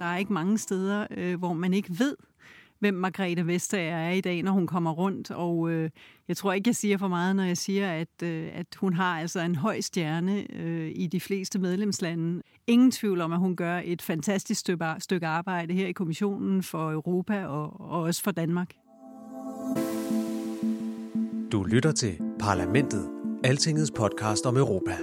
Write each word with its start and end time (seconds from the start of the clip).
Der 0.00 0.06
er 0.06 0.16
ikke 0.16 0.32
mange 0.32 0.58
steder, 0.58 1.06
øh, 1.10 1.38
hvor 1.38 1.52
man 1.52 1.74
ikke 1.74 1.98
ved, 1.98 2.16
hvem 2.78 2.94
Margrethe 2.94 3.46
Vestager 3.46 3.96
er 3.96 4.12
i 4.12 4.20
dag, 4.20 4.42
når 4.42 4.52
hun 4.52 4.66
kommer 4.66 4.90
rundt. 4.90 5.30
Og 5.30 5.70
øh, 5.70 5.90
jeg 6.28 6.36
tror 6.36 6.52
ikke, 6.52 6.68
jeg 6.68 6.76
siger 6.76 6.98
for 6.98 7.08
meget, 7.08 7.36
når 7.36 7.42
jeg 7.42 7.56
siger, 7.56 7.92
at, 7.92 8.22
øh, 8.22 8.48
at 8.52 8.66
hun 8.76 8.94
har 8.94 9.20
altså 9.20 9.40
en 9.40 9.54
høj 9.54 9.80
stjerne 9.80 10.56
øh, 10.56 10.92
i 10.94 11.06
de 11.06 11.20
fleste 11.20 11.58
medlemslande. 11.58 12.42
Ingen 12.66 12.90
tvivl 12.90 13.20
om, 13.20 13.32
at 13.32 13.38
hun 13.38 13.56
gør 13.56 13.80
et 13.84 14.02
fantastisk 14.02 14.60
stykke, 14.98 15.26
arbejde 15.26 15.74
her 15.74 15.86
i 15.86 15.92
Kommissionen 15.92 16.62
for 16.62 16.92
Europa 16.92 17.46
og, 17.46 17.80
og 17.80 18.02
også 18.02 18.22
for 18.22 18.30
Danmark. 18.30 18.74
Du 21.52 21.62
lytter 21.62 21.92
til 21.92 22.20
Parlamentet, 22.38 23.08
Altingets 23.44 23.90
podcast 23.90 24.46
om 24.46 24.56
Europa 24.56 24.96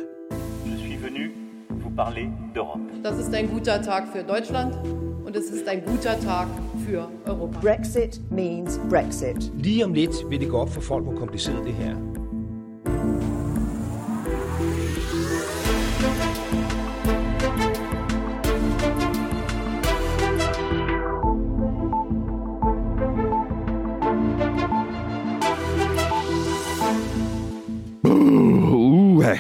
parler 1.97 2.29
d'Europe. 2.53 2.79
Das 3.03 3.17
ist 3.17 3.33
ein 3.33 3.49
guter 3.49 3.81
Tag 3.81 4.07
für 4.13 4.23
Deutschland 4.23 4.75
und 5.25 5.35
es 5.35 5.49
ist 5.49 5.67
ein 5.67 5.83
guter 5.83 6.19
Tag 6.19 6.47
für 6.85 7.09
Europa. 7.25 7.59
Brexit 7.59 8.21
means 8.31 8.79
Brexit. 8.89 9.51
Lige 9.57 9.83
om 9.85 9.93
lidt 9.93 10.15
vil 10.29 10.39
det 10.39 10.49
gå 10.49 10.57
op 10.57 10.69
for 10.69 10.81
folk, 10.81 11.03
hvor 11.03 11.15
kompliceret 11.15 11.65
det 11.65 11.73
her 11.73 11.91
er. 11.91 12.17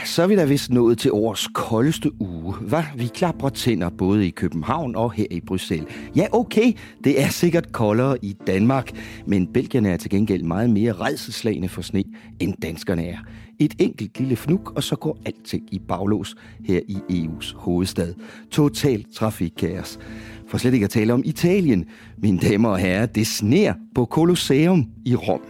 Så 0.05 0.23
er 0.23 0.27
vi 0.27 0.35
da 0.35 0.45
vist 0.45 0.71
nået 0.71 0.97
til 0.97 1.11
årets 1.11 1.47
koldeste 1.53 2.21
uge. 2.21 2.36
Hvad? 2.61 2.83
Vi 2.95 3.07
klapper 3.07 3.49
tænder 3.49 3.89
både 3.89 4.27
i 4.27 4.29
København 4.29 4.95
og 4.95 5.11
her 5.11 5.25
i 5.31 5.41
Bruxelles. 5.41 5.87
Ja, 6.15 6.27
okay, 6.31 6.73
det 7.03 7.21
er 7.21 7.29
sikkert 7.29 7.71
koldere 7.71 8.17
i 8.21 8.35
Danmark, 8.47 8.91
men 9.25 9.47
belgierne 9.47 9.89
er 9.89 9.97
til 9.97 10.09
gengæld 10.09 10.43
meget 10.43 10.69
mere 10.69 10.91
redselslagende 10.93 11.69
for 11.69 11.81
sne, 11.81 12.03
end 12.39 12.53
danskerne 12.61 13.05
er. 13.05 13.17
Et 13.59 13.73
enkelt 13.79 14.19
lille 14.19 14.35
fnuk, 14.35 14.71
og 14.75 14.83
så 14.83 14.95
går 14.95 15.17
alting 15.25 15.63
i 15.71 15.79
baglås 15.79 16.35
her 16.65 16.79
i 16.87 16.97
EU's 17.11 17.55
hovedstad. 17.55 18.13
Total 18.51 19.05
trafikkaos. 19.13 19.99
For 20.47 20.57
slet 20.57 20.73
ikke 20.73 20.83
at 20.83 20.89
tale 20.89 21.13
om 21.13 21.21
Italien. 21.25 21.85
Mine 22.17 22.39
damer 22.39 22.69
og 22.69 22.77
herrer, 22.77 23.05
det 23.05 23.27
sner 23.27 23.73
på 23.95 24.05
Colosseum 24.05 24.85
i 25.05 25.15
Rom, 25.15 25.41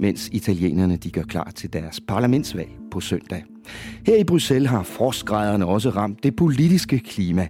mens 0.00 0.28
italienerne 0.32 0.96
de 0.96 1.10
gør 1.10 1.22
klar 1.22 1.50
til 1.54 1.72
deres 1.72 2.00
parlamentsvalg 2.00 2.70
på 2.90 3.00
søndag. 3.00 3.44
Her 4.06 4.16
i 4.16 4.24
Bruxelles 4.24 4.70
har 4.70 4.82
frostgraderne 4.82 5.66
også 5.66 5.90
ramt 5.90 6.22
det 6.22 6.36
politiske 6.36 6.98
klima. 6.98 7.48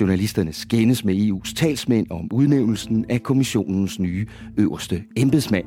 Journalisterne 0.00 0.52
skændes 0.52 1.04
med 1.04 1.14
EU's 1.14 1.54
talsmænd 1.54 2.06
om 2.10 2.28
udnævnelsen 2.32 3.04
af 3.08 3.22
kommissionens 3.22 3.98
nye 3.98 4.26
øverste 4.56 5.02
embedsmand. 5.16 5.64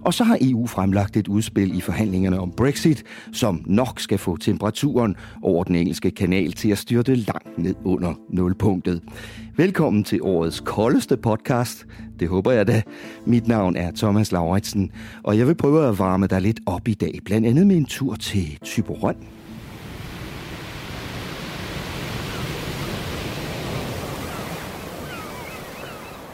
Og 0.00 0.14
så 0.14 0.24
har 0.24 0.38
EU 0.40 0.66
fremlagt 0.66 1.16
et 1.16 1.28
udspil 1.28 1.78
i 1.78 1.80
forhandlingerne 1.80 2.40
om 2.40 2.52
Brexit, 2.56 3.04
som 3.32 3.64
nok 3.66 4.00
skal 4.00 4.18
få 4.18 4.36
temperaturen 4.36 5.16
over 5.42 5.64
den 5.64 5.74
engelske 5.74 6.10
kanal 6.10 6.52
til 6.52 6.70
at 6.70 6.78
styrte 6.78 7.14
langt 7.14 7.58
ned 7.58 7.74
under 7.84 8.14
nulpunktet. 8.30 9.02
Velkommen 9.56 10.04
til 10.04 10.22
årets 10.22 10.60
koldeste 10.60 11.16
podcast. 11.16 11.86
Det 12.20 12.28
håber 12.28 12.52
jeg 12.52 12.66
da. 12.66 12.82
Mit 13.26 13.48
navn 13.48 13.76
er 13.76 13.90
Thomas 13.96 14.32
Lauritsen, 14.32 14.90
og 15.22 15.38
jeg 15.38 15.46
vil 15.46 15.54
prøve 15.54 15.88
at 15.88 15.98
varme 15.98 16.26
dig 16.26 16.40
lidt 16.40 16.60
op 16.66 16.88
i 16.88 16.94
dag, 16.94 17.18
blandt 17.24 17.46
andet 17.46 17.66
med 17.66 17.76
en 17.76 17.84
tur 17.84 18.14
til 18.14 18.58
Tyborøn. 18.62 19.16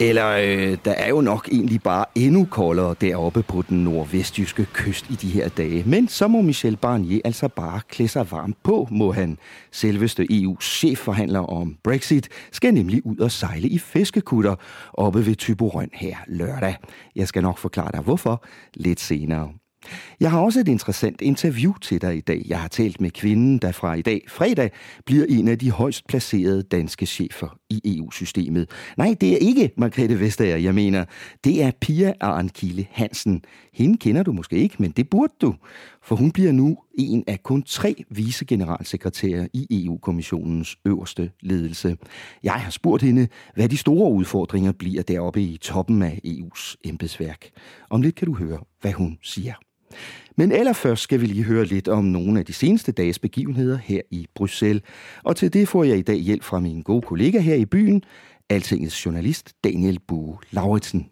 Eller 0.08 0.28
øh, 0.28 0.78
der 0.84 0.92
er 0.92 1.08
jo 1.08 1.20
nok 1.20 1.48
egentlig 1.52 1.82
bare 1.82 2.04
endnu 2.14 2.44
koldere 2.50 2.94
deroppe 3.00 3.42
på 3.42 3.62
den 3.68 3.84
nordvestjyske 3.84 4.66
kyst 4.72 5.10
i 5.10 5.14
de 5.14 5.28
her 5.28 5.48
dage. 5.48 5.82
Men 5.86 6.08
så 6.08 6.28
må 6.28 6.42
Michel 6.42 6.76
Barnier 6.76 7.20
altså 7.24 7.48
bare 7.48 7.80
klæde 7.88 8.08
sig 8.08 8.30
varmt 8.30 8.62
på, 8.62 8.88
må 8.90 9.12
han. 9.12 9.38
Selveste 9.72 10.26
EU's 10.32 10.60
chefforhandler 10.60 11.40
om 11.40 11.76
Brexit 11.84 12.28
skal 12.52 12.74
nemlig 12.74 13.06
ud 13.06 13.18
og 13.18 13.30
sejle 13.30 13.68
i 13.68 13.78
fiskekutter 13.78 14.54
oppe 14.92 15.26
ved 15.26 15.34
Tyborøn 15.34 15.90
her 15.92 16.16
lørdag. 16.26 16.76
Jeg 17.16 17.28
skal 17.28 17.42
nok 17.42 17.58
forklare 17.58 17.92
dig 17.92 18.00
hvorfor 18.00 18.44
lidt 18.74 19.00
senere. 19.00 19.63
Jeg 20.20 20.30
har 20.30 20.40
også 20.40 20.60
et 20.60 20.68
interessant 20.68 21.20
interview 21.20 21.72
til 21.80 22.02
dig 22.02 22.16
i 22.16 22.20
dag. 22.20 22.42
Jeg 22.48 22.60
har 22.60 22.68
talt 22.68 23.00
med 23.00 23.10
kvinden, 23.10 23.58
der 23.58 23.72
fra 23.72 23.94
i 23.94 24.02
dag, 24.02 24.24
fredag, 24.28 24.70
bliver 25.06 25.26
en 25.28 25.48
af 25.48 25.58
de 25.58 25.70
højst 25.70 26.06
placerede 26.06 26.62
danske 26.62 27.06
chefer 27.06 27.58
i 27.70 27.98
EU-systemet. 27.98 28.70
Nej, 28.96 29.14
det 29.20 29.32
er 29.32 29.36
ikke 29.36 29.70
Margrethe 29.76 30.20
Vestager, 30.20 30.56
jeg 30.56 30.74
mener. 30.74 31.04
Det 31.44 31.62
er 31.62 31.70
Pia 31.80 32.12
Arnkilde 32.20 32.86
Hansen. 32.90 33.42
Hende 33.72 33.98
kender 33.98 34.22
du 34.22 34.32
måske 34.32 34.56
ikke, 34.56 34.76
men 34.78 34.90
det 34.90 35.10
burde 35.10 35.32
du. 35.40 35.54
For 36.02 36.16
hun 36.16 36.30
bliver 36.30 36.52
nu 36.52 36.78
en 36.98 37.24
af 37.26 37.42
kun 37.42 37.62
tre 37.62 38.04
vicegeneralsekretærer 38.10 39.46
i 39.52 39.84
EU-kommissionens 39.84 40.76
øverste 40.84 41.30
ledelse. 41.40 41.96
Jeg 42.42 42.52
har 42.52 42.70
spurgt 42.70 43.02
hende, 43.02 43.28
hvad 43.54 43.68
de 43.68 43.76
store 43.76 44.12
udfordringer 44.12 44.72
bliver 44.72 45.02
deroppe 45.02 45.42
i 45.42 45.56
toppen 45.56 46.02
af 46.02 46.20
EU's 46.26 46.74
embedsværk. 46.84 47.50
Om 47.90 48.02
lidt 48.02 48.14
kan 48.14 48.26
du 48.26 48.34
høre, 48.34 48.58
hvad 48.80 48.92
hun 48.92 49.18
siger. 49.22 49.54
Men 50.36 50.52
allerførst 50.52 51.02
skal 51.02 51.20
vi 51.20 51.26
lige 51.26 51.44
høre 51.44 51.64
lidt 51.64 51.88
om 51.88 52.04
nogle 52.04 52.38
af 52.38 52.46
de 52.46 52.52
seneste 52.52 52.92
dages 52.92 53.18
begivenheder 53.18 53.78
her 53.84 54.00
i 54.10 54.26
Bruxelles. 54.34 54.82
Og 55.22 55.36
til 55.36 55.52
det 55.52 55.68
får 55.68 55.84
jeg 55.84 55.98
i 55.98 56.02
dag 56.02 56.16
hjælp 56.16 56.42
fra 56.42 56.60
min 56.60 56.82
gode 56.82 57.02
kollega 57.02 57.38
her 57.38 57.54
i 57.54 57.64
byen, 57.64 58.02
Altingets 58.50 59.06
journalist 59.06 59.54
Daniel 59.64 59.98
Bue 60.08 60.36
Lauritsen. 60.50 61.08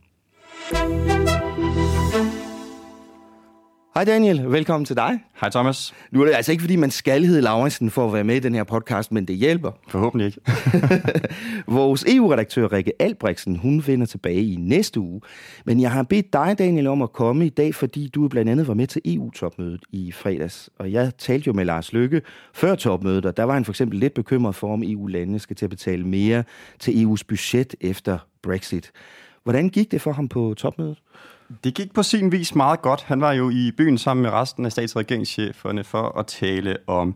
Hej 3.95 4.05
Daniel, 4.05 4.53
velkommen 4.53 4.85
til 4.85 4.97
dig. 4.97 5.25
Hej 5.41 5.51
Thomas. 5.51 5.95
Nu 6.11 6.21
er 6.21 6.25
det 6.25 6.35
altså 6.35 6.53
ikke, 6.53 6.63
fordi 6.63 6.77
man 6.77 6.91
skal 6.91 7.25
hedde 7.25 7.41
Lauritsen 7.41 7.91
for 7.91 8.07
at 8.07 8.13
være 8.13 8.25
med 8.25 8.37
i 8.37 8.39
den 8.39 8.55
her 8.55 8.65
podcast, 8.65 9.13
men 9.13 9.25
det 9.25 9.37
hjælper. 9.37 9.71
Forhåbentlig 9.89 10.27
ikke. 10.27 10.41
Vores 11.79 12.05
EU-redaktør 12.09 12.73
Rikke 12.73 12.93
Albrechtsen, 12.99 13.57
hun 13.57 13.83
vender 13.87 14.07
tilbage 14.07 14.53
i 14.53 14.57
næste 14.57 15.01
uge. 15.01 15.21
Men 15.65 15.81
jeg 15.81 15.91
har 15.91 16.03
bedt 16.03 16.33
dig, 16.33 16.55
Daniel, 16.59 16.87
om 16.87 17.03
at 17.03 17.13
komme 17.13 17.47
i 17.47 17.49
dag, 17.49 17.75
fordi 17.75 18.09
du 18.09 18.29
blandt 18.29 18.51
andet 18.51 18.69
var 18.69 18.75
med 18.75 18.87
til 18.87 19.03
EU-topmødet 19.05 19.81
i 19.91 20.13
fredags. 20.13 20.71
Og 20.79 20.93
jeg 20.93 21.13
talte 21.19 21.47
jo 21.47 21.53
med 21.53 21.65
Lars 21.65 21.93
Lykke 21.93 22.23
før 22.55 22.75
topmødet, 22.75 23.27
og 23.27 23.37
der 23.37 23.45
var 23.45 23.55
han 23.55 23.65
for 23.65 23.73
eksempel 23.73 23.99
lidt 23.99 24.15
bekymret 24.15 24.55
for, 24.55 24.73
om 24.73 24.83
EU-landene 24.83 25.39
skal 25.39 25.57
til 25.57 25.67
at 25.67 25.71
betale 25.71 26.07
mere 26.07 26.45
til 26.79 27.05
EU's 27.05 27.23
budget 27.29 27.75
efter 27.81 28.19
Brexit. 28.43 28.91
Hvordan 29.43 29.69
gik 29.69 29.91
det 29.91 30.01
for 30.01 30.13
ham 30.13 30.29
på 30.29 30.55
topmødet? 30.57 30.99
Det 31.65 31.75
gik 31.75 31.95
på 31.95 32.03
sin 32.03 32.33
vis 32.33 32.55
meget 32.55 32.83
godt. 32.83 33.03
Han 33.03 33.21
var 33.21 33.33
jo 33.33 33.51
i 33.51 33.73
byen 33.77 33.99
sammen 33.99 34.23
med 34.23 34.31
resten 34.31 34.65
af 34.67 34.73
stats- 34.73 34.95
og 34.95 35.01
regeringscheferne 35.01 35.85
for 35.85 36.19
at 36.19 36.27
tale 36.27 36.77
om 36.87 37.15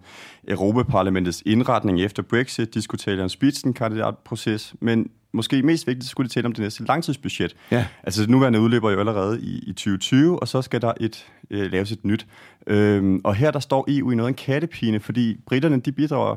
Europaparlamentets 0.48 1.42
indretning 1.46 2.00
efter 2.00 2.22
Brexit, 2.22 2.74
diskutere 2.74 3.22
om 3.22 3.28
spidsenkandidatproces, 3.28 4.74
men 4.80 5.10
måske 5.32 5.62
mest 5.62 5.86
vigtigt 5.86 6.10
skulle 6.10 6.28
de 6.28 6.34
tale 6.34 6.46
om 6.46 6.52
det 6.52 6.62
næste 6.62 6.84
langtidsbudget. 6.84 7.56
Ja. 7.70 7.86
Altså 8.02 8.22
det 8.22 8.30
nuværende 8.30 8.60
udløber 8.60 8.90
jo 8.90 8.98
allerede 8.98 9.40
i, 9.40 9.58
i 9.66 9.72
2020, 9.72 10.40
og 10.40 10.48
så 10.48 10.62
skal 10.62 10.82
der 10.82 10.92
et 11.00 11.26
øh, 11.50 11.72
laves 11.72 11.92
et 11.92 12.04
nyt. 12.04 12.26
Øhm, 12.66 13.20
og 13.24 13.34
her 13.34 13.50
der 13.50 13.60
står 13.60 13.84
EU 13.88 14.10
i 14.10 14.14
noget 14.14 14.26
af 14.26 14.30
en 14.30 14.34
kattepine, 14.34 15.00
fordi 15.00 15.40
britterne 15.46 15.80
de 15.80 15.92
bidrager 15.92 16.36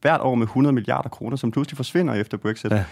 hvert 0.00 0.20
år 0.20 0.34
med 0.34 0.46
100 0.46 0.72
milliarder 0.72 1.08
kroner, 1.08 1.36
som 1.36 1.50
pludselig 1.50 1.76
forsvinder 1.76 2.14
efter 2.14 2.36
Brexit. 2.36 2.72
Ja. 2.72 2.84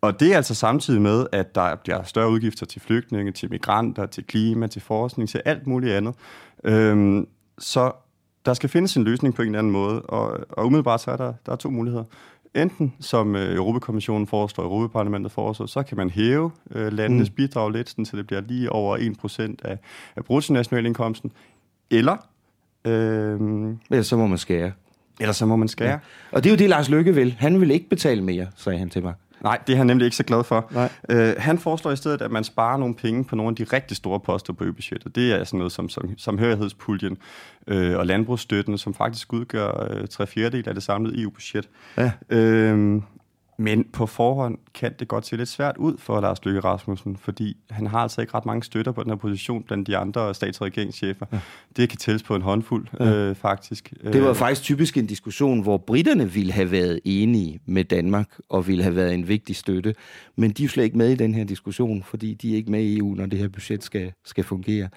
Og 0.00 0.20
det 0.20 0.32
er 0.32 0.36
altså 0.36 0.54
samtidig 0.54 1.02
med, 1.02 1.26
at 1.32 1.54
der 1.54 1.76
bliver 1.76 2.02
større 2.02 2.30
udgifter 2.30 2.66
til 2.66 2.80
flygtninge, 2.80 3.32
til 3.32 3.50
migranter, 3.50 4.06
til 4.06 4.24
klima, 4.24 4.66
til 4.66 4.82
forskning, 4.82 5.28
til 5.28 5.42
alt 5.44 5.66
muligt 5.66 5.92
andet. 5.92 6.14
Øhm, 6.64 7.26
så 7.58 7.92
der 8.46 8.54
skal 8.54 8.68
findes 8.68 8.96
en 8.96 9.04
løsning 9.04 9.34
på 9.34 9.42
en 9.42 9.48
eller 9.48 9.58
anden 9.58 9.72
måde, 9.72 10.02
og, 10.02 10.38
og 10.50 10.66
umiddelbart 10.66 11.00
så 11.00 11.10
er 11.10 11.16
der, 11.16 11.32
der 11.46 11.52
er 11.52 11.56
to 11.56 11.70
muligheder. 11.70 12.04
Enten, 12.54 12.94
som 13.00 13.36
øh, 13.36 13.54
Europakommissionen 13.54 14.26
foreslår, 14.26 14.64
Europaparlamentet 14.64 15.32
foreslår, 15.32 15.66
så 15.66 15.82
kan 15.82 15.96
man 15.96 16.10
hæve 16.10 16.50
øh, 16.70 16.92
landenes 16.92 17.30
mm. 17.30 17.34
bidrag 17.34 17.70
lidt, 17.70 17.88
sådan, 17.88 18.04
så 18.04 18.16
det 18.16 18.26
bliver 18.26 18.40
lige 18.40 18.72
over 18.72 18.96
1% 18.96 19.54
af, 19.64 19.78
af 20.16 20.24
bruttonationalindkomsten. 20.24 21.32
Eller... 21.90 22.16
Øh, 22.84 23.40
Ellers 23.90 24.06
så 24.06 24.16
må 24.16 24.26
man 24.26 24.38
skære. 24.38 24.72
Ellers 25.20 25.36
så 25.36 25.46
må 25.46 25.56
man 25.56 25.68
skære. 25.68 25.90
Ja. 25.90 25.98
Og 26.32 26.44
det 26.44 26.50
er 26.50 26.54
jo 26.54 26.58
det, 26.58 26.68
Lars 26.68 26.88
Lykke 26.88 27.14
vil. 27.14 27.36
Han 27.38 27.60
vil 27.60 27.70
ikke 27.70 27.88
betale 27.88 28.22
mere, 28.22 28.46
sagde 28.56 28.78
han 28.78 28.90
til 28.90 29.02
mig. 29.02 29.14
Nej, 29.42 29.58
det 29.66 29.72
er 29.72 29.76
han 29.76 29.86
nemlig 29.86 30.04
ikke 30.04 30.16
så 30.16 30.24
glad 30.24 30.44
for. 30.44 30.68
Nej. 30.70 30.88
Øh, 31.08 31.34
han 31.38 31.58
foreslår 31.58 31.90
i 31.92 31.96
stedet, 31.96 32.22
at 32.22 32.30
man 32.30 32.44
sparer 32.44 32.76
nogle 32.76 32.94
penge 32.94 33.24
på 33.24 33.36
nogle 33.36 33.50
af 33.50 33.56
de 33.56 33.76
rigtig 33.76 33.96
store 33.96 34.20
poster 34.20 34.52
på 34.52 34.64
øbudgettet. 34.64 35.14
Det 35.14 35.32
er 35.32 35.44
sådan 35.44 35.58
noget 35.58 35.72
som, 35.72 35.88
som 35.88 36.18
samhørighedspuljen 36.18 37.18
øh, 37.66 37.98
og 37.98 38.06
landbrugsstøtten, 38.06 38.78
som 38.78 38.94
faktisk 38.94 39.32
udgør 39.32 39.86
øh, 39.90 40.08
tre 40.08 40.26
fjerdedel 40.26 40.68
af 40.68 40.74
det 40.74 40.82
samlede 40.82 41.22
EU-budget. 41.22 41.68
Ja. 41.96 42.12
Øh, 42.30 43.02
men 43.60 43.84
på 43.92 44.06
forhånd 44.06 44.58
kan 44.74 44.92
det 44.98 45.08
godt 45.08 45.26
se 45.26 45.36
lidt 45.36 45.48
svært 45.48 45.76
ud 45.76 45.98
for 45.98 46.20
Lars 46.20 46.44
Løkke 46.44 46.60
Rasmussen, 46.60 47.16
fordi 47.16 47.56
han 47.70 47.86
har 47.86 47.98
altså 47.98 48.20
ikke 48.20 48.34
ret 48.34 48.46
mange 48.46 48.62
støtter 48.62 48.92
på 48.92 49.02
den 49.02 49.10
her 49.10 49.16
position 49.16 49.62
blandt 49.62 49.86
de 49.86 49.96
andre 49.96 50.34
stats- 50.34 50.60
og 50.60 50.66
regeringschefer. 50.66 51.26
Ja. 51.32 51.40
Det 51.76 51.88
kan 51.88 51.98
tælles 51.98 52.22
på 52.22 52.34
en 52.34 52.42
håndfuld, 52.42 52.86
ja. 53.00 53.12
øh, 53.12 53.34
faktisk. 53.34 53.92
Det 54.12 54.22
var 54.22 54.32
faktisk 54.32 54.62
typisk 54.62 54.96
en 54.96 55.06
diskussion, 55.06 55.62
hvor 55.62 55.76
britterne 55.76 56.32
ville 56.32 56.52
have 56.52 56.70
været 56.70 57.00
enige 57.04 57.60
med 57.66 57.84
Danmark 57.84 58.28
og 58.48 58.66
ville 58.66 58.82
have 58.82 58.96
været 58.96 59.14
en 59.14 59.28
vigtig 59.28 59.56
støtte, 59.56 59.94
men 60.36 60.50
de 60.50 60.64
er 60.64 60.68
slet 60.68 60.84
ikke 60.84 60.98
med 60.98 61.10
i 61.10 61.14
den 61.14 61.34
her 61.34 61.44
diskussion, 61.44 62.02
fordi 62.02 62.34
de 62.34 62.52
er 62.52 62.56
ikke 62.56 62.70
med 62.70 62.82
i 62.82 62.98
EU, 62.98 63.14
når 63.14 63.26
det 63.26 63.38
her 63.38 63.48
budget 63.48 63.84
skal, 63.84 64.12
skal 64.24 64.44
fungere. 64.44 64.88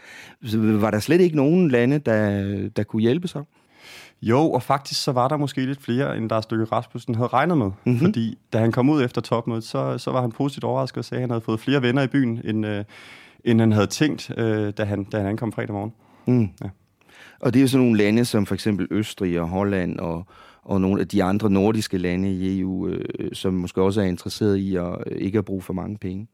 Så 0.45 0.60
var 0.60 0.92
der 0.92 1.00
slet 1.00 1.21
ikke 1.21 1.36
nogen 1.36 1.71
lande, 1.71 2.00
der, 2.00 2.69
der 2.69 2.83
kunne 2.83 3.01
hjælpe 3.01 3.27
sig? 3.27 3.44
Jo, 4.24 4.52
og 4.52 4.64
faktisk 4.64 5.04
så 5.04 5.12
var 5.12 5.28
der 5.28 5.38
måske 5.38 5.66
lidt 5.66 5.81
flere, 5.81 6.18
end 6.18 6.30
der 6.30 6.42
Stykke 6.42 6.66
Rasmussen 6.66 7.16
havde 7.16 7.28
regnet 7.28 7.58
med. 7.58 7.66
Mhm. 7.66 7.75
Mm-hmm. 7.84 8.00
Fordi 8.00 8.38
da 8.54 8.60
han 8.60 8.72
kom 8.72 8.90
ud 8.90 9.04
efter 9.04 9.22
topmødet, 9.22 9.64
så, 9.64 9.98
så 9.98 10.12
var 10.12 10.22
han 10.22 10.31
positivt 10.31 10.64
overrasket 10.64 10.98
og 10.98 11.06
sagde, 11.06 11.20
at 11.20 11.22
han 11.22 11.30
havde 11.30 11.42
fået 11.42 11.60
flere 11.60 11.81
venner 11.81 12.02
i 12.02 12.08
byen, 12.08 12.42
end, 12.44 12.66
øh, 12.66 12.84
end 13.44 13.60
han 13.60 13.72
havde 13.72 13.88
tænkt, 13.88 14.31
øh, 14.38 14.74
da, 14.78 14.84
han, 14.84 15.04
da 15.04 15.18
han 15.18 15.25
ankom 15.25 15.52
fredag 15.52 15.74
morgen. 15.74 15.94
Mm. 16.25 16.50
Ja. 16.64 16.70
Og 17.40 17.54
det 17.54 17.60
er 17.60 17.62
jo 17.62 17.68
sådan 17.68 17.86
nogle 17.86 17.98
lande 17.98 18.25
som 18.25 18.46
for 18.46 18.54
eksempel 18.54 18.88
Østrig 18.92 19.42
og 19.42 19.48
Holland 19.48 20.00
og, 20.00 20.25
og 20.64 20.81
nogle 20.81 21.02
af 21.02 21.08
de 21.08 21.24
andre 21.24 21.50
nordiske 21.50 21.98
lande 21.98 22.31
i 22.31 22.60
EU, 22.60 22.88
øh, 22.88 23.30
som 23.34 23.54
måske 23.54 23.81
også 23.81 24.02
er 24.02 24.06
interesseret 24.06 24.58
i 24.58 24.75
at 24.75 24.98
øh, 25.08 25.18
ikke 25.18 25.38
at 25.38 25.46
bruge 25.46 25.62
for 25.62 25.74
mange 25.74 25.98
penge. 25.98 26.28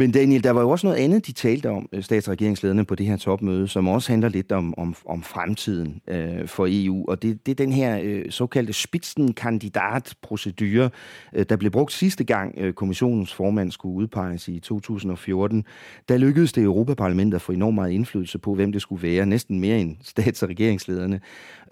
Men 0.00 0.10
Daniel, 0.10 0.44
der 0.44 0.50
var 0.50 0.60
jo 0.60 0.70
også 0.70 0.86
noget 0.86 1.00
andet, 1.00 1.26
de 1.26 1.32
talte 1.32 1.70
om, 1.70 1.88
øh, 1.92 2.02
stats- 2.02 2.28
og 2.28 2.32
regeringslederne 2.32 2.84
på 2.84 2.94
det 2.94 3.06
her 3.06 3.16
topmøde, 3.16 3.68
som 3.68 3.88
også 3.88 4.12
handler 4.12 4.28
lidt 4.28 4.52
om, 4.52 4.78
om, 4.78 4.94
om 5.06 5.22
fremtiden 5.22 6.00
øh, 6.08 6.48
for 6.48 6.66
EU. 6.70 7.04
Og 7.08 7.22
det, 7.22 7.46
det 7.46 7.52
er 7.52 7.56
den 7.56 7.72
her 7.72 8.00
øh, 8.02 8.24
såkaldte 8.30 8.72
spitzenkandidat-procedure, 8.72 10.90
øh, 11.34 11.46
der 11.48 11.56
blev 11.56 11.70
brugt 11.70 11.92
sidste 11.92 12.24
gang 12.24 12.54
øh, 12.58 12.72
kommissionens 12.72 13.34
formand 13.34 13.70
skulle 13.70 13.94
udpeges 13.94 14.48
i 14.48 14.58
2014. 14.58 15.64
Der 16.08 16.16
lykkedes 16.16 16.52
det 16.52 16.64
Europaparlamentet 16.64 17.36
at 17.36 17.42
få 17.42 17.52
enormt 17.52 17.74
meget 17.74 17.92
indflydelse 17.92 18.38
på, 18.38 18.54
hvem 18.54 18.72
det 18.72 18.82
skulle 18.82 19.02
være, 19.02 19.26
næsten 19.26 19.60
mere 19.60 19.78
end 19.78 19.96
stats- 20.12 20.42
og 20.42 20.48
regeringslederne. 20.48 21.20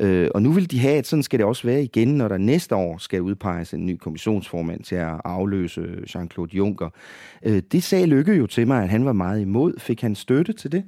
Øh, 0.00 0.28
og 0.34 0.42
nu 0.42 0.52
vil 0.52 0.70
de 0.70 0.78
have, 0.78 0.98
at 0.98 1.06
sådan 1.06 1.22
skal 1.22 1.38
det 1.38 1.46
også 1.46 1.66
være 1.66 1.82
igen, 1.82 2.08
når 2.08 2.28
der 2.28 2.38
næste 2.38 2.74
år 2.74 2.98
skal 2.98 3.22
udpeges 3.22 3.74
en 3.74 3.86
ny 3.86 3.96
kommissionsformand 3.96 4.80
til 4.80 4.94
at 4.94 5.20
afløse 5.24 5.82
Jean-Claude 6.08 6.56
Juncker. 6.56 6.88
Øh, 7.42 7.62
det 7.72 7.82
sagde 7.82 8.06
Lykke 8.18 8.34
jo 8.34 8.46
til 8.46 8.66
mig, 8.66 8.82
at 8.82 8.88
han 8.88 9.04
var 9.04 9.12
meget 9.12 9.40
imod. 9.40 9.72
Fik 9.78 10.00
han 10.00 10.14
støtte 10.14 10.52
til 10.52 10.72
det? 10.72 10.84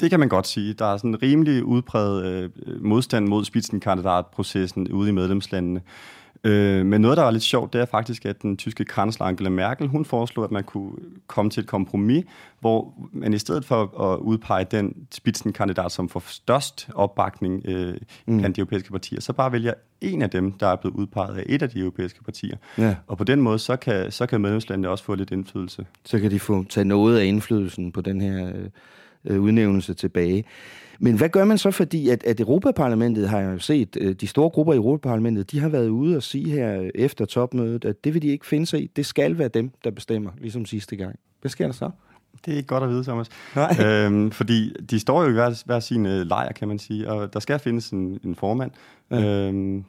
Det 0.00 0.10
kan 0.10 0.20
man 0.20 0.28
godt 0.28 0.46
sige. 0.46 0.74
Der 0.74 0.84
er 0.84 0.96
sådan 0.96 1.10
en 1.10 1.22
rimelig 1.22 1.64
udpræget 1.64 2.24
øh, 2.26 2.50
modstand 2.84 3.26
mod 3.26 3.44
spitzenkandidatprocessen 3.44 4.92
ude 4.92 5.08
i 5.08 5.12
medlemslandene. 5.12 5.80
Øh, 6.44 6.86
men 6.86 7.00
noget, 7.00 7.16
der 7.16 7.24
er 7.24 7.30
lidt 7.30 7.42
sjovt, 7.42 7.72
det 7.72 7.80
er 7.80 7.84
faktisk, 7.84 8.26
at 8.26 8.42
den 8.42 8.56
tyske 8.56 8.84
kansler 8.84 9.26
Angela 9.26 9.50
Merkel, 9.50 9.88
hun 9.88 10.04
foreslog, 10.04 10.44
at 10.44 10.50
man 10.50 10.64
kunne 10.64 10.92
komme 11.26 11.50
til 11.50 11.60
et 11.60 11.66
kompromis, 11.66 12.24
hvor 12.60 12.94
man 13.12 13.34
i 13.34 13.38
stedet 13.38 13.64
for 13.64 14.00
at 14.12 14.18
udpege 14.18 14.66
den 14.70 14.94
spitzenkandidat, 15.14 15.92
som 15.92 16.08
får 16.08 16.22
størst 16.26 16.88
opbakning 16.94 17.62
øh, 17.64 17.96
mm. 18.26 18.38
blandt 18.38 18.56
de 18.56 18.60
europæiske 18.60 18.90
partier, 18.90 19.20
så 19.20 19.32
bare 19.32 19.52
vælger 19.52 19.74
en 20.00 20.22
af 20.22 20.30
dem, 20.30 20.52
der 20.52 20.66
er 20.66 20.76
blevet 20.76 20.96
udpeget 20.96 21.36
af 21.36 21.44
et 21.46 21.62
af 21.62 21.70
de 21.70 21.78
europæiske 21.78 22.24
partier. 22.24 22.56
Ja. 22.78 22.96
Og 23.06 23.18
på 23.18 23.24
den 23.24 23.40
måde, 23.40 23.58
så 23.58 23.76
kan, 23.76 24.10
så 24.10 24.26
kan 24.26 24.40
medlemslandene 24.40 24.88
også 24.88 25.04
få 25.04 25.14
lidt 25.14 25.30
indflydelse. 25.30 25.86
Så 26.04 26.18
kan 26.18 26.30
de 26.30 26.40
få 26.40 26.64
tage 26.64 26.84
noget 26.84 27.18
af 27.18 27.24
indflydelsen 27.24 27.92
på 27.92 28.00
den 28.00 28.20
her 28.20 28.48
øh, 28.48 28.68
udnævnelse 29.30 29.94
tilbage. 29.94 30.44
Men 31.04 31.16
hvad 31.16 31.28
gør 31.28 31.44
man 31.44 31.58
så, 31.58 31.70
fordi 31.70 32.08
at, 32.08 32.24
at 32.24 32.40
Europaparlamentet 32.40 33.28
har 33.28 33.40
jo 33.40 33.58
set, 33.58 33.96
øh, 34.00 34.14
de 34.14 34.26
store 34.26 34.50
grupper 34.50 34.72
i 34.72 34.76
Europaparlamentet, 34.76 35.50
de 35.50 35.60
har 35.60 35.68
været 35.68 35.88
ude 35.88 36.16
og 36.16 36.22
sige 36.22 36.50
her 36.50 36.90
efter 36.94 37.24
topmødet, 37.24 37.84
at 37.84 38.04
det 38.04 38.14
vil 38.14 38.22
de 38.22 38.28
ikke 38.28 38.46
finde 38.46 38.66
sig 38.66 38.82
i. 38.82 38.90
Det 38.96 39.06
skal 39.06 39.38
være 39.38 39.48
dem, 39.48 39.70
der 39.84 39.90
bestemmer, 39.90 40.30
ligesom 40.38 40.64
sidste 40.64 40.96
gang. 40.96 41.18
Hvad 41.40 41.50
sker 41.50 41.66
der 41.66 41.72
så? 41.72 41.90
Det 42.44 42.52
er 42.52 42.56
ikke 42.56 42.66
godt 42.66 42.84
at 42.84 42.90
vide, 42.90 43.04
Thomas. 43.04 43.28
Nej. 43.56 43.76
Øhm, 43.86 44.30
fordi 44.30 44.72
de 44.90 45.00
står 45.00 45.22
jo 45.22 45.28
i 45.28 45.32
hver, 45.32 45.62
hver 45.66 45.80
sin 45.80 46.06
øh, 46.06 46.26
lejr, 46.26 46.52
kan 46.52 46.68
man 46.68 46.78
sige, 46.78 47.10
og 47.10 47.32
der 47.32 47.40
skal 47.40 47.58
findes 47.58 47.90
en, 47.90 48.20
en 48.24 48.34
formand. 48.34 48.70
Ja. 49.10 49.46
Øhm, 49.46 49.84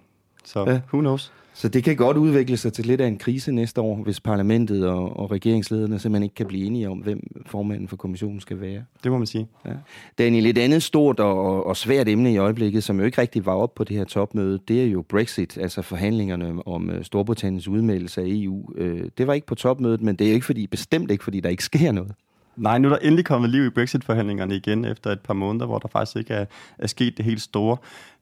så 0.46 0.60
ja. 0.60 0.82
who 0.94 1.00
knows? 1.00 1.34
Så 1.54 1.68
det 1.70 1.84
kan 1.84 1.96
godt 1.96 2.18
udvikle 2.18 2.58
sig 2.58 2.74
til 2.74 2.86
lidt 2.86 3.02
af 3.02 3.08
en 3.08 3.18
krise 3.18 3.52
næste 3.52 3.82
år, 3.82 3.96
hvis 3.96 4.20
parlamentet 4.20 4.88
og, 4.88 5.20
og 5.20 5.32
regeringslederne 5.32 6.00
simpelthen 6.00 6.24
ikke 6.24 6.36
kan 6.36 6.46
blive 6.46 6.66
enige 6.66 6.90
om, 6.90 6.98
hvem 6.98 7.20
formanden 7.46 7.88
for 7.88 7.96
kommissionen 7.96 8.40
skal 8.40 8.62
være. 8.62 8.84
Det 9.04 9.12
må 9.12 9.18
man 9.18 9.28
sige. 9.28 9.48
Ja. 9.66 9.72
Daniel, 10.18 10.46
et 10.46 10.58
andet 10.58 10.84
stort 10.84 11.20
og, 11.20 11.66
og 11.66 11.78
svært 11.78 12.08
emne 12.08 12.34
i 12.34 12.38
øjeblikket, 12.38 12.84
som 12.84 13.00
jo 13.00 13.06
ikke 13.06 13.22
rigtig 13.22 13.46
var 13.46 13.56
op 13.56 13.76
på 13.76 13.84
det 13.84 13.98
her 13.98 14.04
topmøde, 14.04 14.60
det 14.68 14.84
er 14.84 14.88
jo 14.88 15.02
Brexit, 15.02 15.58
altså 15.58 15.82
forhandlingerne 15.82 16.68
om 16.68 16.90
øh, 16.90 17.04
Storbritanniens 17.04 17.68
udmeldelse 17.68 18.22
af 18.22 18.26
EU. 18.28 18.74
Øh, 18.78 19.10
Det 19.18 19.28
var 19.28 19.34
ikke 19.34 19.48
på 19.48 19.56
topmødet, 19.56 20.02
men 20.02 20.16
det 20.16 20.26
er 20.26 20.30
jo 20.30 20.34
ikke 20.34 20.46
fordi, 20.46 20.68
bestemt 20.68 21.12
ikke 21.12 21.24
fordi, 21.24 21.40
der 21.40 21.50
ikke 21.50 21.64
sker 21.64 21.92
noget. 21.92 22.12
Nej, 22.56 22.78
nu 22.78 22.88
er 22.88 22.90
der 22.90 23.00
endelig 23.00 23.26
kommet 23.26 23.50
liv 23.50 23.66
i 23.66 23.70
Brexit-forhandlingerne 23.70 24.56
igen 24.56 24.86
efter 24.86 25.12
et 25.12 25.20
par 25.20 25.34
måneder, 25.34 25.66
hvor 25.66 25.80
der 25.80 25.88
faktisk 25.88 26.18
ikke 26.18 26.34
er, 26.34 26.46
er 26.78 26.88
sket 26.88 27.18
det 27.18 27.26
helt 27.26 27.42
store. 27.42 27.78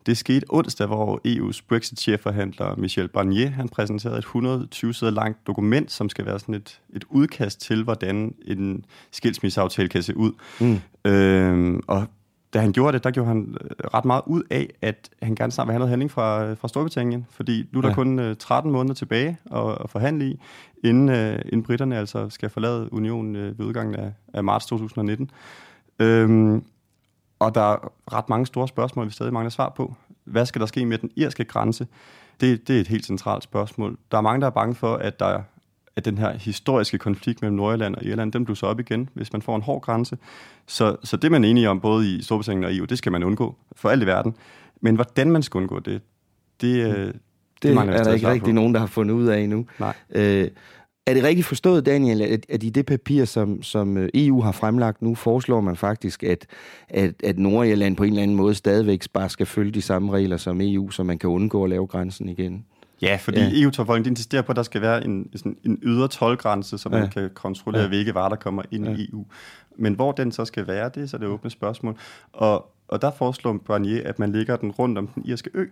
Det 0.05 0.17
skete 0.17 0.45
onsdag, 0.49 0.87
hvor 0.87 1.21
EU's 1.27 1.61
Brexit-chefforhandler 1.67 2.75
Michel 2.75 3.07
Barnier 3.07 3.49
han 3.49 3.69
præsenterede 3.69 4.17
et 4.17 4.23
120 4.23 4.93
sider 4.93 5.11
langt 5.11 5.47
dokument, 5.47 5.91
som 5.91 6.09
skal 6.09 6.25
være 6.25 6.39
sådan 6.39 6.55
et, 6.55 6.79
et 6.93 7.05
udkast 7.09 7.61
til, 7.61 7.83
hvordan 7.83 8.33
en 8.45 8.85
skilsmisseaftale 9.11 9.89
kan 9.89 10.03
se 10.03 10.17
ud. 10.17 10.31
Mm. 10.59 10.79
Øhm, 11.11 11.81
og 11.87 12.07
da 12.53 12.59
han 12.59 12.71
gjorde 12.71 12.93
det, 12.93 13.03
der 13.03 13.11
gjorde 13.11 13.27
han 13.27 13.57
øh, 13.61 13.69
ret 13.93 14.05
meget 14.05 14.21
ud 14.25 14.43
af, 14.49 14.69
at 14.81 15.09
han 15.21 15.35
gerne 15.35 15.51
snart 15.51 15.67
vil 15.67 15.71
have 15.71 15.79
noget 15.79 15.89
handling 15.89 16.11
fra, 16.11 16.53
fra 16.53 16.67
Storbritannien, 16.67 17.25
fordi 17.29 17.69
nu 17.71 17.79
er 17.79 17.81
der 17.81 17.87
Ja. 17.87 17.91
ja. 17.91 17.95
kun 17.95 18.19
øh, 18.19 18.35
13 18.35 18.71
måneder 18.71 18.95
tilbage 18.95 19.37
at, 19.51 19.77
at 19.83 19.89
forhandle 19.89 20.25
i, 20.25 20.39
inden, 20.83 21.09
øh, 21.09 21.39
inden 21.45 21.63
britterne 21.63 21.97
altså 21.97 22.29
skal 22.29 22.49
forlade 22.49 22.93
unionen 22.93 23.35
øh, 23.35 23.59
ved 23.59 23.65
udgangen 23.65 23.95
af, 23.95 24.11
af 24.33 24.43
marts 24.43 24.65
2019. 24.65 25.31
Øhm, 25.99 26.63
og 27.39 27.55
der 27.55 27.61
er 27.61 27.91
ret 28.13 28.29
mange 28.29 28.45
store 28.45 28.67
spørgsmål, 28.67 29.05
vi 29.05 29.11
stadig 29.11 29.33
mangler 29.33 29.49
svar 29.49 29.69
på. 29.69 29.93
Hvad 30.23 30.45
skal 30.45 30.61
der 30.61 30.67
ske 30.67 30.85
med 30.85 30.97
den 30.97 31.11
irske 31.15 31.43
grænse? 31.43 31.87
Det, 32.41 32.67
det 32.67 32.77
er 32.77 32.81
et 32.81 32.87
helt 32.87 33.05
centralt 33.05 33.43
spørgsmål. 33.43 33.97
Der 34.11 34.17
er 34.17 34.21
mange, 34.21 34.41
der 34.41 34.47
er 34.47 34.51
bange 34.51 34.75
for, 34.75 34.95
at 34.95 35.19
der 35.19 35.41
at 35.95 36.05
den 36.05 36.17
her 36.17 36.37
historiske 36.37 36.97
konflikt 36.97 37.41
mellem 37.41 37.55
Nordjylland 37.55 37.95
og 37.95 38.03
Irland, 38.03 38.31
den 38.31 38.45
blusser 38.45 38.67
op 38.67 38.79
igen, 38.79 39.09
hvis 39.13 39.33
man 39.33 39.41
får 39.41 39.55
en 39.55 39.61
hård 39.61 39.81
grænse. 39.81 40.17
Så, 40.67 40.95
så 41.03 41.17
det 41.17 41.31
man 41.31 41.43
er 41.43 41.49
enige 41.49 41.69
om, 41.69 41.79
både 41.79 42.15
i 42.15 42.21
Storbritannien 42.21 42.63
og 42.63 42.75
EU, 42.75 42.85
det 42.85 42.97
skal 42.97 43.11
man 43.11 43.23
undgå 43.23 43.55
for 43.75 43.89
alt 43.89 44.03
i 44.03 44.05
verden. 44.05 44.35
Men 44.81 44.95
hvordan 44.95 45.31
man 45.31 45.43
skal 45.43 45.57
undgå 45.57 45.79
det, 45.79 46.01
det, 46.61 46.67
øh, 46.67 47.05
det, 47.05 47.13
Det, 47.63 47.71
vi 47.71 47.77
er 47.77 48.03
der 48.03 48.13
ikke 48.13 48.27
rigtig 48.27 48.43
på. 48.43 48.51
nogen, 48.51 48.73
der 48.73 48.79
har 48.79 48.87
fundet 48.87 49.15
ud 49.15 49.27
af 49.27 49.39
endnu. 49.39 49.65
Nej. 49.79 49.93
Øh, 50.15 50.47
er 51.07 51.13
det 51.13 51.23
rigtigt 51.23 51.47
forstået, 51.47 51.85
Daniel, 51.85 52.21
at, 52.21 52.45
at 52.49 52.63
i 52.63 52.69
det 52.69 52.85
papir, 52.85 53.25
som, 53.25 53.63
som 53.63 53.97
øh, 53.97 54.09
EU 54.13 54.41
har 54.41 54.51
fremlagt 54.51 55.01
nu, 55.01 55.15
foreslår 55.15 55.61
man 55.61 55.75
faktisk, 55.75 56.23
at, 56.23 56.45
at, 56.89 57.13
at 57.23 57.39
Nordirland 57.39 57.95
på 57.95 58.03
en 58.03 58.09
eller 58.09 58.23
anden 58.23 58.37
måde 58.37 58.55
stadigvæk 58.55 59.03
bare 59.13 59.29
skal 59.29 59.45
følge 59.45 59.71
de 59.71 59.81
samme 59.81 60.11
regler 60.11 60.37
som 60.37 60.61
EU, 60.61 60.89
så 60.89 61.03
man 61.03 61.19
kan 61.19 61.29
undgå 61.29 61.63
at 61.63 61.69
lave 61.69 61.87
grænsen 61.87 62.29
igen? 62.29 62.65
Ja, 63.01 63.15
fordi 63.21 63.39
Ja. 63.39 63.61
EU-tolkningen 63.61 64.11
insisterer 64.11 64.41
på, 64.41 64.51
at 64.51 64.55
der 64.55 64.63
skal 64.63 64.81
være 64.81 65.05
en, 65.05 65.29
sådan 65.35 65.57
en 65.65 65.79
ydre 65.83 66.07
tolvgrænse, 66.07 66.77
så 66.77 66.89
man 66.89 67.03
Ja. 67.03 67.09
kan 67.09 67.29
kontrollere, 67.33 67.81
Ja. 67.81 67.87
hvilke 67.87 68.13
varer, 68.15 68.29
der 68.29 68.35
kommer 68.35 68.63
ind 68.71 68.85
Ja. 68.87 68.95
i 68.95 69.09
EU. 69.11 69.25
Men 69.77 69.93
hvor 69.93 70.11
den 70.11 70.31
så 70.31 70.45
skal 70.45 70.67
være, 70.67 70.89
det 70.95 71.03
er 71.03 71.07
så 71.07 71.17
det 71.17 71.27
åbne 71.27 71.49
spørgsmål. 71.49 71.97
Og, 72.33 72.71
og 72.87 73.01
der 73.01 73.11
foreslår 73.11 73.57
Barnier, 73.65 74.01
at 74.09 74.19
man 74.19 74.31
lægger 74.31 74.55
den 74.55 74.71
rundt 74.71 74.97
om 74.97 75.07
den 75.07 75.23
irske 75.25 75.49
ø. 75.53 75.65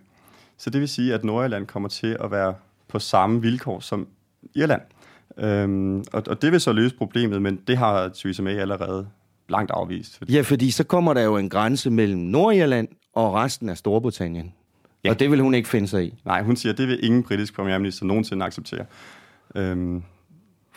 Så 0.57 0.69
det 0.69 0.81
vil 0.81 0.89
sige, 0.89 1.13
at 1.13 1.23
Nordirland 1.23 1.67
kommer 1.67 1.89
til 1.89 2.17
at 2.23 2.31
være 2.31 2.53
på 2.87 2.99
samme 2.99 3.41
vilkår 3.41 3.79
som 3.79 4.07
Irland. 4.55 4.81
Øhm, 5.37 6.03
og, 6.13 6.23
og 6.27 6.41
det 6.41 6.51
vil 6.51 6.61
så 6.61 6.71
løse 6.73 6.95
problemet, 6.95 7.41
men 7.41 7.59
det 7.67 7.77
har 7.77 8.07
Theresa 8.09 8.43
allerede 8.43 9.07
langt 9.49 9.71
afvist. 9.71 10.17
Fordi 10.17 10.33
Ja, 10.33 10.41
fordi 10.41 10.71
så 10.71 10.83
kommer 10.83 11.13
der 11.13 11.21
jo 11.21 11.37
en 11.37 11.49
grænse 11.49 11.89
mellem 11.89 12.19
Nordirland 12.19 12.87
og 13.13 13.33
resten 13.33 13.69
af 13.69 13.77
Storbritannien. 13.77 14.53
Ja. 15.03 15.09
Og 15.09 15.19
det 15.19 15.31
vil 15.31 15.39
hun 15.39 15.53
ikke 15.53 15.69
finde 15.69 15.87
sig 15.87 16.05
i. 16.05 16.13
Nej, 16.25 16.41
hun 16.43 16.55
siger, 16.55 16.73
at 16.73 16.77
det 16.77 16.87
vil 16.87 17.05
ingen 17.05 17.23
britisk 17.23 17.55
premierminister 17.55 18.05
nogensinde 18.05 18.45
acceptere. 18.45 18.85
Øhm, 19.55 20.03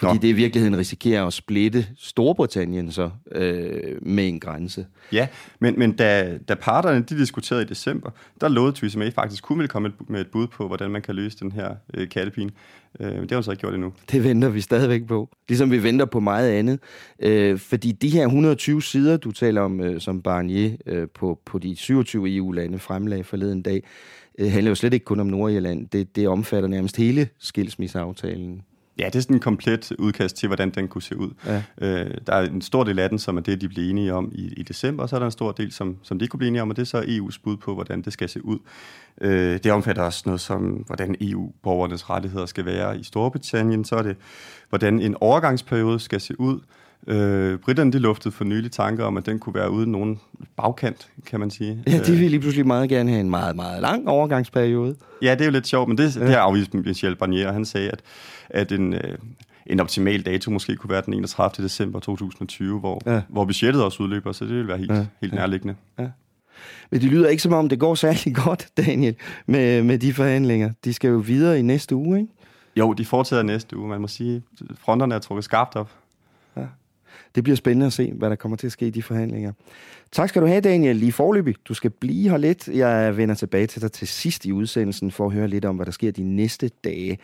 Fordi 0.02 0.14
Nå. 0.14 0.21
det 0.23 0.28
i 0.28 0.32
virkeligheden 0.32 0.78
risikerer 0.78 1.26
at 1.26 1.32
splitte 1.32 1.87
Storbritannien 1.97 2.92
så 2.92 3.11
øh, 3.32 3.97
med 4.02 4.28
en 4.28 4.40
grænse. 4.40 4.87
Ja, 5.12 5.28
men, 5.61 5.78
men 5.78 5.92
da, 5.92 6.38
da 6.49 6.54
parterne 6.54 7.04
de 7.09 7.18
diskuterede 7.18 7.62
i 7.64 7.66
december, 7.66 8.11
der 8.40 8.49
lovede 8.49 8.76
Theresa 8.76 8.99
May 8.99 9.12
faktisk, 9.12 9.47
hun 9.47 9.59
ville 9.59 9.68
komme 9.68 9.88
et- 9.88 10.11
med 10.11 10.21
et 10.21 10.26
bud 10.32 10.47
på, 10.47 10.66
hvordan 10.66 10.90
man 10.90 11.02
kan 11.02 11.14
løse 11.14 11.38
den 11.40 11.52
her 11.52 11.75
øh, 11.94 12.09
kattepine. 12.09 12.50
Øh, 13.00 13.06
det 13.09 13.30
har 13.30 13.37
hun 13.37 13.42
så 13.42 13.50
ikke 13.50 13.61
gjort 13.61 13.75
endnu. 13.75 13.92
Det 14.12 14.25
venter 14.25 14.49
vi 14.49 14.61
stadigvæk 14.61 15.06
på. 15.06 15.28
Ligesom 15.49 15.71
vi 15.71 15.82
venter 15.82 16.04
på 16.04 16.21
meget 16.21 16.50
andet. 16.50 16.78
Øh, 17.18 17.59
fordi 17.59 17.92
de 17.92 18.09
her 18.09 18.25
120 18.25 18.82
sider, 18.82 19.16
du 19.16 19.32
taler 19.32 19.61
om, 19.61 19.80
øh, 19.80 20.00
som 20.00 20.23
Barnier 20.23 20.71
øh, 20.87 21.09
på, 21.14 21.40
på 21.47 21.59
de 21.59 21.76
27 21.76 22.37
EU-lande 22.37 22.78
fremlagde 22.78 23.25
forleden 23.25 23.62
dag, 23.62 23.82
øh, 24.38 24.50
handler 24.52 24.71
jo 24.71 24.75
slet 24.75 24.94
ikke 24.94 25.04
kun 25.04 25.21
om 25.21 25.26
Nordirland. 25.26 25.88
Det, 25.88 26.16
det 26.16 26.28
omfatter 26.28 26.68
nærmest 26.68 26.97
hele 26.97 27.28
skilsmisseaftalen. 27.38 28.62
Ja, 29.02 29.06
det 29.06 29.16
er 29.16 29.21
sådan 29.21 29.37
en 29.37 29.40
komplet 29.40 29.92
udkast 29.99 30.37
til, 30.37 30.47
hvordan 30.47 30.71
den 30.71 30.88
kunne 30.88 31.02
se 31.02 31.16
ud. 31.16 31.30
Ja. 31.47 31.62
Øh, 31.80 32.14
der 32.26 32.32
er 32.32 32.42
en 32.42 32.62
stor 32.62 32.85
del 32.85 32.99
af 32.99 33.09
den, 33.09 33.18
som 33.18 33.37
er 33.37 33.40
det, 33.40 33.61
de 33.61 33.68
blev 33.68 33.90
enige 33.90 34.14
om 34.14 34.32
i, 34.35 34.52
i 34.56 34.62
december, 34.62 35.02
og 35.02 35.09
så 35.09 35.16
er 35.16 35.18
der 35.18 35.26
en 35.26 35.32
stor 35.32 35.52
del, 35.52 35.73
som, 35.73 35.97
som 36.02 36.18
de 36.18 36.25
ikke 36.25 36.30
kunne 36.30 36.38
blive 36.38 36.49
enige 36.49 36.62
om, 36.62 36.71
og 36.71 36.76
det 36.76 36.82
er 36.82 36.87
så 36.87 37.00
EU's 37.00 37.40
bud 37.44 37.56
på, 37.56 37.75
hvordan 37.75 38.02
det 38.02 38.12
skal 38.12 38.28
se 38.28 38.44
ud. 38.44 38.59
Øh, 39.21 39.59
det 39.64 39.73
omfatter 39.73 40.02
også 40.02 40.23
noget 40.26 40.40
som, 40.40 40.62
hvordan 40.62 41.16
EU-borgernes 41.21 42.11
rettigheder 42.11 42.47
skal 42.47 42.64
være 42.64 42.99
i 42.99 43.02
Storbritannien, 43.02 43.85
så 43.85 43.97
er 43.97 44.02
det, 44.02 44.16
hvordan 44.68 45.00
en 45.00 45.16
overgangsperiode 45.21 46.00
skal 46.00 46.21
se 46.21 46.40
ud. 46.40 46.61
Øh, 47.06 47.59
Britterne 47.59 47.92
de 47.92 47.99
luftede 47.99 48.35
for 48.35 48.44
nylig 48.44 48.71
tanker 48.73 49.04
om, 49.04 49.16
at 49.16 49.26
den 49.26 49.38
kunne 49.38 49.54
være 49.54 49.71
uden 49.71 49.92
nogen 49.92 50.21
bagkant, 50.56 51.09
kan 51.26 51.40
man 51.40 51.50
sige. 51.50 51.82
Ja, 51.87 51.99
de 51.99 52.12
vil 52.12 52.30
lige 52.30 52.40
pludselig 52.40 52.66
meget 52.66 52.88
gerne 52.88 53.11
have 53.11 53.21
en 53.21 53.30
meget, 53.30 53.56
meget 53.56 53.82
lang 53.82 54.09
overgangsperiode. 54.09 54.97
Ja, 55.23 55.32
det 55.32 55.40
er 55.40 55.44
jo 55.44 55.50
lidt 55.50 55.66
sjovt, 55.66 55.88
men 55.88 55.99
det, 55.99 56.14
det 56.14 56.28
har 56.28 56.38
afvist 56.38 56.75
Michel 56.75 57.16
Barnier, 57.16 57.49
og 57.49 57.54
han 57.54 57.64
sagde, 57.64 57.90
at, 57.90 58.00
at 58.50 58.73
en, 58.73 58.94
øh, 58.94 59.18
en 59.66 59.80
optimal 59.80 60.23
dato 60.23 60.50
måske 60.50 60.76
kunne 60.76 60.90
være 60.90 61.02
den 61.06 61.14
31. 61.14 61.64
december 61.64 62.00
2020, 62.00 62.80
hvor, 62.80 63.02
Ja. 63.06 63.14
ja. 63.14 63.23
hvor 63.28 63.44
budgettet 63.44 63.85
også 63.85 64.02
udløber, 64.02 64.32
så 64.32 64.44
det 64.44 64.54
vil 64.54 64.68
være 64.68 64.78
helt, 64.78 64.90
Ja. 64.90 64.97
ja. 64.97 65.06
helt 65.21 65.35
nærliggende. 65.35 65.75
Men 66.90 67.00
det 67.00 67.11
lyder 67.11 67.28
ikke 67.28 67.42
som 67.42 67.52
om, 67.52 67.68
det 67.68 67.78
går 67.78 67.94
særlig 67.94 68.35
godt, 68.44 68.68
Daniel, 68.76 69.14
med, 69.47 69.82
med 69.82 69.99
de 69.99 70.12
forhandlinger. 70.12 70.71
De 70.85 70.92
skal 70.94 71.09
jo 71.11 71.16
videre 71.16 71.59
i 71.59 71.62
næste 71.62 71.94
uge, 71.97 72.21
ikke? 72.21 72.32
Jo, 72.76 72.92
de 72.92 73.04
fortsætter 73.04 73.42
næste 73.42 73.76
uge. 73.76 73.88
Man 73.88 74.00
må 74.00 74.09
sige, 74.09 74.42
fronterne 74.78 75.14
er 75.14 75.18
trukket 75.18 75.44
skarpt 75.44 75.76
op. 75.76 75.90
Det 77.35 77.45
bliver 77.45 77.57
spændende 77.57 77.87
at 77.87 77.93
se, 77.93 78.12
hvad 78.12 78.31
der 78.31 78.37
kommer 78.37 78.57
til 78.57 78.67
at 78.67 78.73
ske 78.73 78.87
i 78.87 78.91
de 78.91 79.03
forhandlinger. 79.03 79.53
Tak 80.12 80.29
skal 80.29 80.43
du 80.43 80.47
have, 80.47 80.61
Daniel, 80.61 80.97
lige 80.97 81.12
forløbig. 81.12 81.55
Du 81.69 81.75
skal 81.75 81.91
blive 81.91 82.31
her 82.31 82.37
lidt. 82.37 82.69
Jeg 82.69 83.17
vender 83.17 83.35
tilbage 83.35 83.67
til 83.67 83.83
dig 83.83 83.93
til 83.93 84.09
sidst 84.09 84.45
i 84.45 84.53
udsendelsen 84.53 85.11
for 85.11 85.27
at 85.27 85.33
høre 85.33 85.49
lidt 85.49 85.65
om, 85.65 85.77
hvad 85.77 85.87
der 85.87 85.93
sker 85.93 86.11
de 86.11 86.23
næste 86.23 86.71
dage. 86.85 87.19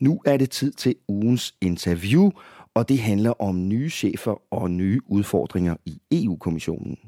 Nu 0.00 0.20
er 0.24 0.36
det 0.36 0.50
tid 0.50 0.72
til 0.72 0.94
ugens 1.08 1.54
interview, 1.60 2.30
og 2.74 2.88
det 2.88 2.98
handler 2.98 3.42
om 3.42 3.68
nye 3.68 3.90
chefer 3.90 4.42
og 4.50 4.70
nye 4.70 5.00
udfordringer 5.06 5.76
i 5.84 6.00
EU-kommissionen. 6.12 6.98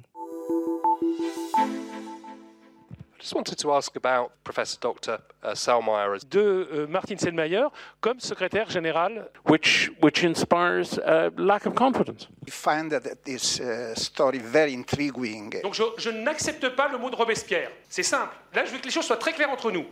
I 3.16 3.22
just 3.22 3.34
wanted 3.34 3.56
to 3.56 3.72
ask 3.72 3.96
about 3.96 4.30
Professor 4.44 4.78
Dr. 4.78 5.18
Uh, 5.42 5.54
Salmeyer. 5.54 6.18
de 6.30 6.38
euh, 6.38 6.86
Martin 6.86 7.16
Selmayr 7.16 7.70
comme 8.02 8.20
secrétaire 8.20 8.68
général, 8.68 9.30
which, 9.48 9.90
which 10.02 10.22
inspires 10.22 10.98
a 10.98 11.30
lack 11.38 11.64
of 11.64 11.74
confidence. 11.74 12.28
We 12.44 12.50
find 12.50 12.90
that 12.90 13.24
this 13.24 13.58
uh, 13.58 13.94
story 13.94 14.38
very 14.38 14.74
intriguing. 14.74 15.54
Donc 15.62 15.74
je, 15.74 15.84
je 15.96 16.10
n'accepte 16.10 16.68
pas 16.76 16.88
le 16.88 16.98
mot 16.98 17.08
de 17.08 17.16
Robespierre. 17.16 17.70
C'est 17.88 18.02
simple. 18.02 18.36
Là, 18.54 18.66
je 18.66 18.72
veux 18.72 18.78
que 18.78 18.84
les 18.84 18.90
choses 18.90 19.06
soient 19.06 19.16
très 19.16 19.32
claires 19.32 19.50
entre 19.50 19.70
nous. 19.70 19.86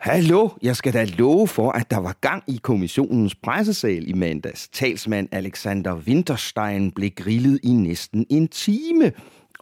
Hallo, 0.00 0.52
jeg 0.62 0.76
skal 0.76 0.92
da 0.92 1.04
love 1.04 1.48
for, 1.48 1.72
at 1.72 1.90
der 1.90 1.98
var 1.98 2.16
gang 2.20 2.42
i 2.46 2.58
kommissionens 2.62 3.34
pressesal 3.34 4.08
i 4.08 4.12
mandags. 4.12 4.68
Talsmand 4.68 5.28
Alexander 5.32 5.94
Winterstein 5.94 6.90
blev 6.90 7.10
grillet 7.10 7.60
i 7.62 7.70
næsten 7.70 8.26
en 8.30 8.48
time. 8.48 9.12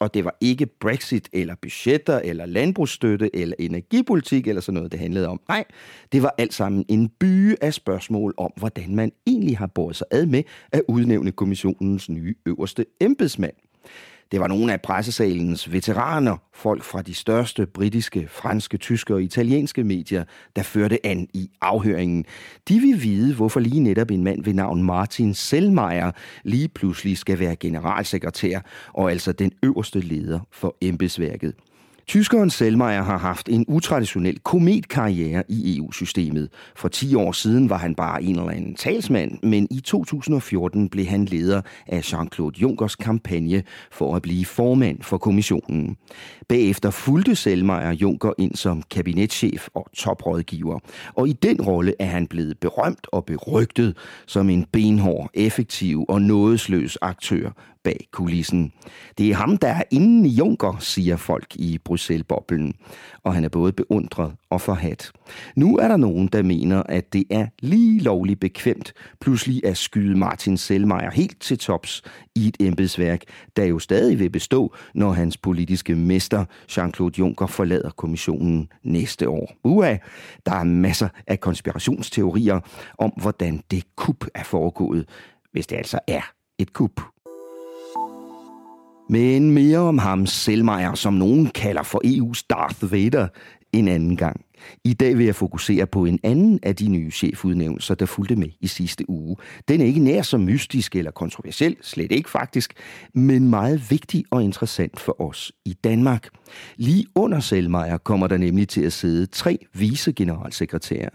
Og 0.01 0.15
det 0.15 0.25
var 0.25 0.37
ikke 0.41 0.67
Brexit 0.67 1.29
eller 1.33 1.55
budgetter 1.63 2.19
eller 2.19 2.47
landbrugsstøtte 2.47 3.37
eller 3.37 3.57
energipolitik 3.59 4.47
eller 4.47 4.63
sådan 4.63 4.75
noget, 4.75 4.93
det 4.93 5.01
handlede 5.01 5.29
om. 5.29 5.41
Nej, 5.49 5.65
det 6.13 6.23
var 6.23 6.35
alt 6.39 6.55
sammen 6.55 6.85
en 6.89 7.09
by 7.09 7.55
af 7.61 7.75
spørgsmål 7.75 8.35
om, 8.37 8.53
hvordan 8.57 8.95
man 8.95 9.13
egentlig 9.27 9.59
har 9.59 9.67
båret 9.67 9.97
sig 9.97 10.07
ad 10.11 10.27
med 10.27 10.43
at 10.73 10.83
udnævne 10.89 11.33
kommissionens 11.33 12.09
nye 12.09 12.35
øverste 12.47 12.87
embedsmand. 13.01 13.55
Det 14.33 14.41
var 14.41 14.47
nogle 14.47 14.73
af 14.73 14.81
pressesalens 14.81 15.73
veteraner, 15.73 16.37
folk 16.55 16.83
fra 16.83 17.03
de 17.03 17.15
største 17.15 17.67
britiske, 17.67 18.29
franske, 18.29 18.77
tyske 18.77 19.15
og 19.15 19.23
italienske 19.23 19.85
medier, 19.85 20.25
der 20.57 20.63
førte 20.63 21.07
an 21.07 21.29
i 21.35 21.51
afhøringen. 21.61 22.25
De 22.69 22.81
vil 22.81 23.03
vide, 23.03 23.35
hvorfor 23.35 23.61
lige 23.61 23.81
netop 23.81 24.11
en 24.11 24.25
mand 24.25 24.45
ved 24.45 24.55
navn 24.55 24.83
Martin 24.83 25.35
Selmayr 25.35 26.11
lige 26.45 26.69
pludselig 26.69 27.19
skal 27.19 27.39
være 27.39 27.57
generalsekretær 27.57 28.61
og 28.93 29.11
altså 29.11 29.33
den 29.33 29.53
øverste 29.63 30.01
leder 30.01 30.41
for 30.51 30.77
embedsværket. 30.81 31.55
Tyskeren 32.11 32.51
Selmayr 32.51 33.03
har 33.03 33.19
haft 33.19 33.49
en 33.49 33.65
utraditionel 33.69 34.39
kometkarriere 34.39 35.43
i 35.49 35.79
EU-systemet. 35.79 36.49
For 36.77 36.89
10 36.89 37.15
år 37.15 37.33
siden 37.33 37.71
var 37.71 37.77
han 37.79 37.95
bare 37.95 38.23
en 38.23 38.39
eller 38.39 38.51
anden 38.51 38.75
talsmand, 38.75 39.39
men 39.43 39.69
i 39.71 39.81
2014 39.81 40.89
blev 40.89 41.07
han 41.07 41.25
leder 41.25 41.63
af 41.87 42.13
Jean-Claude 42.13 42.61
Junckers 42.61 42.97
kampagne 42.97 43.63
for 43.93 44.17
at 44.17 44.23
blive 44.23 44.45
formand 44.45 45.03
for 45.03 45.19
kommissionen. 45.19 45.97
Bagefter 46.49 46.91
fulgte 46.91 47.35
Selmayr 47.35 47.93
Juncker 47.93 48.33
ind 48.39 48.55
som 48.55 48.83
kabinetschef 48.91 49.69
og 49.75 49.87
toprådgiver, 49.97 50.79
og 51.15 51.29
i 51.29 51.33
den 51.33 51.61
rolle 51.61 51.95
er 51.99 52.07
han 52.07 52.27
blevet 52.27 52.59
berømt 52.59 53.07
og 53.13 53.25
berygtet 53.25 53.97
som 54.27 54.51
en 54.51 54.67
benhård, 54.73 55.31
effektiv 55.35 56.05
og 56.09 56.23
nådesløs 56.23 56.99
aktør 57.03 57.51
bag 57.85 58.09
kulissen. 58.13 58.73
Det 59.19 59.31
er 59.31 59.35
ham, 59.35 59.57
der 59.57 59.69
er 59.69 59.83
inden 59.91 60.27
i 60.27 60.29
Junker, 60.29 60.77
siger 60.81 61.17
folk 61.17 61.57
i 61.57 61.79
Bruxelles-boblen. 61.85 62.75
Og 63.23 63.35
han 63.35 63.45
er 63.45 63.49
både 63.49 63.73
beundret 63.73 64.33
og 64.51 64.61
forhat. 64.61 65.13
Nu 65.57 65.77
er 65.79 65.89
der 65.89 65.97
nogen, 65.97 66.29
der 66.29 66.43
mener, 66.43 66.83
at 66.83 67.13
det 67.13 67.25
er 67.31 67.47
lige 67.63 68.01
lovligt 68.01 68.41
bekvemt 68.41 68.93
pludselig 69.21 69.67
at 69.67 69.77
skyde 69.77 70.19
Martin 70.19 70.57
Selmeier 70.57 71.11
helt 71.11 71.41
til 71.41 71.59
tops 71.59 72.03
i 72.35 72.49
et 72.49 72.57
embedsværk, 72.61 73.23
der 73.57 73.65
jo 73.65 73.79
stadig 73.79 74.19
vil 74.19 74.31
bestå, 74.31 74.75
når 74.95 75.13
hans 75.13 75.37
politiske 75.37 75.95
mester 75.95 76.45
Jean-Claude 76.71 77.19
Juncker 77.19 77.47
forlader 77.47 77.91
kommissionen 77.91 78.69
næste 78.83 79.29
år. 79.29 79.53
Uha, 79.65 79.97
der 80.47 80.53
er 80.53 80.65
masser 80.65 81.09
af 81.27 81.41
konspirationsteorier 81.41 82.61
om, 82.99 83.11
hvordan 83.11 83.63
det 83.71 83.85
kup 83.97 84.25
er 84.35 84.45
foregået, 84.45 85.09
hvis 85.53 85.67
det 85.67 85.77
altså 85.77 85.99
er 86.07 86.23
et 86.59 86.73
kup. 86.73 87.01
Men 89.11 89.51
mere 89.51 89.79
om 89.79 89.99
ham 89.99 90.27
Selmayr, 90.27 90.95
som 90.95 91.13
nogen 91.13 91.47
kalder 91.47 91.83
for 91.83 92.01
EU's 92.05 92.47
Darth 92.51 92.93
Vader, 92.93 93.29
en 93.73 93.89
anden 93.89 94.17
gang. 94.17 94.41
I 94.85 94.93
dag 94.93 95.19
vil 95.19 95.27
jeg 95.27 95.35
fokusere 95.35 95.87
på 95.87 96.05
en 96.05 96.19
anden 96.23 96.59
af 96.63 96.77
de 96.77 96.89
nye 96.89 97.11
chefudnævnelser, 97.11 97.95
der 97.95 98.07
fulgte 98.07 98.37
med 98.37 98.49
i 98.61 98.67
sidste 98.67 99.11
uge. 99.11 99.37
Den 99.69 99.81
er 99.81 99.85
ikke 99.85 100.01
nær 100.01 100.23
så 100.23 100.39
mystisk 100.39 100.97
eller 100.97 101.11
kontroversiel, 101.11 101.77
slet 101.83 102.13
ikke 102.13 102.31
faktisk, 102.31 102.75
men 103.15 103.51
meget 103.51 103.91
vigtig 103.91 104.25
og 104.31 104.43
interessant 104.45 105.01
for 105.01 105.21
os 105.23 105.53
i 105.65 105.73
Danmark. 105.85 106.29
Lige 106.77 107.07
under 107.15 107.41
Selmeier 107.41 107.97
kommer 107.97 108.27
der 108.27 108.37
nemlig 108.37 108.69
til 108.69 108.81
at 108.81 108.93
sidde 108.93 109.27
tre 109.27 109.59
vicegeneralsekretærer. 109.75 111.11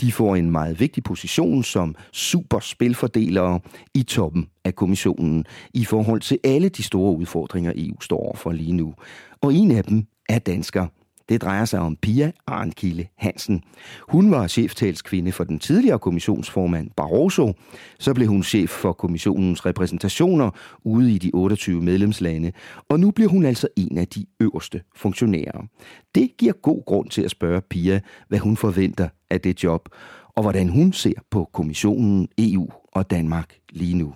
De 0.00 0.12
får 0.12 0.36
en 0.36 0.50
meget 0.50 0.80
vigtig 0.80 1.04
position 1.04 1.64
som 1.64 1.94
superspilfordelere 2.12 3.60
i 3.94 4.02
toppen 4.02 4.46
af 4.64 4.74
kommissionen 4.74 5.44
i 5.74 5.84
forhold 5.84 6.20
til 6.20 6.38
alle 6.44 6.68
de 6.68 6.82
store 6.82 7.16
udfordringer, 7.16 7.72
EU 7.76 8.00
står 8.00 8.16
overfor 8.16 8.52
lige 8.52 8.72
nu. 8.72 8.94
Og 9.40 9.54
en 9.54 9.70
af 9.70 9.84
dem 9.84 10.06
er 10.28 10.38
dansker. 10.38 10.86
Det 11.28 11.42
drejer 11.42 11.64
sig 11.64 11.80
om 11.80 11.96
Pia 11.96 12.32
Arnkilde 12.46 13.06
Hansen. 13.16 13.62
Hun 14.08 14.30
var 14.30 14.46
cheftalskvinde 14.46 15.32
for 15.32 15.44
den 15.44 15.58
tidligere 15.58 15.98
kommissionsformand 15.98 16.90
Barroso. 16.96 17.52
Så 17.98 18.14
blev 18.14 18.28
hun 18.28 18.42
chef 18.42 18.70
for 18.70 18.92
kommissionens 18.92 19.66
repræsentationer 19.66 20.50
ude 20.84 21.12
i 21.12 21.18
de 21.18 21.30
28 21.34 21.82
medlemslande. 21.82 22.52
Og 22.88 23.00
nu 23.00 23.10
bliver 23.10 23.30
hun 23.30 23.44
altså 23.44 23.68
en 23.76 23.98
af 23.98 24.08
de 24.08 24.26
øverste 24.40 24.82
funktionærer. 24.96 25.66
Det 26.14 26.30
giver 26.38 26.52
god 26.52 26.84
grund 26.84 27.10
til 27.10 27.22
at 27.22 27.30
spørge 27.30 27.60
Pia, 27.60 28.00
hvad 28.28 28.38
hun 28.38 28.56
forventer 28.56 29.08
af 29.30 29.40
det 29.40 29.64
job, 29.64 29.88
og 30.36 30.42
hvordan 30.42 30.68
hun 30.68 30.92
ser 30.92 31.12
på 31.30 31.50
kommissionen, 31.52 32.28
EU 32.38 32.68
og 32.92 33.10
Danmark 33.10 33.54
lige 33.70 33.94
nu. 33.94 34.14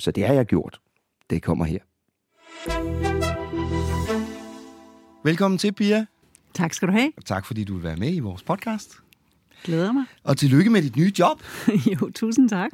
Så 0.00 0.10
det 0.10 0.26
har 0.26 0.34
jeg 0.34 0.46
gjort. 0.46 0.80
Det 1.30 1.42
kommer 1.42 1.64
her. 1.64 1.78
Velkommen 5.24 5.58
til, 5.58 5.72
Pia. 5.72 6.06
Tak 6.54 6.74
skal 6.74 6.88
du 6.88 6.92
have. 6.92 7.12
Og 7.16 7.24
tak 7.24 7.46
fordi 7.46 7.64
du 7.64 7.74
vil 7.74 7.82
være 7.82 7.96
med 7.96 8.14
i 8.14 8.18
vores 8.18 8.42
podcast. 8.42 8.96
Glæder 9.64 9.92
mig. 9.92 10.04
Og 10.24 10.36
tillykke 10.36 10.70
med 10.70 10.82
dit 10.82 10.96
nye 10.96 11.12
job. 11.18 11.42
jo, 12.00 12.10
tusind 12.14 12.48
tak. 12.48 12.70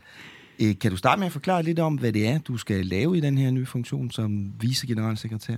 Øh, 0.62 0.78
Kan 0.78 0.90
du 0.90 0.97
starte 0.97 1.18
med 1.18 1.26
at 1.26 1.32
forklare 1.32 1.62
lidt 1.62 1.78
om, 1.78 1.94
hvad 1.94 2.12
det 2.12 2.28
er, 2.28 2.38
du 2.38 2.56
skal 2.56 2.87
lave 2.87 3.18
i 3.18 3.20
den 3.20 3.38
her 3.38 3.50
nye 3.50 3.66
funktion 3.66 4.11
som 4.11 4.52
vicegeneralsekretær? 4.61 5.56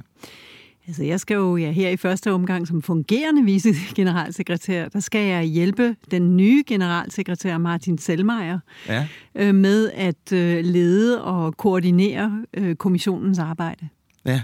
Altså, 0.86 1.04
jeg 1.04 1.20
skal 1.20 1.34
jo 1.34 1.56
ja, 1.56 1.70
her 1.70 1.88
i 1.90 1.96
første 1.96 2.32
omgang 2.32 2.68
som 2.68 2.82
fungerende 2.82 3.44
vicegeneralsekretær, 3.44 4.88
der 4.88 5.00
skal 5.00 5.26
jeg 5.26 5.44
hjælpe 5.44 5.96
den 6.10 6.36
nye 6.36 6.62
generalsekretær 6.66 7.58
Martin 7.58 7.98
Selmeier 7.98 8.58
Ja. 8.88 9.06
øh, 9.34 9.54
med 9.54 9.90
at 9.94 10.32
øh, 10.32 10.64
lede 10.64 11.24
og 11.24 11.56
koordinere 11.56 12.44
øh, 12.54 12.74
kommissionens 12.76 13.38
arbejde. 13.38 13.88
Ja. 14.24 14.42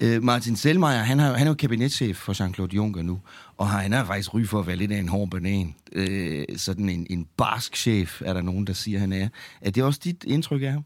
Øh, 0.00 0.22
Martin 0.22 0.56
Selmayr, 0.56 0.98
han, 0.98 1.18
har, 1.18 1.32
han 1.32 1.46
er 1.46 1.50
jo 1.50 1.54
kabinetchef 1.54 2.16
for 2.16 2.32
Jean-Claude 2.32 2.74
Juncker 2.74 3.02
nu, 3.02 3.20
og 3.56 3.68
han 3.68 3.92
er 3.92 4.04
faktisk 4.04 4.34
ry 4.34 4.44
for 4.44 4.60
at 4.60 4.66
være 4.66 4.76
lidt 4.76 4.92
af 4.92 4.98
en 4.98 5.08
hård 5.08 5.30
banan. 5.30 5.74
Øh, 5.92 6.44
sådan 6.56 6.88
en, 6.88 7.06
en 7.10 7.26
barsk 7.36 7.76
chef, 7.76 8.22
er 8.24 8.32
der 8.32 8.42
nogen, 8.42 8.66
der 8.66 8.72
siger, 8.72 8.98
han 8.98 9.12
er. 9.12 9.28
Er 9.60 9.70
det 9.70 9.82
også 9.82 10.00
dit 10.04 10.24
indtryk 10.24 10.62
af 10.62 10.72
ham? 10.72 10.84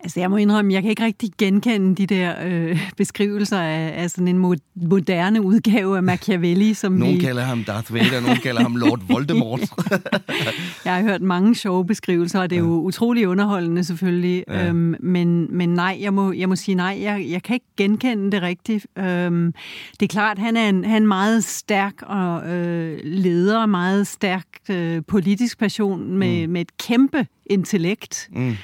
Altså, 0.00 0.20
jeg 0.20 0.30
må 0.30 0.36
indrømme, 0.36 0.72
jeg 0.72 0.82
kan 0.82 0.90
ikke 0.90 1.04
rigtig 1.04 1.30
genkende 1.38 1.94
de 1.94 2.06
der 2.06 2.34
øh, 2.44 2.90
beskrivelser 2.96 3.58
af, 3.60 4.02
af 4.02 4.10
sådan 4.10 4.28
en 4.28 4.44
mo- 4.44 4.72
moderne 4.74 5.42
udgave 5.42 5.96
af 5.96 6.02
Machiavelli, 6.02 6.74
som 6.74 6.92
Nogen 6.92 7.16
vi... 7.16 7.20
kalder 7.20 7.42
ham 7.42 7.64
Darth 7.64 7.94
Vader, 7.94 8.20
nogen 8.20 8.38
kalder 8.38 8.62
ham 8.62 8.76
Lord 8.76 9.00
Voldemort. 9.08 9.60
Jeg 10.84 10.94
har 10.94 11.02
hørt 11.02 11.22
mange 11.22 11.54
sjove 11.54 11.86
beskrivelser, 11.86 12.40
og 12.40 12.50
det 12.50 12.56
er 12.56 12.60
jo 12.60 12.80
utrolig 12.80 13.28
underholdende 13.28 13.84
selvfølgelig. 13.84 14.44
Ja. 14.48 14.58
Ja. 14.58 14.68
Øhm, 14.68 14.94
men, 15.00 15.56
men 15.56 15.68
nej, 15.68 15.98
jeg 16.00 16.14
må, 16.14 16.32
jeg 16.32 16.48
må 16.48 16.56
sige 16.56 16.74
nej, 16.74 16.98
jeg, 17.02 17.26
jeg 17.30 17.42
kan 17.42 17.54
ikke 17.54 17.66
genkende 17.76 18.32
det 18.32 18.42
rigtigt. 18.42 18.86
Øhm, 18.98 19.54
det 20.00 20.02
er 20.02 20.08
klart, 20.12 20.38
han 20.38 20.56
er 20.56 20.68
en, 20.68 20.84
han 20.84 21.02
er 21.02 21.06
meget 21.06 21.44
stærk 21.44 21.94
og, 22.02 22.48
øh, 22.50 23.00
leder, 23.04 23.66
meget 23.66 24.06
stærk 24.06 24.46
øh, 24.70 25.02
politisk 25.08 25.58
person 25.58 26.18
med, 26.18 26.46
mm. 26.46 26.52
med 26.52 26.60
et 26.60 26.76
kæmpe 26.76 27.26
intellekt. 27.46 28.28
Mm. 28.32 28.56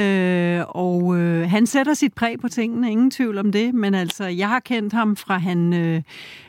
Øh, 0.00 0.62
og 0.68 1.16
øh, 1.18 1.50
han 1.50 1.66
sætter 1.66 1.94
sit 1.94 2.14
præg 2.14 2.40
på 2.40 2.48
tingene, 2.48 2.90
ingen 2.90 3.10
tvivl 3.10 3.38
om 3.38 3.52
det, 3.52 3.74
men 3.74 3.94
altså, 3.94 4.24
jeg 4.26 4.48
har 4.48 4.60
kendt 4.60 4.92
ham 4.92 5.16
fra 5.16 5.38
han 5.38 5.72
øh, 5.72 6.02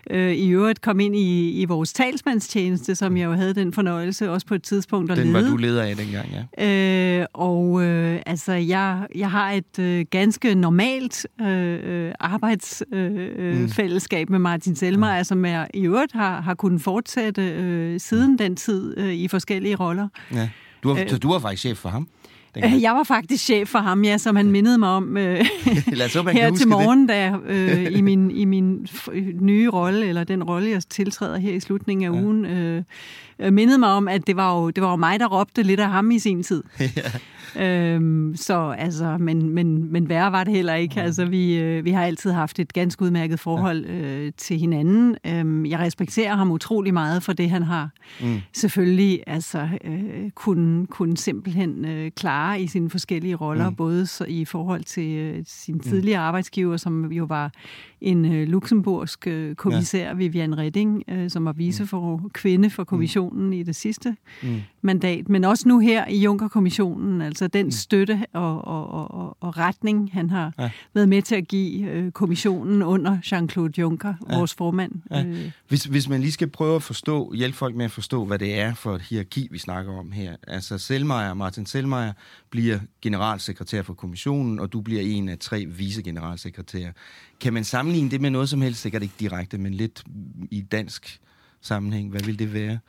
øh, 0.09 0.31
i 0.33 0.49
øvrigt 0.49 0.81
kom 0.81 0.99
ind 0.99 1.15
i, 1.15 1.61
i 1.61 1.65
vores 1.65 1.93
talsmandstjeneste, 1.93 2.95
som 2.95 3.17
jeg 3.17 3.25
jo 3.25 3.33
havde 3.33 3.53
den 3.53 3.73
fornøjelse 3.73 4.31
også 4.31 4.47
på 4.47 4.55
et 4.55 4.63
tidspunkt 4.63 5.11
at 5.11 5.17
Den 5.17 5.33
lede. 5.33 5.43
var 5.45 5.49
du 5.51 5.57
leder 5.57 5.83
af 5.83 5.95
dengang, 5.95 6.27
ja. 6.57 7.19
Øh, 7.21 7.25
og 7.33 7.83
øh, 7.83 8.19
altså, 8.25 8.53
jeg, 8.53 9.07
jeg 9.15 9.31
har 9.31 9.51
et 9.51 9.79
øh, 9.79 10.05
ganske 10.11 10.55
normalt 10.55 11.27
øh, 11.41 12.11
arbejdsfællesskab 12.19 14.19
øh, 14.19 14.21
Mm. 14.21 14.29
mm. 14.29 14.31
med 14.31 14.39
Martin 14.39 14.75
Selmer, 14.75 15.23
som 15.23 15.45
jeg 15.45 15.67
i 15.73 15.85
øvrigt 15.85 16.13
har, 16.13 16.41
har 16.41 16.53
kunnet 16.53 16.81
fortsætte 16.81 17.41
øh, 17.41 17.99
siden 17.99 18.39
den 18.39 18.55
tid 18.55 18.97
øh, 18.97 19.13
i 19.13 19.27
forskellige 19.27 19.75
roller. 19.75 20.07
ja. 20.33 20.49
Du 20.83 20.93
var, 20.93 21.01
Øh. 21.01 21.09
så 21.09 21.17
du 21.17 21.31
var 21.31 21.39
faktisk 21.39 21.61
chef 21.61 21.77
for 21.77 21.89
ham? 21.89 22.07
Dengang? 22.55 22.81
Jeg 22.81 22.93
var 22.93 23.03
faktisk 23.03 23.43
chef 23.43 23.67
for 23.67 23.79
ham, 23.79 24.03
ja, 24.03 24.17
som 24.17 24.35
han 24.35 24.51
mindede 24.51 24.77
mig 24.77 24.89
om 24.89 25.17
øh, 25.17 25.37
kan 26.23 26.27
her 26.33 26.49
til 26.49 26.59
det. 26.59 26.67
morgen, 26.67 27.07
da 27.07 27.35
øh, 27.45 27.87
i 27.97 28.01
min, 28.01 28.31
i 28.31 28.45
min 28.45 28.87
nye 29.39 29.69
rolle, 29.69 30.05
eller 30.05 30.23
den 30.23 30.43
rolle, 30.43 30.69
jeg 30.69 30.81
tiltræder 30.89 31.37
her 31.37 31.53
i 31.53 31.59
slutningen 31.59 32.13
af 32.13 32.17
ja. 32.17 32.23
ugen, 32.23 32.45
øh, 32.45 32.83
mindede 33.49 33.77
mig 33.77 33.89
om, 33.89 34.07
at 34.07 34.27
det 34.27 34.35
var, 34.35 34.59
jo, 34.61 34.69
det 34.69 34.83
var 34.83 34.89
jo 34.89 34.95
mig, 34.95 35.19
der 35.19 35.27
råbte 35.27 35.63
lidt 35.63 35.79
af 35.79 35.89
ham 35.89 36.11
i 36.11 36.19
sin 36.19 36.43
tid. 36.43 36.63
Øhm, 37.59 38.35
så 38.35 38.75
altså, 38.77 39.17
men, 39.19 39.49
men, 39.49 39.91
men 39.91 40.09
værre 40.09 40.31
var 40.31 40.43
det 40.43 40.53
heller 40.53 40.73
ikke. 40.73 41.01
Altså, 41.01 41.25
vi, 41.25 41.57
øh, 41.59 41.85
vi 41.85 41.91
har 41.91 42.03
altid 42.05 42.31
haft 42.31 42.59
et 42.59 42.73
ganske 42.73 43.01
udmærket 43.01 43.39
forhold 43.39 43.85
øh, 43.85 44.31
til 44.37 44.57
hinanden. 44.59 45.15
Øhm, 45.27 45.65
jeg 45.65 45.79
respekterer 45.79 46.35
ham 46.35 46.51
utrolig 46.51 46.93
meget 46.93 47.23
for 47.23 47.33
det, 47.33 47.49
han 47.49 47.63
har 47.63 47.89
Mm. 48.21 48.37
selvfølgelig 48.53 49.23
altså, 49.27 49.67
øh, 49.83 50.29
kunne, 50.35 50.87
kunne 50.87 51.17
simpelthen 51.17 51.85
øh, 51.85 52.11
klare 52.11 52.61
i 52.61 52.67
sine 52.67 52.89
forskellige 52.89 53.35
roller, 53.35 53.63
Mm. 53.63 53.69
mm. 53.69 53.75
både 53.75 54.05
så 54.05 54.25
i 54.27 54.45
forhold 54.45 54.83
til 54.83 55.11
øh, 55.17 55.43
sin 55.47 55.79
tidligere 55.79 56.19
arbejdsgiver, 56.21 56.77
som 56.77 57.11
jo 57.11 57.25
var 57.25 57.51
en 58.01 58.33
øh, 58.33 58.47
luxemburgsk 58.47 59.27
øh, 59.27 59.55
kommissær, 59.55 60.07
ja. 60.07 60.13
Vivian 60.13 60.57
Redding, 60.57 61.03
øh, 61.09 61.29
som 61.29 61.45
var 61.45 61.53
vice 61.53 61.87
for 61.87 62.21
kvinde 62.33 62.69
for 62.69 62.83
kommissionen 62.83 63.30
mm. 63.33 63.53
i 63.53 63.63
det 63.63 63.75
sidste 63.75 64.15
Mm. 64.43 64.61
mandat, 64.81 65.29
men 65.29 65.43
også 65.43 65.67
nu 65.67 65.79
her 65.79 66.07
i 66.07 66.17
Juncker-kommissionen, 66.23 67.21
altså 67.21 67.47
den 67.47 67.65
mm. 67.65 67.71
støtte 67.71 68.25
og, 68.33 68.67
og, 68.67 69.11
og, 69.11 69.37
og 69.39 69.57
retning, 69.57 70.09
han 70.13 70.29
har 70.29 70.53
Ja. 70.59 70.69
været 70.93 71.09
med 71.09 71.21
til 71.21 71.35
at 71.35 71.47
give 71.47 71.89
øh, 71.89 72.11
kommissionen 72.11 72.81
under 72.81 73.17
Jean-Claude 73.25 73.71
Juncker, 73.81 74.13
ja. 74.29 74.37
vores 74.37 74.53
formand. 74.53 74.91
Ja. 75.11 75.23
Øh, 75.25 75.51
Hvis, 75.67 75.83
hvis 75.83 76.09
man 76.09 76.21
lige 76.21 76.31
skal 76.31 76.47
prøve 76.49 76.75
at 76.75 76.83
forstå, 76.83 77.33
hjælpe 77.33 77.57
folk 77.57 77.75
med 77.75 77.85
at 77.85 77.91
forstå, 77.91 78.25
hvad 78.25 78.39
det 78.39 78.59
er 78.59 78.73
for 78.73 78.95
et 78.95 79.01
hierarki, 79.01 79.47
vi 79.51 79.57
snakker 79.57 79.93
om 79.99 80.11
her. 80.11 80.35
Altså 80.47 80.77
Selmayr, 80.77 81.33
Martin 81.33 81.65
Selmayr 81.65 82.11
bliver 82.49 82.79
generalsekretær 83.01 83.81
for 83.81 83.93
kommissionen, 83.93 84.59
og 84.59 84.73
du 84.73 84.81
bliver 84.81 85.01
en 85.01 85.29
af 85.29 85.37
tre 85.39 85.65
vicegeneralsekretærer. 85.65 86.91
Kan 87.39 87.53
man 87.53 87.63
sammenligne 87.63 88.11
det 88.11 88.21
med 88.21 88.29
noget 88.29 88.49
som 88.49 88.61
helst, 88.61 88.81
sikkert 88.81 89.01
ikke 89.01 89.15
direkte, 89.19 89.57
men 89.57 89.73
lidt 89.73 90.03
i 90.51 90.61
dansk 90.61 91.19
sammenhæng? 91.61 92.09
Hvad 92.09 92.21
vil 92.21 92.39
det 92.39 92.53
være? 92.53 92.79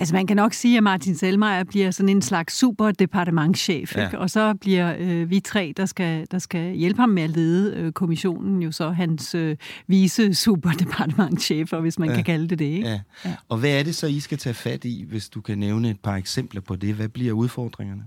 Altså 0.00 0.14
man 0.14 0.26
kan 0.26 0.36
nok 0.36 0.52
sige, 0.52 0.76
at 0.76 0.82
Martin 0.82 1.14
Selmayr 1.16 1.64
bliver 1.64 1.90
sådan 1.90 2.08
en 2.08 2.22
slags 2.22 2.54
superdepartementschef, 2.58 3.96
Ja. 3.96 4.02
ja. 4.12 4.16
og 4.18 4.30
så 4.30 4.54
bliver 4.54 4.94
øh, 4.98 5.30
vi 5.30 5.40
tre, 5.40 5.72
der 5.76 5.86
skal, 5.86 6.26
der 6.30 6.38
skal 6.38 6.74
hjælpe 6.74 7.00
ham 7.00 7.08
med 7.08 7.22
at 7.22 7.30
lede 7.30 7.76
øh, 7.76 7.92
kommissionen, 7.92 8.62
jo 8.62 8.72
så 8.72 8.90
hans 8.90 9.34
øh, 9.34 9.56
vice 9.86 10.34
superdepartementschefer, 10.34 11.80
hvis 11.80 11.98
man 11.98 12.08
ja. 12.08 12.14
kan 12.14 12.24
kalde 12.24 12.48
det 12.48 12.58
det. 12.58 12.64
Ikke? 12.64 12.88
Ja. 12.88 13.00
Ja. 13.24 13.34
Og 13.48 13.58
hvad 13.58 13.70
er 13.70 13.82
det 13.82 13.94
så, 13.94 14.06
I 14.06 14.20
skal 14.20 14.38
tage 14.38 14.54
fat 14.54 14.84
i, 14.84 15.04
hvis 15.08 15.28
du 15.28 15.40
kan 15.40 15.58
nævne 15.58 15.90
et 15.90 16.00
par 16.00 16.16
eksempler 16.16 16.60
på 16.60 16.76
det? 16.76 16.94
Hvad 16.94 17.08
bliver 17.08 17.32
udfordringerne? 17.32 18.02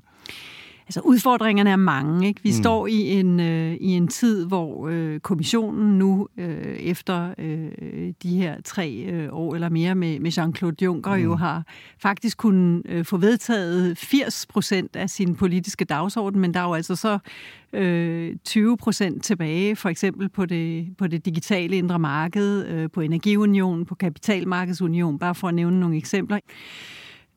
Altså 0.88 1.02
udfordringerne 1.04 1.70
er 1.70 1.76
mange. 1.76 2.28
Ikke? 2.28 2.40
Vi 2.44 2.50
Mm. 2.50 2.54
står 2.64 2.88
i 2.88 3.12
en, 3.20 3.40
øh, 3.40 3.74
i 3.74 3.88
en 3.88 4.08
tid, 4.08 4.46
hvor 4.46 4.88
øh, 4.92 5.20
kommissionen 5.20 5.98
nu, 5.98 6.28
øh, 6.38 6.66
efter 6.76 7.34
øh, 7.38 7.68
de 8.24 8.38
her 8.38 8.56
tre 8.66 8.92
øh, 9.10 9.30
år 9.32 9.56
eller 9.56 9.70
mere 9.70 9.96
med, 9.96 10.20
med 10.20 10.32
Jean-Claude 10.38 10.76
Juncker, 10.86 11.16
mm. 11.16 11.24
jo 11.24 11.36
har 11.36 11.64
faktisk 12.00 12.38
kunnet 12.38 12.82
øh, 12.90 13.06
få 13.06 13.18
vedtaget 13.18 13.98
80 13.98 14.46
procent 14.50 14.96
af 14.96 15.10
sin 15.10 15.36
politiske 15.36 15.86
dagsorden, 15.86 16.42
men 16.42 16.54
der 16.54 16.60
er 16.60 16.64
jo 16.64 16.74
altså 16.74 16.96
så 16.96 17.18
øh, 17.74 18.36
20 18.46 18.78
procent 18.78 19.24
tilbage, 19.24 19.76
for 19.76 19.90
eksempel 19.90 20.30
på 20.30 20.46
det, 20.46 20.88
på 20.98 21.08
det 21.08 21.26
digitale 21.26 21.78
indre 21.78 22.00
marked, 22.00 22.66
øh, 22.68 22.90
på 22.94 23.02
energiunion, 23.02 23.86
på 23.86 23.96
kapitalmarkedsunion, 23.96 25.20
bare 25.20 25.36
for 25.36 25.48
at 25.48 25.54
nævne 25.54 25.80
nogle 25.80 25.98
eksempler. 25.98 26.40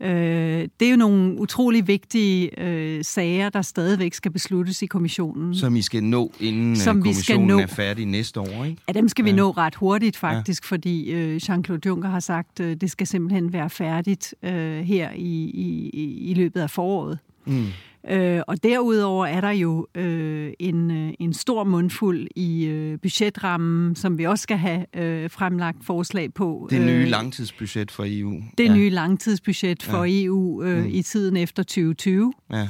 Øh, 0.00 0.68
det 0.80 0.86
er 0.86 0.90
jo 0.90 0.96
nogle 0.96 1.40
utrolig 1.40 1.88
vigtige 1.88 2.60
øh, 2.60 3.04
sager, 3.04 3.48
der 3.48 3.62
stadigvæk 3.62 4.14
skal 4.14 4.30
besluttes 4.30 4.82
i 4.82 4.86
kommissionen. 4.86 5.54
Som 5.54 5.76
I 5.76 5.82
skal 5.82 6.04
nå, 6.04 6.32
inden 6.40 6.76
Som 6.76 6.82
Som 6.84 7.04
vi 7.04 7.12
skal 7.14 7.34
kommissionen 7.36 7.48
nå. 7.48 7.58
er 7.58 7.66
færdig 7.66 8.06
næste 8.06 8.40
år, 8.40 8.64
ikke? 8.64 8.82
Ja, 8.88 8.92
dem 8.92 9.08
skal 9.08 9.24
vi 9.24 9.30
Ja. 9.30 9.36
nå 9.36 9.50
ret 9.50 9.74
hurtigt 9.74 10.16
faktisk, 10.16 10.70
ja. 10.70 10.74
fordi 10.74 11.10
øh, 11.12 11.36
Jean-Claude 11.36 11.78
Juncker 11.86 12.08
har 12.08 12.20
sagt, 12.20 12.60
øh, 12.60 12.76
det 12.76 12.90
skal 12.90 13.06
simpelthen 13.06 13.52
være 13.52 13.70
færdigt 13.70 14.34
øh, 14.42 14.80
her 14.80 15.10
i, 15.16 15.44
i, 15.44 15.90
i- 15.92 16.30
i 16.30 16.34
løbet 16.34 16.60
af 16.60 16.70
foråret. 16.70 17.18
Mm. 17.46 17.66
Øh, 18.10 18.40
og 18.46 18.62
derudover 18.62 19.26
er 19.26 19.40
der 19.40 19.50
jo 19.50 19.86
øh, 19.94 20.52
en, 20.58 20.90
øh, 20.90 21.12
en 21.20 21.32
stor 21.34 21.64
mundfuld 21.64 22.26
i 22.36 22.64
øh, 22.66 22.98
budgetrammen, 23.02 23.96
som 23.96 24.18
vi 24.18 24.24
også 24.24 24.42
skal 24.42 24.56
have 24.56 24.86
øh, 24.96 25.30
fremlagt 25.30 25.78
forslag 25.84 26.34
på. 26.34 26.68
Det 26.70 26.80
nye 26.80 26.90
Øh, 26.92 27.06
langtidsbudget 27.08 27.90
for 27.90 28.04
EU. 28.06 28.42
det 28.58 28.64
ja. 28.64 28.74
nye 28.74 28.90
langtidsbudget 28.90 29.82
for 29.82 30.04
Ja. 30.04 30.22
EU 30.24 30.62
øh, 30.62 30.82
Mm. 30.84 30.90
i 30.92 31.02
tiden 31.02 31.36
efter 31.36 31.62
2020. 31.62 32.32
Ja. 32.52 32.68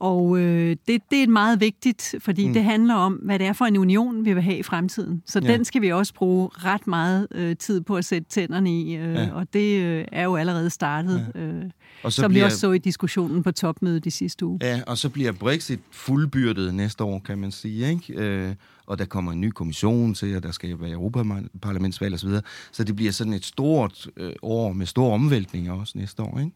Og 0.00 0.38
øh, 0.38 0.76
det, 0.88 1.02
det 1.10 1.22
er 1.22 1.26
meget 1.26 1.60
vigtigt, 1.60 2.14
fordi 2.20 2.46
Mm. 2.46 2.52
det 2.52 2.64
handler 2.64 2.94
om, 2.94 3.12
hvad 3.14 3.38
det 3.38 3.46
er 3.46 3.52
for 3.52 3.64
en 3.64 3.76
union, 3.76 4.24
vi 4.24 4.32
vil 4.32 4.42
have 4.42 4.56
i 4.58 4.62
fremtiden. 4.62 5.22
Så 5.26 5.40
Ja. 5.44 5.52
den 5.52 5.64
skal 5.64 5.82
vi 5.82 5.92
også 5.92 6.14
bruge 6.14 6.48
ret 6.52 6.86
meget 6.86 7.26
øh, 7.30 7.56
tid 7.56 7.80
på 7.80 7.96
at 7.96 8.04
sætte 8.04 8.28
tænderne 8.28 8.80
i, 8.80 8.96
øh, 8.96 9.14
Ja. 9.14 9.28
og 9.32 9.52
det 9.52 9.80
øh, 9.82 10.04
er 10.12 10.24
jo 10.24 10.36
allerede 10.36 10.70
startet, 10.70 11.26
ja. 11.34 11.40
øh, 11.40 11.64
Og 12.02 12.12
så 12.12 12.20
som 12.22 12.30
bliver- 12.30 12.44
vi 12.44 12.46
også 12.46 12.58
så 12.58 12.72
i 12.72 12.78
diskussionen 12.78 13.42
på 13.42 13.52
topmødet 13.52 14.06
i 14.06 14.10
sidste 14.10 14.46
uge. 14.46 14.58
Ja, 14.62 14.80
og 14.86 14.98
så 14.98 15.08
bliver 15.08 15.32
Brexit 15.32 15.80
fuldbyrdet 15.90 16.74
næste 16.74 17.04
år, 17.04 17.18
kan 17.18 17.38
man 17.38 17.52
sige, 17.52 17.90
ikke? 17.90 18.12
Øh, 18.22 18.54
og 18.86 18.98
der 18.98 19.04
kommer 19.04 19.32
en 19.32 19.40
ny 19.40 19.50
kommission 19.50 20.14
til, 20.14 20.36
og 20.36 20.42
der 20.42 20.50
skal 20.50 20.80
være 20.80 20.90
Europaparlamentsvalg 20.90 22.14
osv. 22.14 22.28
Så 22.72 22.84
det 22.84 22.96
bliver 22.96 23.12
sådan 23.12 23.32
et 23.32 23.44
stort 23.44 24.06
øh, 24.16 24.32
år 24.42 24.72
med 24.72 24.86
store 24.86 25.12
omvæltninger 25.14 25.72
også 25.72 25.92
næste 25.98 26.22
år, 26.22 26.38
ikke? 26.38 26.50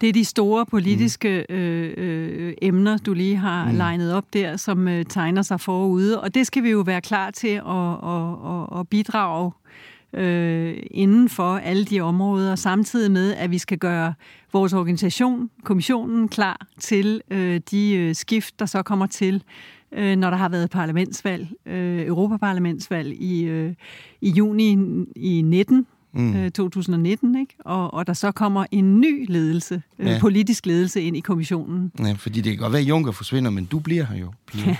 Det 0.00 0.08
er 0.08 0.12
de 0.12 0.24
store 0.24 0.66
politiske 0.66 1.46
mm. 1.48 1.54
øh, 1.54 1.94
øh, 1.96 2.54
emner, 2.62 2.96
du 2.96 3.12
lige 3.14 3.36
har 3.36 3.64
Mm. 3.64 3.70
mm. 3.70 3.76
legnet 3.76 4.12
op 4.14 4.24
der, 4.32 4.56
som 4.56 4.88
øh, 4.88 5.04
tegner 5.04 5.42
sig 5.42 5.60
forude. 5.60 6.20
Og 6.20 6.34
det 6.34 6.46
skal 6.46 6.62
vi 6.62 6.70
jo 6.70 6.80
være 6.80 7.00
klar 7.00 7.30
til 7.30 7.48
at, 7.48 7.92
at, 8.04 8.52
at, 8.52 8.80
at 8.80 8.88
bidrage 8.88 9.52
øh, 10.12 10.76
inden 10.90 11.28
for 11.28 11.56
alle 11.56 11.84
de 11.84 12.00
områder, 12.00 12.54
samtidig 12.56 13.10
med, 13.10 13.34
at 13.34 13.50
vi 13.50 13.58
skal 13.58 13.78
gøre 13.78 14.14
vores 14.52 14.72
organisation, 14.72 15.50
kommissionen, 15.64 16.28
klar 16.28 16.66
til 16.80 17.20
øh, 17.30 17.60
de 17.70 17.94
øh, 17.94 18.14
skift, 18.14 18.58
der 18.58 18.66
så 18.66 18.82
kommer 18.82 19.06
til, 19.06 19.42
øh, 19.92 20.16
når 20.16 20.30
der 20.30 20.36
har 20.36 20.48
været 20.48 20.70
parlamentsvalg, 20.70 21.48
øh, 21.66 22.06
Europaparlamentsvalg 22.06 23.22
i, 23.22 23.42
øh, 23.44 23.74
i 24.20 24.30
juni 24.30 24.78
i 25.16 25.42
19, 25.42 25.86
Mm. 26.16 26.36
øh, 26.36 26.50
2019, 26.50 27.38
ikke? 27.38 27.54
Og, 27.64 27.94
og 27.94 28.06
der 28.06 28.12
så 28.12 28.32
kommer 28.32 28.66
en 28.70 29.00
ny 29.00 29.26
ledelse, 29.28 29.82
øh, 29.98 30.06
Ja. 30.06 30.18
politisk 30.20 30.66
ledelse 30.66 31.02
ind 31.02 31.16
i 31.16 31.20
kommissionen. 31.20 31.92
Ja, 31.98 32.12
fordi 32.12 32.40
det 32.40 32.52
kan 32.52 32.58
godt 32.58 32.72
være, 32.72 32.82
at 32.82 32.88
Juncker 32.88 33.12
forsvinder, 33.12 33.50
men 33.50 33.64
du 33.64 33.78
bliver 33.78 34.04
her 34.04 34.16
jo. 34.18 34.32
Pia. 34.46 34.76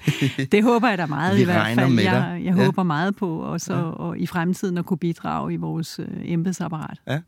det 0.52 0.62
håber 0.62 0.88
jeg 0.88 0.98
da 0.98 1.06
meget 1.06 1.36
Vi 1.36 1.42
i 1.42 1.44
hvert 1.44 1.76
fald. 1.76 1.90
med 1.94 2.02
Jeg, 2.04 2.12
dig. 2.12 2.42
jeg 2.44 2.56
Ja. 2.56 2.64
håber 2.64 2.82
meget 2.82 3.16
på 3.16 3.38
også 3.38 3.74
ja. 3.74 3.80
og 3.82 4.18
i 4.18 4.26
fremtiden 4.26 4.78
at 4.78 4.86
kunne 4.86 4.98
bidrage 4.98 5.52
i 5.52 5.56
vores 5.56 5.98
øh, 5.98 6.06
embedsapparat. 6.24 6.98
Ja. 7.08 7.20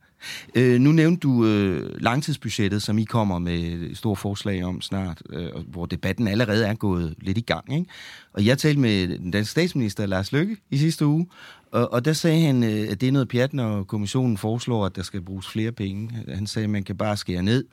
Øh, 0.54 0.80
nu 0.80 0.92
nævnte 0.92 1.20
du 1.20 1.46
øh, 1.46 2.00
langtidsbudgettet, 2.00 2.82
som 2.82 2.98
I 2.98 3.04
kommer 3.04 3.38
med 3.38 3.58
et 3.60 3.98
stort 3.98 4.18
forslag 4.18 4.64
om 4.64 4.80
snart, 4.80 5.22
øh, 5.30 5.48
og 5.54 5.62
hvor 5.62 5.86
debatten 5.86 6.28
allerede 6.28 6.66
er 6.66 6.74
gået 6.74 7.14
lidt 7.20 7.38
i 7.38 7.40
gang. 7.40 7.74
Ikke? 7.74 7.90
Og 8.32 8.46
jeg 8.46 8.58
talte 8.58 8.80
med 8.80 9.18
den 9.18 9.30
danske 9.30 9.50
statsminister 9.50 10.06
Lars 10.06 10.32
Løkke 10.32 10.56
i 10.70 10.78
sidste 10.78 11.06
uge, 11.06 11.26
og, 11.72 11.92
og 11.92 12.04
der 12.04 12.12
sagde 12.12 12.40
han, 12.40 12.64
øh, 12.64 12.86
at 12.90 13.00
det 13.00 13.08
er 13.08 13.12
noget 13.12 13.28
pjat, 13.28 13.52
når 13.52 13.82
kommissionen 13.82 14.36
foreslår, 14.36 14.86
at 14.86 14.96
der 14.96 15.02
skal 15.02 15.20
bruges 15.20 15.48
flere 15.48 15.72
penge. 15.72 16.10
Han 16.28 16.46
sagde, 16.46 16.64
at 16.64 16.70
man 16.70 16.82
kan 16.82 16.96
bare 16.96 17.16
skære 17.16 17.42
ned, 17.42 17.64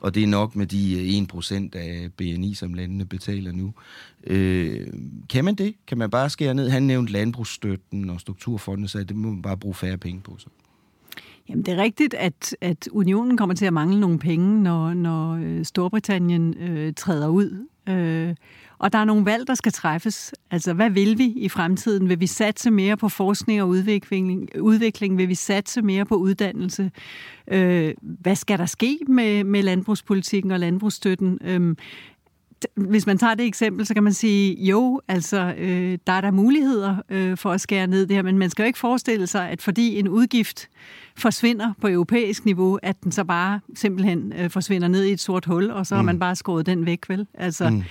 og 0.00 0.14
det 0.14 0.22
er 0.22 0.26
nok 0.26 0.56
med 0.56 0.66
de 0.66 1.18
øh, 1.18 1.38
1% 1.38 1.76
af 1.78 2.08
BNI, 2.16 2.54
som 2.54 2.74
landene 2.74 3.04
betaler 3.04 3.52
nu. 3.52 3.74
Øh, 4.26 4.86
kan 5.28 5.44
man 5.44 5.54
det? 5.54 5.74
Kan 5.86 5.98
man 5.98 6.10
bare 6.10 6.30
skære 6.30 6.54
ned? 6.54 6.68
Han 6.68 6.82
nævnte 6.82 7.12
landbrugsstøtten 7.12 8.10
og 8.10 8.20
strukturfondene, 8.20 8.88
så 8.88 9.04
det 9.04 9.16
må 9.16 9.30
man 9.30 9.42
bare 9.42 9.56
bruge 9.56 9.74
færre 9.74 9.98
penge 9.98 10.20
på. 10.20 10.36
Så. 10.38 10.46
Jamen, 11.48 11.64
det 11.64 11.74
er 11.74 11.82
rigtigt, 11.82 12.14
at, 12.14 12.56
at 12.60 12.88
unionen 12.92 13.36
kommer 13.36 13.54
til 13.54 13.66
at 13.66 13.72
mangle 13.72 14.00
nogle 14.00 14.18
penge, 14.18 14.62
når, 14.62 14.94
når 14.94 15.32
øh, 15.32 15.64
Storbritannien 15.64 16.54
øh, 16.58 16.92
træder 16.96 17.28
ud. 17.28 17.66
Øh, 17.88 18.34
og 18.78 18.92
der 18.92 18.98
er 18.98 19.04
nogle 19.04 19.24
valg, 19.24 19.46
der 19.46 19.54
skal 19.54 19.72
træffes. 19.72 20.34
Altså, 20.50 20.72
hvad 20.72 20.90
vil 20.90 21.18
vi 21.18 21.24
i 21.24 21.48
fremtiden? 21.48 22.08
Vil 22.08 22.20
vi 22.20 22.26
satse 22.26 22.70
mere 22.70 22.96
på 22.96 23.08
forskning 23.08 23.62
og 23.62 23.68
udvikling? 23.68 24.48
udvikling? 24.60 25.18
Vil 25.18 25.28
vi 25.28 25.34
satse 25.34 25.82
mere 25.82 26.04
på 26.04 26.14
uddannelse? 26.14 26.90
Øh, 27.48 27.94
hvad 28.02 28.36
skal 28.36 28.58
der 28.58 28.66
ske 28.66 28.98
med, 29.08 29.44
med 29.44 29.62
landbrugspolitikken 29.62 30.50
og 30.50 30.60
landbrugsstøtten? 30.60 31.38
Øh, 31.44 31.76
hvis 32.74 33.06
man 33.06 33.18
tager 33.18 33.34
det 33.34 33.46
eksempel, 33.46 33.86
så 33.86 33.94
kan 33.94 34.02
man 34.02 34.12
sige, 34.12 34.64
jo, 34.64 35.00
altså, 35.08 35.54
øh, 35.58 35.98
der 36.06 36.12
er 36.12 36.20
der 36.20 36.30
muligheder 36.30 36.96
øh, 37.08 37.36
for 37.36 37.50
at 37.50 37.60
skære 37.60 37.86
ned 37.86 38.06
det 38.06 38.16
her, 38.16 38.22
men 38.22 38.38
man 38.38 38.50
skal 38.50 38.62
jo 38.62 38.66
ikke 38.66 38.78
forestille 38.78 39.26
sig, 39.26 39.50
at 39.50 39.62
fordi 39.62 39.98
en 39.98 40.08
udgift 40.08 40.68
forsvinder 41.16 41.72
på 41.80 41.88
europæisk 41.88 42.44
niveau, 42.44 42.78
at 42.82 43.04
den 43.04 43.12
så 43.12 43.24
bare 43.24 43.60
simpelthen 43.74 44.32
øh, 44.38 44.50
forsvinder 44.50 44.88
ned 44.88 45.04
i 45.04 45.12
et 45.12 45.20
sort 45.20 45.44
hul, 45.44 45.70
og 45.70 45.86
så 45.86 45.94
mm. 45.94 45.96
har 45.96 46.02
man 46.02 46.18
bare 46.18 46.36
skåret 46.36 46.66
den 46.66 46.86
væk, 46.86 47.08
vel? 47.08 47.26
Altså, 47.34 47.70
mm. 47.70 47.82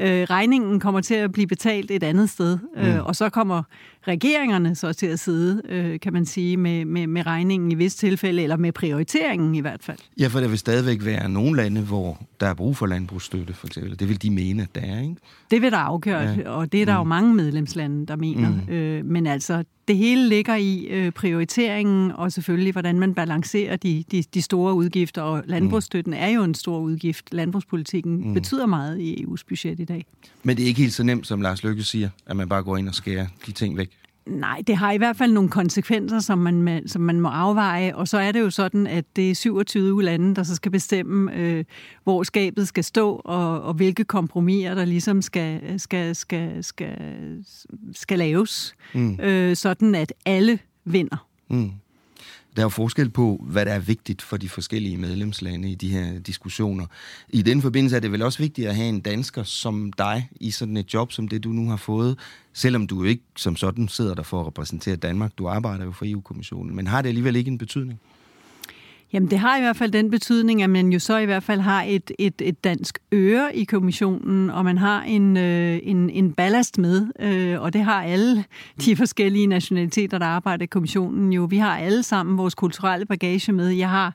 Øh, 0.00 0.22
regningen 0.30 0.80
kommer 0.80 1.00
til 1.00 1.14
at 1.14 1.32
blive 1.32 1.46
betalt 1.46 1.90
et 1.90 2.02
andet 2.02 2.30
sted, 2.30 2.58
øh, 2.76 2.94
Mm. 2.94 3.00
og 3.00 3.16
så 3.16 3.28
kommer 3.30 3.62
regeringerne 4.08 4.74
så 4.74 4.92
til 4.92 5.06
at 5.06 5.18
sidde, 5.20 5.62
øh, 5.68 6.00
kan 6.00 6.12
man 6.12 6.26
sige, 6.26 6.56
med, 6.56 6.84
med, 6.84 7.06
med 7.06 7.26
regningen 7.26 7.72
i 7.72 7.74
vis 7.74 7.94
tilfælde, 7.94 8.42
eller 8.42 8.56
med 8.56 8.72
prioriteringen 8.72 9.54
i 9.54 9.60
hvert 9.60 9.82
fald. 9.82 9.98
Ja, 10.20 10.26
for 10.28 10.40
der 10.40 10.48
vil 10.48 10.58
stadigvæk 10.58 11.04
være 11.04 11.28
nogle 11.28 11.56
lande, 11.56 11.80
hvor 11.80 12.22
der 12.40 12.46
er 12.46 12.54
brug 12.54 12.76
for 12.76 12.86
landbrugsstøtte, 12.86 13.54
for 13.54 13.66
eksempel. 13.66 14.00
Det 14.00 14.08
vil 14.08 14.22
de 14.22 14.30
mene, 14.30 14.62
at 14.62 14.74
der 14.74 14.80
er, 14.80 15.00
ikke? 15.02 15.14
Det 15.50 15.62
vil 15.62 15.70
der 15.70 15.78
afgjort, 15.78 16.22
Ja. 16.38 16.50
og 16.50 16.72
det 16.72 16.82
er 16.82 16.86
der 16.86 16.92
mm. 16.94 16.98
jo 16.98 17.04
mange 17.04 17.34
medlemslande, 17.34 18.06
der 18.06 18.16
mener. 18.16 18.48
Mm. 18.48 18.60
Mm. 18.68 18.72
Øh, 18.72 19.04
men 19.04 19.26
altså, 19.26 19.64
det 19.88 19.96
hele 19.96 20.28
ligger 20.28 20.54
i 20.56 20.84
øh, 20.90 21.12
prioriteringen, 21.12 22.12
og 22.12 22.32
selvfølgelig, 22.32 22.72
hvordan 22.72 22.98
man 22.98 23.14
balancerer 23.14 23.76
de, 23.76 24.04
de, 24.12 24.22
de 24.34 24.42
store 24.42 24.74
udgifter, 24.74 25.22
og 25.22 25.42
landbrugsstøtten 25.46 26.12
er 26.14 26.28
jo 26.28 26.42
en 26.44 26.54
stor 26.54 26.78
udgift. 26.78 27.34
Landbrugspolitikken 27.34 28.16
Mm. 28.16 28.26
mm. 28.28 28.34
betyder 28.34 28.66
meget 28.66 28.98
i 29.00 29.24
EU's 29.24 29.42
budget 29.48 29.80
i 29.80 29.84
dag. 29.86 30.06
Men 30.42 30.56
det 30.56 30.62
er 30.62 30.66
ikke 30.66 30.80
helt 30.80 30.92
så 30.94 31.02
nemt, 31.02 31.26
som 31.26 31.40
Lars 31.40 31.62
Løkke 31.64 31.82
siger, 31.82 32.08
at 32.26 32.36
man 32.36 32.48
bare 32.48 32.62
går 32.62 32.76
ind 32.76 32.88
og 32.88 32.94
skærer 32.94 33.26
de 33.46 33.52
ting 33.52 33.76
væk. 33.76 33.90
Nej, 34.26 34.62
det 34.66 34.76
har 34.76 34.92
i 34.92 34.96
hvert 34.96 35.16
fald 35.16 35.32
nogle 35.32 35.50
konsekvenser, 35.50 36.20
som 36.20 36.38
man, 36.38 36.78
ma- 36.78 36.88
som 36.88 37.02
man 37.02 37.20
må 37.20 37.28
afveje, 37.28 37.94
og 37.94 38.08
så 38.08 38.18
er 38.18 38.32
det 38.32 38.40
jo 38.40 38.50
sådan, 38.50 38.86
at 38.86 39.04
det 39.16 39.30
er 39.30 39.34
27 39.34 40.02
lande, 40.02 40.34
der 40.34 40.42
så 40.42 40.54
skal 40.54 40.72
bestemme, 40.72 41.34
øh, 41.36 41.64
hvor 42.04 42.22
skabet 42.22 42.68
skal 42.68 42.84
stå, 42.84 43.22
og, 43.24 43.62
og 43.62 43.74
hvilke 43.74 44.04
kompromiser, 44.04 44.74
der 44.74 44.84
ligesom 44.84 45.22
skal, 45.22 45.80
skal, 45.80 46.14
skal, 46.16 46.64
skal, 46.64 46.96
skal 47.94 48.18
laves, 48.18 48.74
Mm. 48.94 49.20
øh, 49.20 49.56
sådan 49.56 49.94
at 49.94 50.12
alle 50.24 50.58
vinder. 50.84 51.26
Mm. 51.50 51.70
Der 52.56 52.64
er 52.64 52.68
forskel 52.68 53.10
på, 53.10 53.44
hvad 53.50 53.66
der 53.66 53.72
er 53.72 53.78
vigtigt 53.78 54.22
for 54.22 54.36
de 54.36 54.48
forskellige 54.48 54.96
medlemslande 54.96 55.70
i 55.70 55.74
de 55.74 55.88
her 55.88 56.18
diskussioner. 56.18 56.86
I 57.28 57.42
den 57.42 57.62
forbindelse 57.62 57.96
er 57.96 58.00
det 58.00 58.12
vel 58.12 58.22
også 58.22 58.38
vigtigt 58.38 58.68
at 58.68 58.76
have 58.76 58.88
en 58.88 59.00
dansker 59.00 59.42
som 59.42 59.92
dig 59.92 60.28
i 60.40 60.50
sådan 60.50 60.76
et 60.76 60.94
job, 60.94 61.12
som 61.12 61.28
det 61.28 61.44
du 61.44 61.48
nu 61.48 61.68
har 61.68 61.76
fået, 61.76 62.18
selvom 62.52 62.86
du 62.86 63.04
ikke 63.04 63.22
som 63.36 63.56
sådan 63.56 63.88
sidder 63.88 64.14
der 64.14 64.22
for 64.22 64.40
at 64.40 64.46
repræsentere 64.46 64.96
Danmark. 64.96 65.38
Du 65.38 65.48
arbejder 65.48 65.84
jo 65.84 65.92
for 65.92 66.04
EU-kommissionen, 66.08 66.76
men 66.76 66.86
har 66.86 67.02
det 67.02 67.08
alligevel 67.08 67.36
ikke 67.36 67.50
en 67.50 67.58
betydning? 67.58 68.00
Jamen, 69.12 69.30
det 69.30 69.38
har 69.38 69.56
i 69.56 69.60
hvert 69.60 69.76
fald 69.76 69.92
den 69.92 70.10
betydning, 70.10 70.62
at 70.62 70.70
man 70.70 70.92
jo 70.92 70.98
så 70.98 71.18
i 71.18 71.24
hvert 71.24 71.42
fald 71.42 71.60
har 71.60 71.82
et, 71.82 72.12
et, 72.18 72.34
et 72.40 72.64
dansk 72.64 72.98
øre 73.12 73.56
i 73.56 73.64
kommissionen, 73.64 74.50
og 74.50 74.64
man 74.64 74.78
har 74.78 75.02
en, 75.02 75.36
øh, 75.36 75.78
en, 75.82 76.10
en 76.10 76.32
ballast 76.32 76.78
med, 76.78 77.06
øh, 77.20 77.62
og 77.62 77.72
det 77.72 77.80
har 77.80 78.02
alle 78.02 78.44
de 78.84 78.96
forskellige 78.96 79.46
nationaliteter, 79.46 80.18
der 80.18 80.26
arbejder 80.26 80.62
i 80.62 80.66
kommissionen 80.66 81.32
jo. 81.32 81.44
Vi 81.44 81.56
har 81.56 81.76
alle 81.76 82.02
sammen 82.02 82.38
vores 82.38 82.54
kulturelle 82.54 83.06
bagage 83.06 83.52
med. 83.52 83.68
Jeg 83.68 83.90
har 83.90 84.14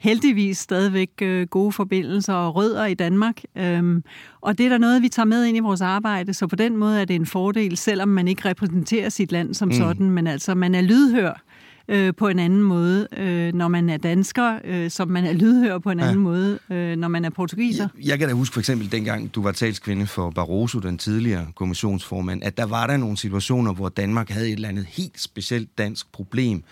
heldigvis 0.00 0.58
stadigvæk 0.58 1.10
øh, 1.22 1.46
gode 1.46 1.72
forbindelser 1.72 2.34
og 2.34 2.56
rødder 2.56 2.86
i 2.86 2.94
Danmark, 2.94 3.40
øhm, 3.56 4.04
og 4.40 4.58
det 4.58 4.66
er 4.66 4.70
der 4.70 4.78
noget, 4.78 5.02
vi 5.02 5.08
tager 5.08 5.26
med 5.26 5.44
ind 5.44 5.56
i 5.56 5.60
vores 5.60 5.80
arbejde, 5.80 6.34
så 6.34 6.46
på 6.46 6.56
den 6.56 6.76
måde 6.76 7.00
er 7.00 7.04
det 7.04 7.16
en 7.16 7.26
fordel, 7.26 7.76
selvom 7.76 8.08
man 8.08 8.28
ikke 8.28 8.48
repræsenterer 8.48 9.08
sit 9.08 9.32
land 9.32 9.54
som 9.54 9.68
mm. 9.68 9.72
sådan, 9.72 10.10
men 10.10 10.26
altså 10.26 10.54
man 10.54 10.74
er 10.74 10.80
lydhør 10.80 11.42
øh, 11.88 12.14
på 12.14 12.28
en 12.28 12.38
anden 12.38 12.62
måde, 12.62 13.08
øh, 13.16 13.52
når 13.54 13.68
man 13.68 13.88
er 13.90 13.96
dansker, 13.96 14.58
øh, 14.64 14.90
som 14.90 15.08
man 15.08 15.24
er 15.24 15.32
lydhør 15.32 15.78
på 15.78 15.90
en 15.90 15.98
Ja. 15.98 16.04
anden 16.06 16.22
måde, 16.22 16.58
øh, 16.70 16.96
når 16.96 17.08
man 17.08 17.24
er 17.24 17.30
portugiser. 17.30 17.88
Jeg 18.04 18.18
kan 18.18 18.28
da 18.28 18.34
huske 18.34 18.52
for 18.52 18.60
eksempel 18.60 18.92
dengang, 18.92 19.34
du 19.34 19.42
var 19.42 19.52
talskvinde 19.52 20.06
for 20.06 20.30
Barroso, 20.30 20.78
den 20.78 20.98
tidligere 20.98 21.46
kommissionsformand, 21.54 22.42
at 22.44 22.56
der 22.56 22.66
var 22.66 22.86
der 22.86 22.96
nogle 22.96 23.16
situationer, 23.16 23.72
hvor 23.72 23.88
Danmark 23.88 24.30
havde 24.30 24.46
et 24.48 24.52
eller 24.52 24.68
andet 24.68 24.86
helt 24.88 25.20
specielt 25.20 25.78
dansk 25.78 26.12
problem, 26.12 26.62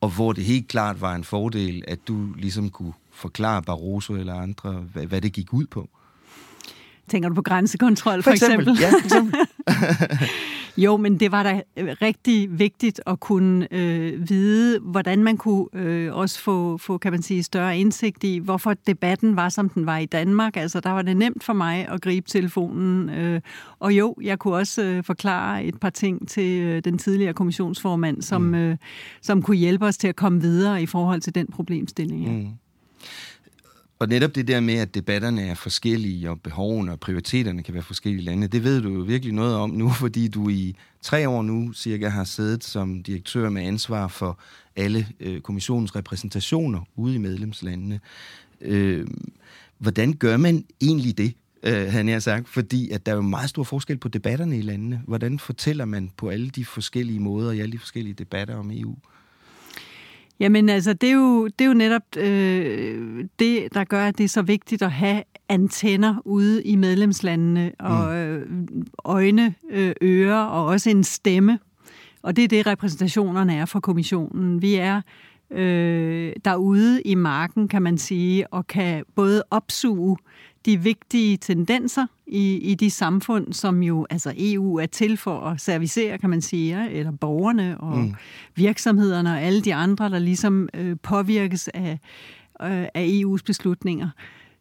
og 0.00 0.08
hvor 0.08 0.32
det 0.32 0.44
helt 0.44 0.68
klart 0.68 1.00
var 1.00 1.14
en 1.14 1.24
fordel, 1.24 1.84
at 1.88 1.98
du 2.08 2.26
ligesom 2.38 2.68
kunne 2.70 2.92
forklare 3.14 3.62
Barroso 3.62 4.14
eller 4.14 4.34
andre, 4.34 4.72
hvad, 4.92 5.06
hvad 5.06 5.20
det 5.20 5.32
gik 5.32 5.52
ud 5.52 5.66
på. 5.66 5.88
Tænker 7.08 7.28
du 7.28 7.34
på 7.34 7.42
grænsekontrol, 7.42 8.22
for, 8.22 8.30
eksempel? 8.30 8.76
Ja, 8.80 8.90
for 8.90 9.04
eksempel. 9.04 9.34
Jo, 10.78 10.96
men 10.96 11.20
det 11.20 11.32
var 11.32 11.42
da 11.42 11.62
øh, 11.76 11.96
rigtig 12.02 12.58
vigtigt 12.58 13.00
at 13.06 13.20
kunne 13.20 13.68
øh, 13.70 14.28
vide, 14.28 14.80
hvordan 14.80 15.24
man 15.24 15.36
kunne 15.36 15.66
øh, 15.72 16.14
også 16.14 16.40
få, 16.40 16.78
få, 16.78 16.98
kan 16.98 17.12
man 17.12 17.22
sige, 17.22 17.42
større 17.42 17.78
indsigt 17.78 18.24
i, 18.24 18.38
hvorfor 18.38 18.74
debatten 18.86 19.36
var, 19.36 19.48
som 19.48 19.68
den 19.68 19.86
var 19.86 19.98
i 19.98 20.06
Danmark. 20.06 20.56
Altså, 20.56 20.80
der 20.80 20.90
var 20.90 21.02
det 21.02 21.16
nemt 21.16 21.44
for 21.44 21.52
mig 21.52 21.88
at 21.88 22.00
gribe 22.00 22.28
telefonen. 22.28 23.08
Øh, 23.08 23.40
og 23.78 23.92
jo, 23.92 24.14
jeg 24.22 24.38
kunne 24.38 24.54
også 24.54 24.82
øh, 24.82 25.04
forklare 25.04 25.64
et 25.64 25.80
par 25.80 25.90
ting 25.90 26.28
til 26.28 26.62
øh, 26.62 26.84
den 26.84 26.98
tidligere 26.98 27.34
kommissionsformand, 27.34 28.22
som, 28.22 28.42
mm. 28.42 28.54
øh, 28.54 28.76
som 29.22 29.42
kunne 29.42 29.56
hjælpe 29.56 29.86
os 29.86 29.98
til 29.98 30.08
at 30.08 30.16
komme 30.16 30.40
videre 30.40 30.82
i 30.82 30.86
forhold 30.86 31.20
til 31.20 31.34
den 31.34 31.46
problemstilling. 31.46 32.24
Ja. 32.24 32.30
Mm. 32.32 32.48
Og 33.98 34.08
netop 34.08 34.34
det 34.34 34.48
der 34.48 34.60
med, 34.60 34.74
at 34.74 34.94
debatterne 34.94 35.42
er 35.42 35.54
forskellige, 35.54 36.30
og 36.30 36.40
behovene 36.40 36.92
og 36.92 37.00
prioriteterne 37.00 37.62
kan 37.62 37.74
være 37.74 37.82
forskellige 37.82 38.22
i 38.22 38.26
lande, 38.26 38.48
det 38.48 38.64
ved 38.64 38.82
du 38.82 38.92
jo 38.92 39.00
virkelig 39.00 39.34
noget 39.34 39.54
om 39.54 39.70
nu, 39.70 39.90
fordi 40.02 40.28
du 40.28 40.48
i 40.48 40.76
tre 41.02 41.28
år 41.28 41.42
nu 41.42 41.72
cirka 41.72 42.08
har 42.08 42.24
siddet 42.24 42.64
som 42.64 43.02
direktør 43.02 43.48
med 43.48 43.62
ansvar 43.62 44.08
for 44.08 44.38
alle 44.76 45.06
øh, 45.20 45.40
kommissionens 45.40 45.96
repræsentationer 45.96 46.80
ude 46.96 47.14
i 47.14 47.18
medlemslandene. 47.18 48.00
Øh, 48.60 49.06
hvordan 49.78 50.12
gør 50.12 50.36
man 50.36 50.64
egentlig 50.80 51.18
det, 51.18 51.34
øh, 51.62 51.92
han 51.92 52.08
har 52.08 52.18
sagt? 52.18 52.48
Fordi 52.48 52.90
at 52.90 53.06
der 53.06 53.12
er 53.12 53.16
jo 53.16 53.22
meget 53.22 53.50
stor 53.50 53.64
forskel 53.64 53.98
på 53.98 54.08
debatterne 54.08 54.58
i 54.58 54.62
landene. 54.62 55.02
Hvordan 55.06 55.38
fortæller 55.38 55.84
man 55.84 56.10
på 56.16 56.28
alle 56.28 56.50
de 56.50 56.64
forskellige 56.64 57.20
måder 57.20 57.52
i 57.52 57.60
alle 57.60 57.72
de 57.72 57.78
forskellige 57.78 58.14
debatter 58.14 58.56
om 58.56 58.70
EU? 58.70 58.96
Jamen 60.40 60.68
altså, 60.68 60.92
det 60.92 61.08
er 61.08 61.14
jo, 61.14 61.46
det 61.46 61.64
er 61.64 61.68
jo 61.68 61.74
netop 61.74 62.16
øh, 62.16 63.24
det, 63.38 63.74
der 63.74 63.84
gør, 63.84 64.04
at 64.04 64.18
det 64.18 64.24
er 64.24 64.28
så 64.28 64.42
vigtigt 64.42 64.82
at 64.82 64.92
have 64.92 65.22
antenner 65.48 66.14
ude 66.24 66.62
i 66.62 66.76
medlemslandene, 66.76 67.72
og 67.78 68.16
øh, 68.16 68.46
øjne, 69.04 69.54
øh, 69.70 69.92
ører 70.02 70.44
og 70.44 70.66
også 70.66 70.90
en 70.90 71.04
stemme. 71.04 71.58
Og 72.22 72.36
det 72.36 72.44
er 72.44 72.48
det, 72.48 72.66
repræsentationerne 72.66 73.54
er 73.54 73.64
for 73.64 73.80
kommissionen. 73.80 74.62
Vi 74.62 74.74
er 74.74 75.00
øh, 75.50 76.32
derude 76.44 77.02
i 77.02 77.14
marken, 77.14 77.68
kan 77.68 77.82
man 77.82 77.98
sige, 77.98 78.52
og 78.52 78.66
kan 78.66 79.04
både 79.14 79.42
opsuge 79.50 80.16
de 80.66 80.80
vigtige 80.80 81.36
tendenser 81.36 82.06
i, 82.26 82.54
i 82.56 82.74
de 82.74 82.90
samfund, 82.90 83.52
som 83.52 83.82
jo, 83.82 84.06
altså 84.10 84.32
EU 84.36 84.76
er 84.76 84.86
til 84.86 85.16
for 85.16 85.40
at 85.40 85.60
servicere, 85.60 86.18
kan 86.18 86.30
man 86.30 86.40
sige, 86.42 86.90
eller 86.90 87.10
borgerne 87.12 87.80
og 87.80 87.98
Mm. 87.98 88.14
virksomhederne 88.54 89.30
og 89.30 89.40
alle 89.40 89.62
de 89.62 89.74
andre, 89.74 90.10
der 90.10 90.18
ligesom 90.18 90.68
øh, 90.74 90.96
påvirkes 91.02 91.68
af, 91.68 91.98
øh, 92.62 92.86
af 92.94 93.06
EU's 93.24 93.42
beslutninger. 93.46 94.10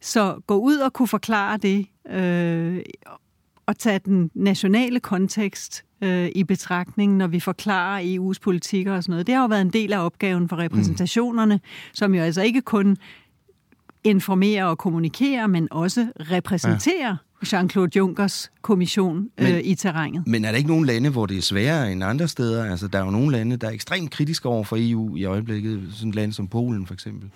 Så 0.02 0.40
gå 0.48 0.56
ud 0.58 0.78
og 0.78 0.94
kunne 0.94 1.08
forklare 1.08 1.58
det, 1.58 1.88
øh, 2.12 2.80
og 3.68 3.80
tage 3.80 4.00
den 4.00 4.32
nationale 4.34 5.00
kontekst 5.00 5.84
øh, 6.02 6.30
i 6.36 6.44
betragtning, 6.44 7.18
når 7.18 7.28
vi 7.28 7.40
forklarer 7.40 8.02
EU's 8.02 8.40
politikker 8.42 8.94
og 8.96 9.04
sådan 9.04 9.12
noget. 9.12 9.28
Det 9.28 9.36
har 9.36 9.42
jo 9.42 9.48
været 9.48 9.62
en 9.62 9.70
del 9.70 9.94
af 9.94 10.06
opgaven 10.06 10.50
for 10.50 10.58
repræsentationerne, 10.58 11.56
mm. 11.56 11.62
som 11.94 12.16
jo 12.16 12.22
altså 12.22 12.42
ikke 12.42 12.62
kun 12.62 12.98
informerer 14.04 14.66
og 14.66 14.78
kommunikerer, 14.78 15.48
men 15.48 15.68
også 15.72 16.08
repræsenterer 16.20 17.08
ja. 17.10 17.16
Jean-Claude 17.46 17.90
Junckers 17.96 18.52
kommission 18.62 19.30
øh, 19.38 19.50
Men- 19.50 19.66
i 19.66 19.76
terrænet. 19.76 20.28
Men 20.28 20.46
er 20.46 20.52
der 20.52 20.58
ikke 20.58 20.70
nogen 20.70 20.86
lande, 20.86 21.10
hvor 21.10 21.26
det 21.26 21.38
er 21.38 21.42
sværere 21.42 21.92
end 21.92 22.04
andre 22.04 22.28
steder? 22.28 22.66
Altså, 22.72 22.88
der 22.88 23.00
er 23.00 23.06
jo 23.06 23.12
nogle 23.12 23.32
lande, 23.32 23.58
der 23.58 23.68
er 23.68 23.72
ekstremt 23.72 24.12
kritiske 24.12 24.50
over 24.50 24.64
for 24.64 24.78
EU 24.80 25.16
i 25.16 25.26
øjeblikket. 25.26 25.88
Sådan 25.92 26.10
et 26.10 26.16
land 26.16 26.34
som 26.34 26.48
Polen, 26.48 26.88
for 26.88 26.94
eksempel. 26.94 27.30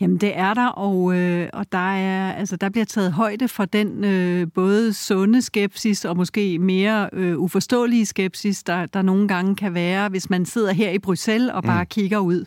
Jamen 0.00 0.16
det 0.16 0.38
er 0.38 0.54
der, 0.54 0.66
og, 0.66 1.16
øh, 1.16 1.48
og 1.52 1.72
der, 1.72 1.92
er, 1.92 2.32
altså, 2.32 2.56
der 2.56 2.68
bliver 2.68 2.84
taget 2.84 3.12
højde 3.12 3.48
for 3.48 3.64
den 3.64 4.04
øh, 4.04 4.46
både 4.54 4.92
sunde 4.92 5.42
skepsis 5.42 6.04
og 6.04 6.16
måske 6.16 6.58
mere 6.58 7.10
øh, 7.12 7.38
uforståelige 7.38 8.06
skepsis, 8.06 8.62
der, 8.62 8.86
der 8.86 9.02
nogle 9.02 9.28
gange 9.28 9.56
kan 9.56 9.74
være, 9.74 10.08
hvis 10.08 10.30
man 10.30 10.44
sidder 10.44 10.72
her 10.72 10.90
i 10.90 10.98
Bruxelles 10.98 11.50
og 11.50 11.62
bare 11.62 11.82
mm. 11.82 11.88
kigger 11.88 12.18
ud. 12.18 12.44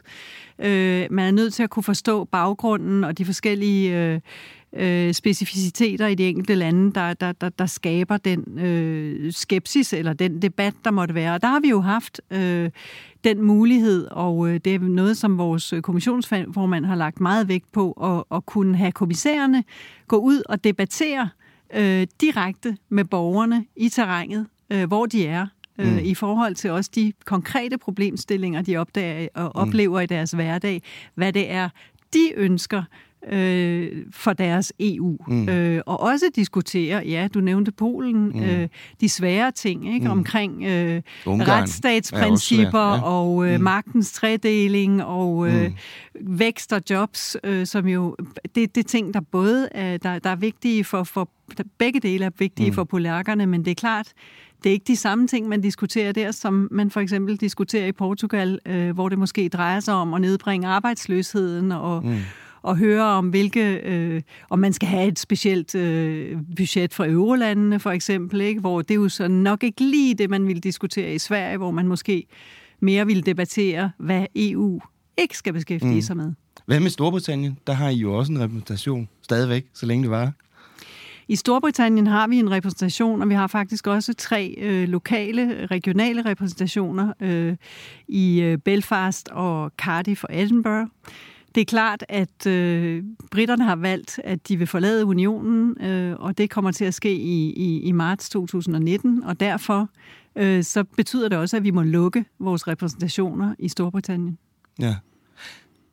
Øh, 0.60 1.07
man 1.12 1.27
er 1.27 1.31
nødt 1.31 1.53
til 1.53 1.63
at 1.63 1.69
kunne 1.69 1.83
forstå 1.83 2.23
baggrunden 2.23 3.03
og 3.03 3.17
de 3.17 3.25
forskellige 3.25 3.97
øh, 3.97 4.19
øh, 4.73 5.13
specificiteter 5.13 6.08
i 6.08 6.15
de 6.15 6.27
enkelte 6.27 6.56
lande, 6.56 6.91
der, 6.91 7.13
der, 7.13 7.32
der, 7.32 7.49
der 7.49 7.65
skaber 7.65 8.17
den 8.17 8.60
øh, 8.60 9.34
skepsis 9.34 9.93
eller 9.93 10.13
den 10.13 10.41
debat, 10.41 10.73
der 10.86 10.91
måtte 10.91 11.15
være. 11.15 11.34
Og 11.34 11.41
der 11.41 11.47
har 11.47 11.60
vi 11.60 11.69
jo 11.69 11.82
haft 11.82 12.21
øh, 12.32 12.69
den 13.23 13.41
mulighed, 13.41 14.08
og 14.12 14.49
øh, 14.49 14.60
det 14.65 14.75
er 14.75 14.80
noget, 14.80 15.17
som 15.17 15.38
vores 15.38 15.73
kommissionsformand 15.84 16.86
har 16.86 16.95
lagt 16.95 17.19
meget 17.19 17.47
vægt 17.47 17.71
på, 17.71 17.91
at, 17.91 18.38
at 18.38 18.45
kunne 18.45 18.77
have 18.77 18.91
kommissærerne 18.91 19.63
gå 20.08 20.17
ud 20.17 20.41
og 20.49 20.63
debattere 20.63 21.30
øh, 21.73 22.08
direkte 22.21 22.77
med 22.89 23.06
borgerne 23.06 23.65
i 23.75 23.89
terrænet, 23.89 24.47
øh, 24.69 24.88
hvor 24.88 25.06
de 25.06 25.27
er, 25.27 25.41
øh, 25.41 25.47
Mm. 25.80 25.97
i 26.03 26.13
forhold 26.13 26.56
til 26.56 26.71
også 26.71 26.91
de 26.95 27.13
konkrete 27.25 27.77
problemstillinger, 27.77 28.62
de 28.62 28.77
opdager 28.77 29.27
og 29.34 29.56
oplever 29.56 29.99
i 29.99 30.06
deres 30.06 30.32
hverdag, 30.32 30.82
hvad 31.15 31.34
det 31.34 31.51
er, 31.51 31.69
de 32.13 32.32
ønsker 32.36 32.84
øh, 33.32 33.91
for 34.13 34.34
deres 34.34 34.73
EU. 34.80 35.17
Mm. 35.27 35.49
Øh, 35.49 35.82
og 35.86 35.99
også 36.01 36.25
diskutere, 36.36 37.03
ja, 37.08 37.27
du 37.34 37.39
nævnte 37.39 37.71
Polen, 37.71 38.30
Mm. 38.30 38.43
øh, 38.43 38.67
de 39.01 39.10
svære 39.10 39.51
ting 39.51 39.93
ikke 39.93 40.06
Mm. 40.06 40.12
omkring 40.12 40.63
øh, 40.63 41.01
Ungarn 41.25 41.49
er 41.49 41.53
retsstatsprincipper 41.62 42.71
svært, 42.71 42.97
ja. 42.97 43.01
og 43.03 43.47
øh, 43.47 43.56
Mm. 43.58 43.63
magtens 43.63 44.12
tredeling 44.12 45.03
og 45.03 45.47
øh, 45.47 45.63
Mm. 45.65 45.73
vækst 46.39 46.73
og 46.73 46.82
jobs, 46.89 47.38
øh, 47.43 47.65
som 47.65 47.88
jo, 47.88 48.15
det, 48.56 48.75
det 48.75 48.77
er 48.77 48.88
ting, 48.88 49.13
der 49.13 49.21
både 49.32 49.69
er, 49.71 49.97
der, 49.97 50.19
der 50.19 50.30
er 50.30 50.36
vigtige 50.36 50.84
for, 50.84 51.03
for, 51.03 51.30
begge 51.77 51.99
dele 51.99 52.25
er 52.25 52.30
vigtige 52.39 52.69
mm. 52.69 52.73
for 52.75 52.84
polakkerne, 52.84 53.45
men 53.45 53.65
det 53.65 53.71
er 53.71 53.75
klart, 53.75 54.08
det 54.63 54.69
er 54.69 54.73
ikke 54.73 54.86
de 54.88 54.95
samme 54.95 55.27
ting, 55.27 55.47
man 55.47 55.62
diskuterer 55.62 56.12
der, 56.12 56.32
som 56.32 56.67
man 56.71 56.91
for 56.91 56.99
eksempel 56.99 57.36
diskuterer 57.38 57.86
i 57.88 57.91
Portugal, 57.91 58.60
øh, 58.65 58.89
hvor 58.93 59.10
det 59.10 59.19
måske 59.19 59.49
drejer 59.49 59.80
sig 59.80 59.93
om 59.93 60.13
at 60.13 60.21
nedbringe 60.21 60.67
arbejdsløsheden 60.67 61.71
og, 61.71 62.06
Mm. 62.06 62.15
Og 62.67 62.77
høre 62.77 63.03
om, 63.03 63.30
hvilke, 63.30 63.75
øh, 63.75 64.21
om 64.49 64.60
man 64.60 64.73
skal 64.73 64.88
have 64.88 65.08
et 65.08 65.19
specielt 65.19 65.75
øh, 65.75 66.38
budget 66.56 66.93
for 66.93 67.06
eurolandene 67.06 67.80
for 67.80 67.91
eksempel, 67.91 68.41
ikke? 68.41 68.62
hvor 68.62 68.82
det 68.82 68.91
er 68.91 68.95
jo 68.95 69.10
så 69.10 69.27
nok 69.27 69.63
ikke 69.63 69.82
lige 69.82 70.15
det, 70.15 70.30
man 70.30 70.47
ville 70.47 70.62
diskutere 70.62 71.15
i 71.15 71.19
Sverige, 71.19 71.58
hvor 71.58 71.71
man 71.71 71.88
måske 71.88 72.27
mere 72.80 73.06
ville 73.06 73.21
debattere, 73.21 73.91
hvad 73.97 74.25
EU 74.36 74.80
ikke 75.17 75.38
skal 75.38 75.53
beskæftige 75.53 75.95
mm. 75.95 76.01
sig 76.01 76.17
med. 76.17 76.34
Hvad 76.65 76.80
med 76.80 76.89
Storbritannien? 76.89 77.58
Der 77.67 77.73
har 77.73 77.89
I 77.89 77.95
jo 77.95 78.13
også 78.13 78.32
en 78.32 78.39
repræsentation 78.39 79.10
stadigvæk, 79.21 79.65
så 79.73 79.86
længe 79.86 80.03
det 80.03 80.12
var. 80.12 80.34
I 81.27 81.36
Storbritannien 81.36 82.08
har 82.08 82.27
vi 82.27 82.39
en 82.39 82.51
repræsentation, 82.51 83.21
og 83.21 83.30
vi 83.30 83.34
har 83.34 83.47
faktisk 83.47 83.88
også 83.88 84.13
tre 84.13 84.56
øh, 84.58 84.89
lokale, 84.89 85.65
regionale 85.65 86.25
repræsentationer 86.25 87.13
øh, 87.19 87.56
i 88.08 88.41
øh, 88.41 88.58
Belfast 88.58 89.30
og 89.30 89.71
Cardiff 89.77 90.23
og 90.23 90.41
Edinburgh. 90.41 90.88
Det 91.55 91.62
er 91.62 91.65
klart, 91.65 92.05
at 92.10 92.47
øh, 92.47 93.03
britterne 93.31 93.63
har 93.63 93.75
valgt, 93.75 94.19
at 94.23 94.47
de 94.47 94.57
vil 94.57 94.67
forlade 94.67 95.05
unionen, 95.05 95.81
øh, 95.81 96.15
og 96.19 96.38
det 96.38 96.49
kommer 96.49 96.71
til 96.71 96.86
at 96.86 96.93
ske 96.93 97.15
i, 97.15 97.53
i, 97.53 97.81
i 97.81 97.91
marts 97.91 98.29
2019, 98.29 99.23
og 99.23 99.39
derfor 99.39 99.89
øh, 100.36 100.63
så 100.63 100.83
betyder 100.83 101.29
det 101.29 101.38
også, 101.38 101.57
at 101.57 101.63
vi 101.63 101.71
må 101.71 101.81
lukke 101.81 102.25
vores 102.39 102.67
repræsentationer 102.67 103.55
i 103.60 103.69
Storbritannien. 103.69 104.38
Ja. 104.79 104.95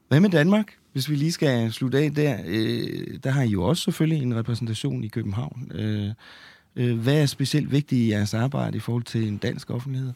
Hvad 0.08 0.20
med 0.20 0.30
Danmark? 0.30 0.74
Hvis 0.92 1.10
vi 1.10 1.14
lige 1.14 1.32
skal 1.32 1.72
slutte 1.72 1.98
af 1.98 2.14
der. 2.14 2.38
Øh, 2.46 3.18
der 3.24 3.30
har 3.30 3.42
I 3.42 3.48
jo 3.48 3.62
også 3.62 3.82
selvfølgelig 3.82 4.22
en 4.22 4.36
repræsentation 4.36 5.04
i 5.04 5.08
København. 5.08 5.72
Øh, 5.74 6.10
øh, 6.76 6.98
hvad 6.98 7.22
er 7.22 7.26
specielt 7.26 7.72
vigtigt 7.72 8.00
i 8.00 8.10
jeres 8.10 8.34
arbejde 8.34 8.76
i 8.76 8.80
forhold 8.80 9.02
til 9.02 9.28
en 9.28 9.36
dansk 9.36 9.70
offentlighed? 9.70 10.12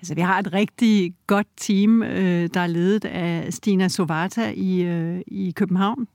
Altså, 0.00 0.14
vi 0.14 0.20
har 0.20 0.38
et 0.38 0.52
rigtig 0.52 1.14
godt 1.26 1.46
team, 1.56 2.02
øh, 2.02 2.48
der 2.54 2.60
er 2.60 2.66
ledet 2.66 3.04
af 3.04 3.52
Stina 3.52 3.88
Sovata 3.88 4.52
i, 4.56 4.82
øh, 4.82 5.20
i 5.26 5.52
København. 5.56 6.06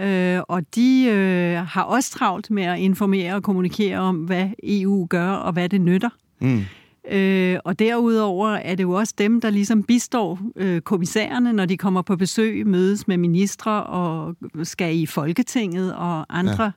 Øh, 0.00 0.40
og 0.48 0.62
de 0.74 1.04
øh, 1.08 1.66
har 1.68 1.82
også 1.82 2.10
travlt 2.10 2.50
med 2.50 2.62
at 2.62 2.78
informere 2.78 3.34
og 3.34 3.42
kommunikere 3.42 3.98
om, 3.98 4.16
hvad 4.16 4.48
EU 4.62 5.06
gør 5.10 5.28
og 5.30 5.52
hvad 5.52 5.68
det 5.68 5.80
nytter. 5.80 6.08
Mm. 6.40 6.64
Øh, 7.10 7.58
og 7.64 7.78
derudover 7.78 8.48
er 8.48 8.74
det 8.74 8.82
jo 8.82 8.92
også 8.92 9.14
dem, 9.18 9.40
der 9.40 9.50
ligesom 9.50 9.82
bistår 9.82 10.40
øh, 10.56 10.80
kommissærerne, 10.80 11.52
når 11.52 11.66
de 11.66 11.76
kommer 11.76 12.02
på 12.02 12.16
besøg, 12.16 12.66
mødes 12.66 13.08
med 13.08 13.16
ministre 13.16 13.82
og 13.82 14.36
skal 14.62 14.96
i 14.96 15.06
Folketinget 15.06 15.94
og 15.94 16.38
andre 16.38 16.64
Ja. 16.64 16.70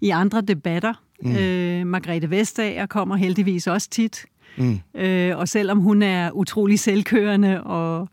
i 0.00 0.10
andre 0.10 0.40
debatter. 0.40 0.92
Mm. 1.22 1.36
Øh, 1.36 1.86
Margrethe 1.86 2.30
Vestager 2.30 2.86
kommer 2.86 3.16
heldigvis 3.16 3.66
også 3.66 3.90
tit. 3.90 4.24
Mm. 4.60 5.00
Øh, 5.00 5.38
og 5.38 5.48
selvom 5.48 5.78
hun 5.78 6.02
er 6.02 6.30
utrolig 6.30 6.78
selvkørende 6.78 7.62
og, 7.62 8.08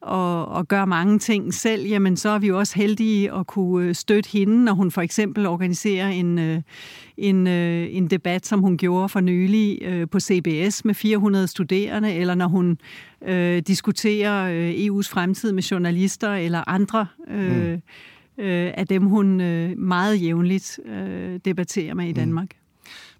og, 0.00 0.48
og 0.48 0.68
gør 0.68 0.84
mange 0.84 1.18
ting 1.18 1.54
selv, 1.54 1.86
jamen 1.86 2.16
så 2.16 2.28
er 2.28 2.38
vi 2.38 2.46
jo 2.46 2.58
også 2.58 2.74
heldige 2.76 3.32
at 3.32 3.46
kunne 3.46 3.88
øh, 3.88 3.94
støtte 3.94 4.30
hende, 4.32 4.64
når 4.64 4.72
hun 4.72 4.90
for 4.90 5.00
eksempel 5.02 5.46
organiserer 5.46 6.08
en, 6.08 6.38
øh, 6.38 6.60
en, 7.16 7.46
øh, 7.46 7.86
en 7.90 8.06
debat, 8.06 8.46
som 8.46 8.60
hun 8.60 8.76
gjorde 8.76 9.08
for 9.08 9.20
nylig 9.20 9.78
på 10.10 10.20
CBS 10.20 10.84
med 10.84 10.94
400 10.94 11.46
studerende, 11.46 12.12
eller 12.14 12.34
når 12.34 12.46
hun 12.48 12.78
øh, 13.26 13.62
diskuterer 13.66 14.70
EU's 14.72 15.08
fremtid 15.12 15.52
med 15.52 15.62
journalister 15.62 16.34
eller 16.34 16.68
andre 16.68 17.06
øh, 17.30 17.78
Mm. 18.38 18.44
øh, 18.44 18.72
af 18.76 18.86
dem, 18.86 19.02
hun 19.02 19.36
meget 19.78 20.22
jævnligt 20.22 20.80
øh, 20.86 21.40
debatterer 21.44 21.94
med 21.94 22.08
i 22.08 22.12
Danmark. 22.12 22.48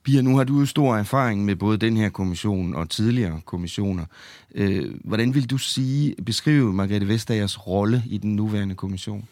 Pia, 0.05 0.21
nu 0.21 0.37
har 0.37 0.45
du 0.45 0.61
jo 0.61 0.67
stor 0.67 0.97
erfaring 0.97 1.45
med 1.45 1.57
både 1.57 1.79
den 1.79 1.97
her 1.97 2.09
kommission 2.09 2.75
og 2.75 2.91
tidligere 2.91 3.41
kommissioner. 3.45 4.05
Øh, 4.55 4.95
hvordan 5.05 5.35
vil 5.35 5.51
du 5.51 5.59
sige, 5.59 6.15
beskrive 6.27 6.73
Margrethe 6.73 7.09
Vestagers 7.09 7.67
rolle 7.67 8.03
i 8.07 8.19
den 8.19 8.37
nuværende 8.37 8.75
kommission? 8.75 9.25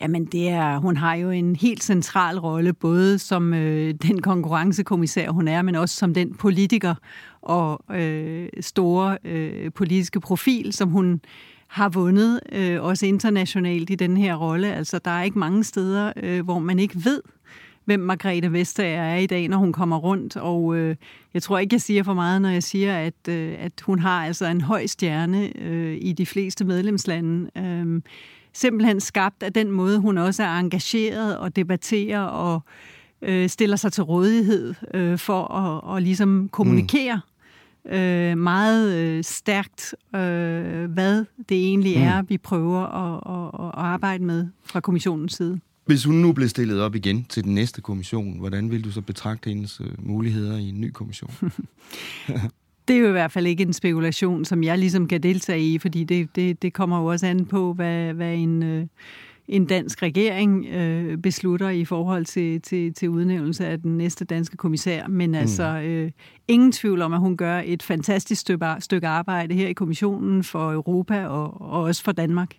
Jamen, 0.00 0.24
det 0.24 0.48
er, 0.48 0.78
hun 0.78 0.96
har 0.96 1.14
jo 1.14 1.30
en 1.30 1.56
helt 1.56 1.82
central 1.84 2.38
rolle, 2.38 2.72
både 2.72 3.18
som 3.18 3.54
øh, 3.54 3.94
den 4.02 4.22
konkurrencekommissær, 4.22 5.30
hun 5.30 5.48
er, 5.48 5.62
men 5.62 5.74
også 5.74 5.96
som 5.96 6.14
den 6.14 6.34
politiker 6.34 6.94
og 7.42 7.80
øh, 7.96 8.48
store 8.60 9.18
øh, 9.24 9.72
politiske 9.72 10.20
profil, 10.20 10.72
som 10.72 10.88
hun 10.88 11.20
har 11.68 11.88
vundet, 11.88 12.40
øh, 12.52 12.82
også 12.82 13.06
internationalt 13.06 13.90
i 13.90 13.94
den 13.94 14.16
her 14.16 14.34
rolle. 14.34 14.74
Altså, 14.74 14.98
der 14.98 15.10
er 15.10 15.22
ikke 15.22 15.38
mange 15.38 15.64
steder, 15.64 16.12
øh, 16.16 16.44
hvor 16.44 16.58
man 16.58 16.78
ikke 16.78 17.04
ved, 17.04 17.22
hvem 17.88 18.00
Margrethe 18.00 18.52
Vestager 18.52 19.02
er 19.02 19.16
i 19.16 19.26
dag, 19.26 19.48
når 19.48 19.56
hun 19.56 19.72
kommer 19.72 19.96
rundt. 19.96 20.36
Og 20.36 20.76
øh, 20.76 20.96
jeg 21.34 21.42
tror 21.42 21.58
ikke, 21.58 21.74
jeg 21.74 21.80
siger 21.80 22.02
for 22.02 22.14
meget, 22.14 22.42
når 22.42 22.48
jeg 22.48 22.62
siger, 22.62 22.98
at, 22.98 23.28
øh, 23.28 23.54
at 23.58 23.72
hun 23.82 23.98
har 23.98 24.24
altså 24.26 24.46
en 24.46 24.60
høj 24.60 24.86
stjerne 24.86 25.62
øh, 25.62 25.98
i 26.00 26.12
de 26.12 26.26
fleste 26.26 26.64
medlemslande. 26.64 27.50
Øh, 27.58 28.02
simpelthen 28.52 29.00
skabt 29.00 29.42
af 29.42 29.52
den 29.52 29.70
måde, 29.70 29.98
hun 29.98 30.18
også 30.18 30.42
er 30.42 30.58
engageret 30.58 31.38
og 31.38 31.56
debatterer 31.56 32.20
og 32.20 32.60
øh, 33.22 33.48
stiller 33.48 33.76
sig 33.76 33.92
til 33.92 34.02
rådighed 34.04 34.74
øh, 34.94 35.18
for 35.18 35.54
at, 35.54 35.96
at 35.96 36.02
ligesom 36.02 36.48
kommunikere 36.48 37.20
øh, 37.86 38.38
meget 38.38 38.94
øh, 38.96 39.24
stærkt, 39.24 39.94
øh, 40.14 40.20
hvad 40.90 41.24
det 41.48 41.56
egentlig 41.66 41.96
Mm. 41.96 42.02
er, 42.02 42.22
vi 42.22 42.38
prøver 42.38 42.80
at, 42.80 43.14
at, 43.36 43.68
at 43.68 43.74
arbejde 43.74 44.24
med 44.24 44.46
fra 44.64 44.80
kommissionens 44.80 45.32
side. 45.32 45.60
Hvis 45.88 46.04
hun 46.04 46.14
nu 46.14 46.32
blev 46.32 46.48
stillet 46.48 46.80
op 46.80 46.94
igen 46.94 47.24
til 47.24 47.44
den 47.44 47.54
næste 47.54 47.80
kommission, 47.80 48.38
hvordan 48.38 48.70
vil 48.70 48.84
du 48.84 48.90
så 48.90 49.00
betragte 49.00 49.48
hendes 49.48 49.80
øh, 49.80 50.06
muligheder 50.06 50.58
i 50.58 50.68
en 50.68 50.80
ny 50.80 50.90
kommission? 50.90 51.30
Det 52.88 52.96
er 52.96 53.00
jo 53.00 53.08
i 53.08 53.12
hvert 53.12 53.32
fald 53.32 53.46
ikke 53.46 53.62
en 53.62 53.72
spekulation, 53.72 54.44
som 54.44 54.62
jeg 54.62 54.78
ligesom 54.78 55.08
kan 55.08 55.22
deltage 55.22 55.60
i, 55.60 55.78
fordi 55.78 56.04
det, 56.04 56.36
det, 56.36 56.62
det 56.62 56.72
kommer 56.72 56.98
jo 57.00 57.04
også 57.04 57.26
an 57.26 57.46
på, 57.46 57.72
hvad, 57.72 58.14
hvad 58.14 58.34
en, 58.34 58.62
øh, 58.62 58.86
en 59.48 59.66
dansk 59.66 60.02
regering 60.02 60.66
øh, 60.66 61.18
beslutter 61.18 61.68
i 61.68 61.84
forhold 61.84 62.24
til, 62.24 62.60
til, 62.62 62.94
til 62.94 63.08
udnævnelse 63.08 63.66
af 63.66 63.80
den 63.80 63.96
næste 63.96 64.24
danske 64.24 64.56
kommissær. 64.56 65.06
Men 65.06 65.34
altså, 65.34 65.80
øh, 65.84 66.10
ingen 66.48 66.72
tvivl 66.72 67.02
om, 67.02 67.12
at 67.12 67.20
hun 67.20 67.36
gør 67.36 67.62
et 67.64 67.82
fantastisk 67.82 68.50
stykke 68.80 69.06
arbejde 69.06 69.54
her 69.54 69.68
i 69.68 69.72
kommissionen 69.72 70.44
for 70.44 70.72
Europa 70.72 71.26
og, 71.26 71.60
og 71.60 71.82
også 71.82 72.02
for 72.02 72.12
Danmark. 72.12 72.54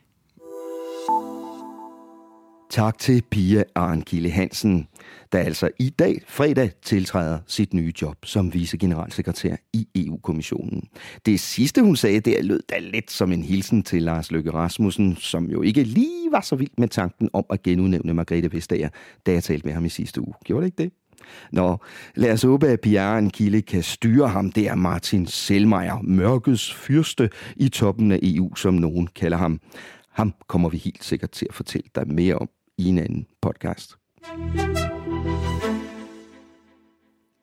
Tak 2.69 2.97
til 2.97 3.23
Pia 3.32 3.63
Arnkilde 3.75 4.29
Hansen, 4.29 4.88
der 5.32 5.39
altså 5.39 5.69
i 5.79 5.89
dag, 5.89 6.21
fredag, 6.27 6.71
tiltræder 6.82 7.39
sit 7.47 7.73
nye 7.73 7.93
job 8.01 8.25
som 8.25 8.53
vicegeneralsekretær 8.53 9.55
i 9.73 9.88
EU-kommissionen. 9.95 10.84
Det 11.25 11.39
sidste, 11.39 11.82
hun 11.82 11.95
sagde 11.95 12.19
der, 12.19 12.41
lød 12.41 12.62
da 12.69 12.79
lidt 12.79 13.12
som 13.12 13.32
en 13.32 13.43
hilsen 13.43 13.84
til 13.84 14.03
Lars 14.03 14.32
Løkke 14.32 14.51
Rasmussen, 14.51 15.15
som 15.15 15.45
jo 15.45 15.62
ikke 15.62 15.84
lige 15.84 16.32
var 16.32 16.41
så 16.41 16.55
vild 16.55 16.71
med 16.77 16.88
tanken 16.88 17.29
om 17.34 17.45
at 17.49 17.63
genudnævne 17.63 18.13
Margrethe 18.13 18.53
Vestager, 18.53 18.89
da 19.25 19.32
jeg 19.32 19.43
talte 19.43 19.65
med 19.65 19.73
ham 19.73 19.86
i 19.86 19.89
sidste 19.89 20.21
uge. 20.21 20.34
Gjorde 20.45 20.62
det 20.62 20.67
ikke 20.67 20.84
det? 20.84 20.91
Nå, 21.51 21.77
lad 22.15 22.32
os 22.32 22.41
håbe, 22.41 22.67
at 22.67 22.79
Bjørn 22.79 23.29
Kilde 23.29 23.62
kan 23.62 23.84
styre 23.84 24.27
ham 24.27 24.51
der 24.51 24.75
Martin 24.75 25.27
Selmeier, 25.27 26.01
mørkets 26.03 26.73
fyrste 26.73 27.29
i 27.55 27.69
toppen 27.69 28.12
af 28.12 28.19
EU, 28.23 28.55
som 28.55 28.73
nogen 28.73 29.08
kalder 29.08 29.38
ham. 29.38 29.60
Ham 30.10 30.34
kommer 30.47 30.69
vi 30.69 30.77
helt 30.77 31.03
sikkert 31.03 31.32
til 31.32 31.47
at 31.49 31.55
fortælle 31.55 31.89
dig 31.95 32.08
mere 32.08 32.36
om 32.36 32.49
i 32.79 32.89
en 32.89 32.97
anden 32.97 33.27
podcast. 33.41 33.97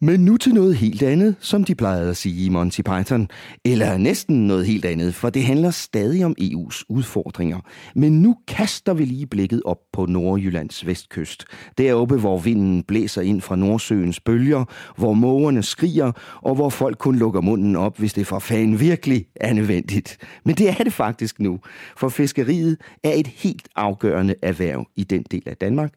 Men 0.07 0.21
nu 0.21 0.37
til 0.37 0.55
noget 0.55 0.77
helt 0.77 1.03
andet, 1.03 1.35
som 1.41 1.65
de 1.65 1.75
plejede 1.75 2.11
at 2.11 2.17
sige 2.17 2.45
i 2.45 2.49
Monty 2.49 2.81
Python. 2.81 3.29
Eller 3.65 3.97
næsten 3.99 4.47
noget 4.47 4.67
helt 4.67 4.85
andet, 4.85 5.15
for 5.15 5.31
det 5.31 5.43
handler 5.43 5.71
stadig 5.71 6.25
om 6.25 6.35
EU's 6.41 6.83
udfordringer. 6.89 7.59
Men 7.95 8.23
nu 8.23 8.37
kaster 8.49 8.95
vi 8.95 9.05
lige 9.05 9.27
blikket 9.27 9.63
op 9.65 9.79
på 9.93 10.07
Nordjyllands 10.07 10.87
vestkyst. 10.87 11.45
Deroppe, 11.79 12.17
hvor 12.17 12.39
vinden 12.39 12.83
blæser 12.83 13.23
ind 13.23 13.41
fra 13.41 13.57
Nordsøens 13.57 14.21
bølger, 14.21 14.65
hvor 14.97 15.13
mågerne 15.13 15.63
skriger, 15.63 16.13
og 16.43 16.55
hvor 16.55 16.69
folk 16.69 16.99
kun 16.99 17.17
lukker 17.17 17.41
munden 17.41 17.77
op, 17.77 17.99
hvis 17.99 18.13
det 18.13 18.27
for 18.27 18.39
fanden 18.39 18.81
virkelig 18.81 19.27
er 19.37 19.53
nødvendigt. 19.53 20.19
Men 20.45 20.55
det 20.55 20.69
er 20.69 20.85
det 20.85 20.93
faktisk 20.93 21.41
nu, 21.41 21.59
for 21.97 22.09
fiskeriet 22.09 22.77
er 23.05 23.13
et 23.13 23.27
helt 23.27 23.69
afgørende 23.77 24.35
erhverv 24.43 24.87
i 24.97 25.05
den 25.05 25.25
del 25.31 25.43
af 25.47 25.57
Danmark, 25.57 25.93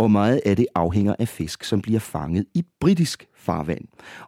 og 0.00 0.10
meget 0.10 0.40
af 0.46 0.56
det 0.56 0.66
afhænger 0.74 1.14
af 1.18 1.28
fisk, 1.28 1.64
som 1.64 1.82
bliver 1.82 2.00
fanget 2.00 2.44
i 2.54 2.64
britisk 2.80 3.26
farvand. 3.34 3.84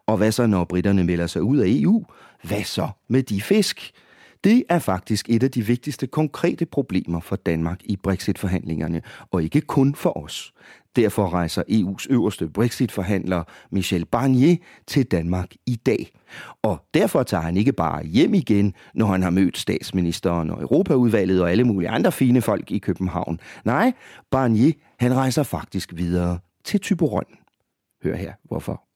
Og 0.07 0.17
hvad 0.17 0.33
så, 0.33 0.47
når 0.47 0.65
britterne 0.65 1.05
melder 1.05 1.27
sig 1.27 1.43
ud 1.43 1.59
af 1.59 1.67
EU? 1.69 2.05
Hvad 2.43 2.65
så 2.65 2.89
med 3.09 3.23
de 3.23 3.43
fisk? 3.43 3.91
Det 4.45 4.65
er 4.69 4.79
faktisk 4.79 5.31
et 5.31 5.43
af 5.43 5.51
de 5.51 5.67
vigtigste 5.67 6.07
konkrete 6.07 6.67
problemer 6.67 7.21
for 7.21 7.37
Danmark 7.37 7.81
i 7.85 7.97
Brexit-forhandlingerne, 7.97 9.03
og 9.31 9.43
ikke 9.43 9.61
kun 9.61 9.95
for 9.95 10.25
os. 10.25 10.53
Derfor 10.97 11.33
rejser 11.33 11.63
EU's 11.69 12.07
øverste 12.11 12.49
Brexit-forhandler 12.49 13.45
Michel 13.71 14.05
Barnier 14.05 14.57
til 14.87 15.07
Danmark 15.07 15.55
i 15.67 15.77
dag. 15.77 16.11
Og 16.63 16.79
derfor 16.95 17.23
tager 17.23 17.43
han 17.43 17.57
ikke 17.57 17.73
bare 17.73 18.05
hjem 18.05 18.35
igen, 18.35 18.75
når 18.95 19.07
han 19.07 19.23
har 19.23 19.31
mødt 19.31 19.59
statsministeren 19.59 20.51
og 20.51 20.63
Europaudvalget 20.63 21.43
og 21.43 21.51
alle 21.51 21.65
mulige 21.65 21.89
andre 21.89 22.13
fine 22.13 22.43
folk 22.43 22.71
i 22.71 22.79
København. 22.79 23.41
Nej, 23.65 23.93
Barnier 24.31 24.73
han 24.99 25.15
rejser 25.15 25.43
faktisk 25.43 25.93
videre 25.97 26.39
til 26.65 26.81
Typerøn. 26.81 27.25
Hør 28.05 28.17
her, 28.17 28.33
hvorfor. 28.45 28.92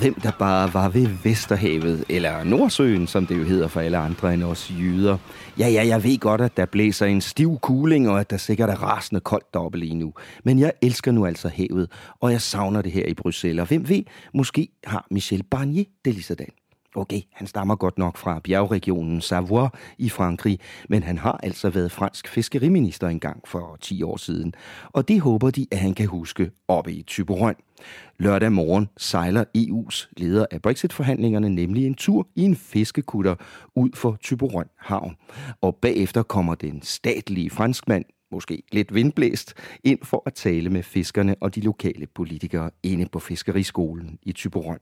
Hvem 0.00 0.14
der 0.14 0.30
bare 0.30 0.74
var 0.74 0.88
ved 0.88 1.06
Vesterhavet, 1.24 2.04
eller 2.08 2.44
Nordsøen, 2.44 3.06
som 3.06 3.26
det 3.26 3.38
jo 3.38 3.44
hedder 3.44 3.68
for 3.68 3.80
alle 3.80 3.96
andre 3.96 4.34
end 4.34 4.44
os 4.44 4.72
jyder. 4.80 5.18
Ja, 5.58 5.68
ja, 5.68 5.86
jeg 5.86 6.04
ved 6.04 6.18
godt, 6.18 6.40
at 6.40 6.56
der 6.56 6.66
blæser 6.66 7.06
en 7.06 7.20
stiv 7.20 7.58
kuling, 7.62 8.08
og 8.08 8.20
at 8.20 8.30
der 8.30 8.36
sikkert 8.36 8.70
er 8.70 8.82
rasende 8.82 9.20
koldt 9.20 9.54
deroppe 9.54 9.78
lige 9.78 9.94
nu. 9.94 10.12
Men 10.44 10.58
jeg 10.58 10.72
elsker 10.82 11.12
nu 11.12 11.26
altså 11.26 11.48
havet, 11.48 11.90
og 12.20 12.32
jeg 12.32 12.40
savner 12.40 12.82
det 12.82 12.92
her 12.92 13.06
i 13.06 13.14
Bruxelles. 13.14 13.60
Og 13.60 13.66
hvem 13.66 13.88
ved, 13.88 14.02
måske 14.34 14.68
har 14.84 15.06
Michel 15.10 15.42
Barnier 15.42 15.84
det 16.04 16.14
lige 16.14 16.24
sådan. 16.24 16.48
Okay, 16.96 17.20
han 17.32 17.46
stammer 17.46 17.76
godt 17.76 17.98
nok 17.98 18.16
fra 18.16 18.40
bjergregionen 18.44 19.20
Savoie 19.20 19.70
i 19.98 20.08
Frankrig, 20.08 20.58
men 20.88 21.02
han 21.02 21.18
har 21.18 21.40
altså 21.42 21.70
været 21.70 21.92
fransk 21.92 22.28
fiskeriminister 22.28 23.08
engang 23.08 23.42
for 23.48 23.76
10 23.80 24.02
år 24.02 24.16
siden. 24.16 24.54
Og 24.92 25.08
det 25.08 25.20
håber 25.20 25.50
de, 25.50 25.66
at 25.70 25.78
han 25.78 25.94
kan 25.94 26.06
huske 26.06 26.50
oppe 26.68 26.92
i 26.92 27.02
Typerøn. 27.02 27.54
Lørdag 28.18 28.52
morgen 28.52 28.88
sejler 28.96 29.44
EU's 29.58 30.12
leder 30.16 30.46
af 30.50 30.62
Brexit-forhandlingerne 30.62 31.48
nemlig 31.48 31.86
en 31.86 31.94
tur 31.94 32.28
i 32.34 32.42
en 32.42 32.56
fiskekutter 32.56 33.34
ud 33.74 33.90
for 33.94 34.16
Typerøn 34.22 34.68
havn. 34.78 35.16
Og 35.60 35.76
bagefter 35.76 36.22
kommer 36.22 36.54
den 36.54 36.82
statlige 36.82 37.50
franskmand 37.50 38.04
måske 38.30 38.62
lidt 38.72 38.94
vindblæst, 38.94 39.54
ind 39.84 39.98
for 40.02 40.22
at 40.26 40.34
tale 40.34 40.70
med 40.70 40.82
fiskerne 40.82 41.34
og 41.40 41.54
de 41.54 41.60
lokale 41.60 42.06
politikere 42.06 42.70
inde 42.82 43.06
på 43.12 43.18
Fiskeriskolen 43.18 44.18
i 44.22 44.32
Typerøn. 44.32 44.78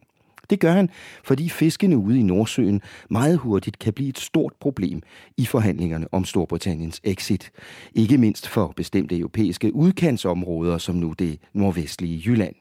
Det 0.50 0.60
gør 0.60 0.72
han, 0.72 0.90
fordi 1.24 1.48
fiskene 1.48 1.96
ude 1.96 2.18
i 2.18 2.22
Nordsøen 2.22 2.82
meget 3.10 3.38
hurtigt 3.38 3.78
kan 3.78 3.92
blive 3.92 4.08
et 4.08 4.18
stort 4.18 4.52
problem 4.60 5.02
i 5.36 5.46
forhandlingerne 5.46 6.06
om 6.12 6.24
Storbritanniens 6.24 7.00
exit. 7.04 7.50
Ikke 7.94 8.18
mindst 8.18 8.48
for 8.48 8.72
bestemte 8.76 9.18
europæiske 9.18 9.74
udkantsområder, 9.74 10.78
som 10.78 10.94
nu 10.94 11.14
det 11.18 11.38
nordvestlige 11.52 12.22
Jylland. 12.26 12.54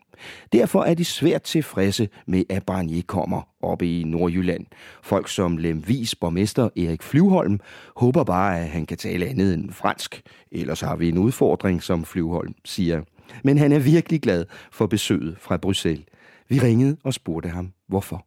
Derfor 0.53 0.83
er 0.83 0.93
de 0.93 1.05
svært 1.05 1.41
tilfredse 1.41 2.09
med, 2.27 2.43
at 2.49 2.63
Barnier 2.63 3.01
kommer 3.07 3.41
oppe 3.61 3.99
i 3.99 4.03
Nordjylland. 4.03 4.65
Folk 5.03 5.29
som 5.29 5.57
Lemvis 5.57 6.15
borgmester 6.15 6.69
Erik 6.75 7.03
Flyvholm 7.03 7.59
håber 7.97 8.23
bare, 8.23 8.59
at 8.59 8.67
han 8.67 8.85
kan 8.85 8.97
tale 8.97 9.25
andet 9.25 9.53
end 9.53 9.71
fransk. 9.71 10.21
Ellers 10.51 10.81
har 10.81 10.95
vi 10.95 11.09
en 11.09 11.17
udfordring, 11.17 11.83
som 11.83 12.05
Flyvholm 12.05 12.53
siger. 12.65 13.01
Men 13.43 13.57
han 13.57 13.71
er 13.71 13.79
virkelig 13.79 14.21
glad 14.21 14.45
for 14.71 14.87
besøget 14.87 15.35
fra 15.39 15.57
Bruxelles. 15.57 16.05
Vi 16.49 16.59
ringede 16.59 16.97
og 17.03 17.13
spurgte 17.13 17.49
ham, 17.49 17.73
hvorfor. 17.87 18.25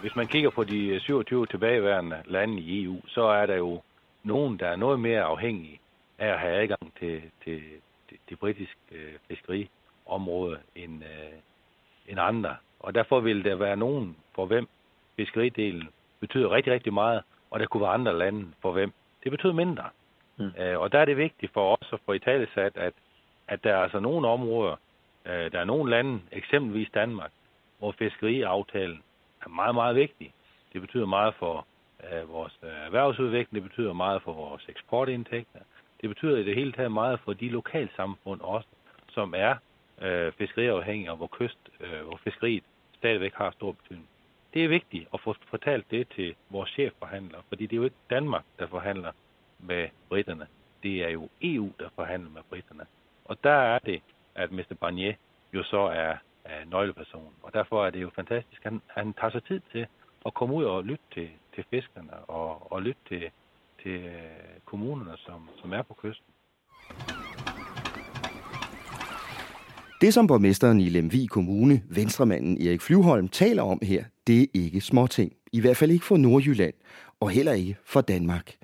Hvis 0.00 0.16
man 0.16 0.26
kigger 0.26 0.50
på 0.50 0.64
de 0.64 1.00
27 1.00 1.46
tilbageværende 1.46 2.22
lande 2.26 2.60
i 2.60 2.84
EU, 2.84 2.96
så 3.06 3.22
er 3.22 3.46
der 3.46 3.56
jo 3.56 3.82
nogen, 4.22 4.58
der 4.58 4.66
er 4.66 4.76
noget 4.76 5.00
mere 5.00 5.22
afhængige 5.22 5.80
af 6.18 6.28
at 6.28 6.38
have 6.38 6.62
adgang 6.62 6.92
til, 6.98 7.22
til, 7.44 7.62
til 8.08 8.18
det 8.28 8.38
britiske 8.38 8.76
øh, 8.92 9.12
fiskeriområde 9.28 10.58
end, 10.76 11.02
øh, 11.04 11.38
end 12.08 12.20
andre. 12.20 12.56
Og 12.80 12.94
derfor 12.94 13.20
vil 13.20 13.44
der 13.44 13.54
være 13.54 13.76
nogen, 13.76 14.16
for 14.34 14.46
hvem 14.46 14.68
fiskeridelen 15.16 15.88
betyder 16.20 16.50
rigtig, 16.50 16.72
rigtig 16.72 16.92
meget, 16.92 17.22
og 17.50 17.60
der 17.60 17.66
kunne 17.66 17.80
være 17.80 17.90
andre 17.90 18.18
lande, 18.18 18.46
for 18.62 18.72
hvem 18.72 18.92
det 19.24 19.30
betyder 19.30 19.52
mindre. 19.52 19.84
Mm. 20.36 20.50
Øh, 20.58 20.78
og 20.78 20.92
der 20.92 20.98
er 20.98 21.04
det 21.04 21.16
vigtigt 21.16 21.52
for 21.52 21.76
os 21.76 21.88
at 21.92 22.00
få 22.06 22.12
i 22.12 22.18
tale 22.18 22.48
sat, 22.54 22.76
at 22.76 22.92
at 23.48 23.64
der 23.64 23.74
er 23.74 23.82
altså 23.82 24.00
nogle 24.00 24.28
områder, 24.28 24.76
øh, 25.26 25.52
der 25.52 25.60
er 25.60 25.64
nogle 25.64 25.90
lande, 25.90 26.20
eksempelvis 26.32 26.88
Danmark, 26.94 27.30
hvor 27.78 27.92
fiskeriaftalen 27.92 29.02
er 29.44 29.48
meget, 29.48 29.74
meget 29.74 29.96
vigtig. 29.96 30.32
Det 30.72 30.80
betyder 30.80 31.06
meget 31.06 31.34
for 31.34 31.66
øh, 32.12 32.28
vores 32.28 32.58
øh, 32.62 32.70
erhvervsudvikling, 32.86 33.54
det 33.54 33.70
betyder 33.70 33.92
meget 33.92 34.22
for 34.22 34.32
vores 34.32 34.64
eksportindtægter. 34.68 35.60
Det 36.00 36.08
betyder 36.08 36.36
i 36.36 36.44
det 36.44 36.54
hele 36.54 36.72
taget 36.72 36.92
meget 36.92 37.20
for 37.20 37.32
de 37.32 37.48
lokalsamfund 37.48 38.40
også, 38.40 38.68
som 39.08 39.34
er 39.36 39.54
øh, 40.02 40.32
fiskeriafhængige, 40.32 41.10
og 41.10 41.16
hvor, 41.16 41.30
kyst, 41.32 41.58
øh, 41.80 42.02
hvor 42.06 42.20
fiskeriet 42.24 42.64
stadigvæk 42.98 43.34
har 43.34 43.50
stor 43.50 43.72
betydning. 43.72 44.08
Det 44.54 44.64
er 44.64 44.68
vigtigt 44.68 45.08
at 45.14 45.20
få 45.20 45.34
fortalt 45.50 45.90
det 45.90 46.08
til 46.08 46.34
vores 46.50 46.70
chefforhandler, 46.70 47.38
fordi 47.48 47.66
det 47.66 47.72
er 47.72 47.76
jo 47.76 47.84
ikke 47.84 47.96
Danmark, 48.10 48.44
der 48.58 48.66
forhandler 48.66 49.12
med 49.58 49.88
britterne. 50.08 50.46
Det 50.82 51.04
er 51.04 51.08
jo 51.08 51.28
EU, 51.42 51.72
der 51.78 51.88
forhandler 51.94 52.30
med 52.30 52.42
britterne. 52.50 52.86
Og 53.24 53.36
der 53.44 53.58
er 53.74 53.78
det, 53.78 54.02
at 54.34 54.52
Mr. 54.52 54.74
Barnier 54.80 55.14
jo 55.54 55.62
så 55.62 55.80
er, 55.80 56.14
er 56.44 56.64
nøgleperson. 56.66 57.32
Og 57.42 57.52
derfor 57.54 57.86
er 57.86 57.90
det 57.90 58.02
jo 58.02 58.10
fantastisk. 58.14 58.64
Han, 58.64 58.80
han 58.86 59.12
tager 59.12 59.30
sig 59.30 59.44
tid 59.44 59.60
til 59.72 59.86
at 60.26 60.34
komme 60.34 60.54
ud 60.54 60.64
og 60.64 60.84
lytte 60.84 61.04
til, 61.14 61.28
til 61.54 61.64
fiskerne 61.70 62.14
og, 62.14 62.72
og 62.72 62.82
lytte 62.82 63.00
til, 63.08 63.30
til 63.82 63.90
øh, 63.90 64.14
kommunerne, 64.64 65.16
som, 65.16 65.48
som 65.60 65.72
er 65.72 65.82
på 65.82 65.94
kysten. 66.02 66.30
Det, 70.00 70.14
som 70.14 70.26
borgmesteren 70.26 70.80
i 70.80 70.88
Lemvi 70.88 71.26
Kommune, 71.26 71.82
venstremanden 71.90 72.66
Erik 72.66 72.80
Flyvholm, 72.80 73.28
taler 73.28 73.62
om 73.62 73.78
her, 73.82 74.04
det 74.26 74.42
er 74.42 74.46
ikke 74.54 74.80
småting. 74.80 75.32
I 75.52 75.60
hvert 75.60 75.76
fald 75.76 75.90
ikke 75.90 76.04
for 76.04 76.16
Nordjylland, 76.16 76.74
og 77.20 77.30
heller 77.30 77.52
ikke 77.52 77.76
for 77.84 78.00
Danmark. 78.00 78.54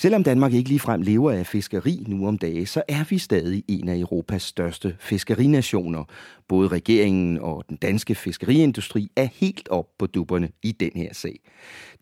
Selvom 0.00 0.24
Danmark 0.24 0.52
ikke 0.52 0.68
ligefrem 0.68 1.02
lever 1.02 1.32
af 1.32 1.46
fiskeri 1.46 2.04
nu 2.06 2.26
om 2.26 2.38
dage, 2.38 2.66
så 2.66 2.82
er 2.88 3.04
vi 3.10 3.18
stadig 3.18 3.64
en 3.68 3.88
af 3.88 3.98
Europas 3.98 4.42
største 4.42 4.96
fiskerinationer. 5.00 6.04
Både 6.48 6.68
regeringen 6.68 7.38
og 7.38 7.64
den 7.68 7.76
danske 7.76 8.14
fiskeriindustri 8.14 9.10
er 9.16 9.28
helt 9.32 9.68
op 9.68 9.86
på 9.98 10.06
dupperne 10.06 10.48
i 10.62 10.72
den 10.72 10.90
her 10.94 11.14
sag. 11.14 11.40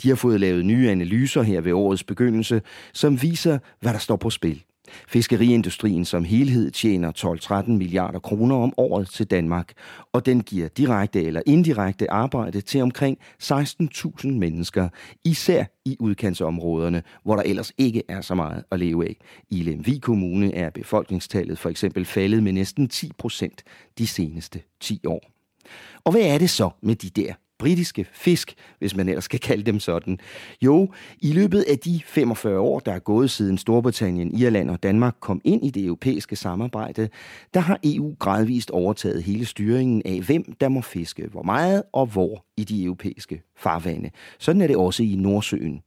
De 0.02 0.08
har 0.08 0.16
fået 0.16 0.40
lavet 0.40 0.64
nye 0.64 0.90
analyser 0.90 1.42
her 1.42 1.60
ved 1.60 1.72
årets 1.72 2.04
begyndelse, 2.04 2.62
som 2.92 3.22
viser, 3.22 3.58
hvad 3.80 3.92
der 3.92 3.98
står 3.98 4.16
på 4.16 4.30
spil. 4.30 4.64
Fiskeriindustrien 5.08 6.04
som 6.04 6.24
helhed 6.24 6.70
tjener 6.70 7.62
12-13 7.66 7.70
milliarder 7.70 8.18
kroner 8.18 8.56
om 8.56 8.72
året 8.76 9.08
til 9.08 9.26
Danmark, 9.26 9.72
og 10.12 10.26
den 10.26 10.42
giver 10.42 10.68
direkte 10.68 11.24
eller 11.24 11.42
indirekte 11.46 12.10
arbejde 12.10 12.60
til 12.60 12.82
omkring 12.82 13.18
16.000 13.42 14.28
mennesker, 14.28 14.88
især 15.24 15.64
i 15.84 15.96
udkantsområderne, 16.00 17.02
hvor 17.24 17.36
der 17.36 17.42
ellers 17.42 17.72
ikke 17.78 18.02
er 18.08 18.20
så 18.20 18.34
meget 18.34 18.64
at 18.70 18.78
leve 18.78 19.08
af. 19.08 19.16
I 19.50 19.62
Lemvig 19.62 20.02
Kommune 20.02 20.54
er 20.54 20.70
befolkningstallet 20.70 21.58
for 21.58 21.68
eksempel 21.68 22.04
faldet 22.04 22.42
med 22.42 22.52
næsten 22.52 22.88
10 22.88 23.12
procent 23.18 23.62
de 23.98 24.06
seneste 24.06 24.62
10 24.80 25.00
år. 25.06 25.30
Og 26.04 26.12
hvad 26.12 26.22
er 26.22 26.38
det 26.38 26.50
så 26.50 26.70
med 26.82 26.94
de 26.94 27.10
der 27.10 27.34
britiske 27.58 28.06
fisk, 28.12 28.54
hvis 28.78 28.96
man 28.96 29.08
ellers 29.08 29.24
skal 29.24 29.40
kalde 29.40 29.62
dem 29.62 29.80
sådan. 29.80 30.18
Jo, 30.62 30.88
i 31.18 31.32
løbet 31.32 31.62
af 31.62 31.78
de 31.78 32.00
45 32.04 32.58
år, 32.58 32.78
der 32.78 32.92
er 32.92 32.98
gået 32.98 33.30
siden 33.30 33.58
Storbritannien, 33.58 34.38
Irland 34.38 34.70
og 34.70 34.82
Danmark 34.82 35.14
kom 35.20 35.40
ind 35.44 35.66
i 35.66 35.70
det 35.70 35.84
europæiske 35.84 36.36
samarbejde, 36.36 37.08
der 37.54 37.60
har 37.60 37.80
EU 37.84 38.16
gradvist 38.18 38.70
overtaget 38.70 39.22
hele 39.22 39.44
styringen 39.44 40.02
af, 40.04 40.20
hvem 40.20 40.52
der 40.60 40.68
må 40.68 40.80
fiske, 40.80 41.26
hvor 41.26 41.42
meget 41.42 41.82
og 41.92 42.06
hvor 42.06 42.44
i 42.56 42.64
de 42.64 42.84
europæiske 42.84 43.42
farvande. 43.56 44.10
Sådan 44.38 44.62
er 44.62 44.66
det 44.66 44.76
også 44.76 45.02
i 45.02 45.14
Nordsøen. 45.14 45.80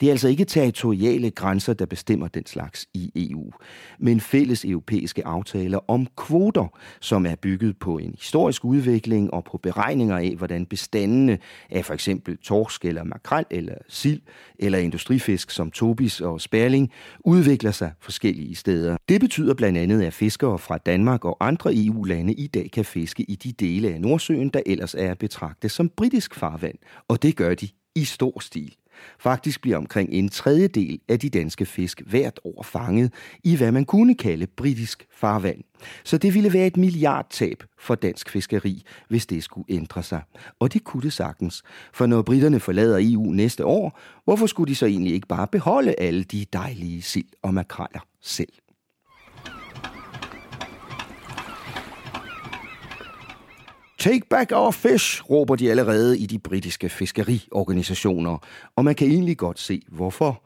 Det 0.00 0.06
er 0.06 0.10
altså 0.10 0.28
ikke 0.28 0.44
territoriale 0.44 1.30
grænser, 1.30 1.74
der 1.74 1.86
bestemmer 1.86 2.28
den 2.28 2.46
slags 2.46 2.86
i 2.94 3.30
EU, 3.30 3.52
men 3.98 4.20
fælles 4.20 4.64
europæiske 4.64 5.26
aftaler 5.26 5.90
om 5.90 6.06
kvoter, 6.16 6.78
som 7.00 7.26
er 7.26 7.34
bygget 7.34 7.78
på 7.78 7.98
en 7.98 8.14
historisk 8.18 8.64
udvikling 8.64 9.34
og 9.34 9.44
på 9.44 9.58
beregninger 9.58 10.16
af, 10.16 10.34
hvordan 10.36 10.66
bestandene 10.66 11.38
af 11.70 11.84
for 11.84 11.94
eksempel 11.94 12.36
torsk 12.36 12.84
eller 12.84 13.04
makrel 13.04 13.44
eller 13.50 13.74
sild 13.88 14.20
eller 14.58 14.78
industrifisk 14.78 15.50
som 15.50 15.70
tobis 15.70 16.20
og 16.20 16.40
spærling 16.40 16.90
udvikler 17.24 17.70
sig 17.70 17.92
forskellige 18.00 18.54
steder. 18.54 18.96
Det 19.08 19.20
betyder 19.20 19.54
blandt 19.54 19.78
andet, 19.78 20.02
at 20.02 20.12
fiskere 20.12 20.58
fra 20.58 20.78
Danmark 20.78 21.24
og 21.24 21.36
andre 21.40 21.72
EU-lande 21.74 22.34
i 22.34 22.46
dag 22.46 22.70
kan 22.70 22.84
fiske 22.84 23.22
i 23.22 23.34
de 23.34 23.52
dele 23.52 23.88
af 23.94 24.00
Nordsøen, 24.00 24.48
der 24.48 24.60
ellers 24.66 24.94
er 24.94 25.14
betragtet 25.14 25.70
som 25.70 25.88
britisk 25.88 26.34
farvand, 26.34 26.78
og 27.08 27.22
det 27.22 27.36
gør 27.36 27.54
de 27.54 27.68
i 27.94 28.04
stor 28.04 28.40
stil. 28.40 28.76
Faktisk 29.18 29.60
bliver 29.60 29.76
omkring 29.76 30.10
en 30.12 30.28
tredjedel 30.28 31.00
af 31.08 31.20
de 31.20 31.30
danske 31.30 31.66
fisk 31.66 32.02
hvert 32.06 32.40
år 32.44 32.62
fanget 32.62 33.12
i 33.44 33.56
hvad 33.56 33.72
man 33.72 33.84
kunne 33.84 34.14
kalde 34.14 34.46
britisk 34.46 35.06
farvand. 35.14 35.62
Så 36.04 36.18
det 36.18 36.34
ville 36.34 36.52
være 36.52 36.66
et 36.66 36.76
milliardtab 36.76 37.62
for 37.78 37.94
dansk 37.94 38.30
fiskeri, 38.30 38.82
hvis 39.08 39.26
det 39.26 39.44
skulle 39.44 39.66
ændre 39.68 40.02
sig. 40.02 40.22
Og 40.58 40.72
det 40.72 40.84
kunne 40.84 41.02
det 41.02 41.12
sagtens. 41.12 41.62
For 41.92 42.06
når 42.06 42.22
britterne 42.22 42.60
forlader 42.60 42.98
EU 43.00 43.32
næste 43.32 43.64
år, 43.64 43.98
hvorfor 44.24 44.46
skulle 44.46 44.70
de 44.70 44.74
så 44.74 44.86
egentlig 44.86 45.12
ikke 45.12 45.28
bare 45.28 45.46
beholde 45.46 45.94
alle 45.98 46.24
de 46.24 46.46
dejlige 46.52 47.02
sild 47.02 47.28
og 47.42 47.54
makraller 47.54 48.00
selv? 48.20 48.52
Take 54.00 54.22
back 54.30 54.52
our 54.52 54.70
fish, 54.70 55.30
råber 55.30 55.56
de 55.56 55.70
allerede 55.70 56.18
i 56.18 56.26
de 56.26 56.38
britiske 56.38 56.88
fiskeriorganisationer, 56.88 58.38
og 58.76 58.84
man 58.84 58.94
kan 58.94 59.08
egentlig 59.08 59.36
godt 59.36 59.58
se 59.58 59.82
hvorfor. 59.88 60.42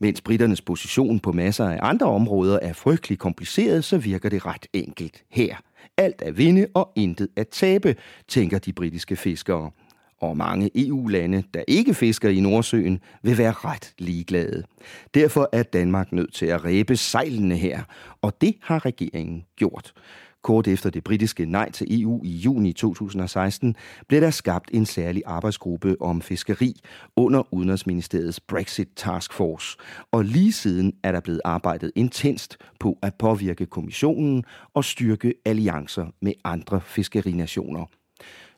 Mens 0.00 0.20
britternes 0.20 0.60
position 0.60 1.20
på 1.20 1.32
masser 1.32 1.68
af 1.68 1.78
andre 1.82 2.06
områder 2.06 2.58
er 2.62 2.72
frygtelig 2.72 3.18
kompliceret, 3.18 3.84
så 3.84 3.98
virker 3.98 4.28
det 4.28 4.46
ret 4.46 4.66
enkelt 4.72 5.24
her. 5.30 5.56
Alt 5.96 6.22
at 6.22 6.38
vinde 6.38 6.66
og 6.74 6.92
intet 6.96 7.28
at 7.36 7.48
tabe, 7.48 7.96
tænker 8.28 8.58
de 8.58 8.72
britiske 8.72 9.16
fiskere. 9.16 9.70
Og 10.20 10.36
mange 10.36 10.70
EU-lande, 10.74 11.42
der 11.54 11.62
ikke 11.68 11.94
fisker 11.94 12.28
i 12.28 12.40
Nordsøen, 12.40 13.00
vil 13.22 13.38
være 13.38 13.52
ret 13.52 13.94
ligeglade. 13.98 14.62
Derfor 15.14 15.48
er 15.52 15.62
Danmark 15.62 16.12
nødt 16.12 16.34
til 16.34 16.46
at 16.46 16.64
ræbe 16.64 16.96
sejlene 16.96 17.56
her, 17.56 17.82
og 18.22 18.40
det 18.40 18.54
har 18.62 18.86
regeringen 18.86 19.44
gjort. 19.56 19.92
Kort 20.42 20.68
efter 20.68 20.90
det 20.90 21.04
britiske 21.04 21.46
nej 21.46 21.70
til 21.70 22.02
EU 22.02 22.20
i 22.24 22.30
juni 22.30 22.72
2016 22.72 23.76
blev 24.08 24.20
der 24.20 24.30
skabt 24.30 24.70
en 24.72 24.86
særlig 24.86 25.22
arbejdsgruppe 25.26 25.96
om 26.00 26.22
fiskeri 26.22 26.80
under 27.16 27.54
Udenrigsministeriets 27.54 28.40
Brexit 28.40 28.88
Task 28.96 29.32
Force. 29.32 29.76
Og 30.12 30.24
lige 30.24 30.52
siden 30.52 30.92
er 31.02 31.12
der 31.12 31.20
blevet 31.20 31.40
arbejdet 31.44 31.92
intenst 31.94 32.56
på 32.80 32.98
at 33.02 33.14
påvirke 33.14 33.66
kommissionen 33.66 34.44
og 34.74 34.84
styrke 34.84 35.34
alliancer 35.44 36.06
med 36.20 36.32
andre 36.44 36.80
fiskerinationer. 36.80 37.86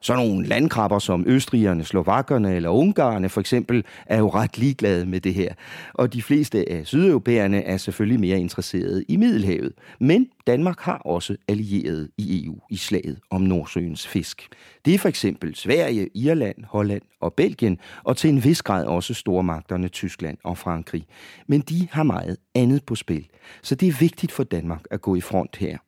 Sådan 0.05 0.27
nogle 0.27 0.47
landkrabber 0.47 0.99
som 0.99 1.25
østrigerne, 1.27 1.85
slovakkerne 1.85 2.55
eller 2.55 2.69
ungarerne 2.69 3.29
for 3.29 3.41
eksempel 3.41 3.85
er 4.07 4.19
jo 4.19 4.29
ret 4.29 4.59
ligeglade 4.59 5.07
med 5.07 5.21
det 5.21 5.35
her. 5.35 5.55
Og 5.95 6.13
de 6.13 6.23
fleste 6.23 6.71
af 6.71 6.87
sydeuropæerne 6.87 7.63
er 7.63 7.77
selvfølgelig 7.77 8.21
mere 8.21 8.41
interesserede 8.41 9.05
i 9.09 9.17
Middelhavet. 9.17 9.73
Men 10.01 10.29
Danmark 10.47 10.81
har 10.81 10.99
også 10.99 11.37
allieret 11.49 12.11
i 12.19 12.45
EU 12.45 12.59
i 12.71 12.77
slaget 12.77 13.19
om 13.31 13.41
Nordsøens 13.41 14.07
fisk. 14.07 14.49
Det 14.85 14.95
er 14.95 14.99
for 14.99 15.09
eksempel 15.09 15.55
Sverige, 15.55 16.09
Irland, 16.15 16.65
Holland 16.65 17.03
og 17.21 17.35
Belgien, 17.35 17.79
og 18.03 18.17
til 18.17 18.31
en 18.31 18.45
vis 18.45 18.63
grad 18.63 18.85
også 18.85 19.15
stormagterne 19.15 19.89
Tyskland 19.89 20.39
og 20.45 20.59
Frankrig. 20.59 21.07
Men 21.47 21.61
de 21.61 21.89
har 21.91 22.03
meget 22.03 22.37
andet 22.55 22.85
på 22.85 22.95
spil, 22.95 23.27
så 23.63 23.75
det 23.75 23.89
er 23.89 23.99
vigtigt 24.01 24.33
for 24.33 24.45
Danmark 24.45 24.83
at 24.91 25.01
gå 25.01 25.15
i 25.15 25.21
front 25.21 25.57
her. 25.57 25.79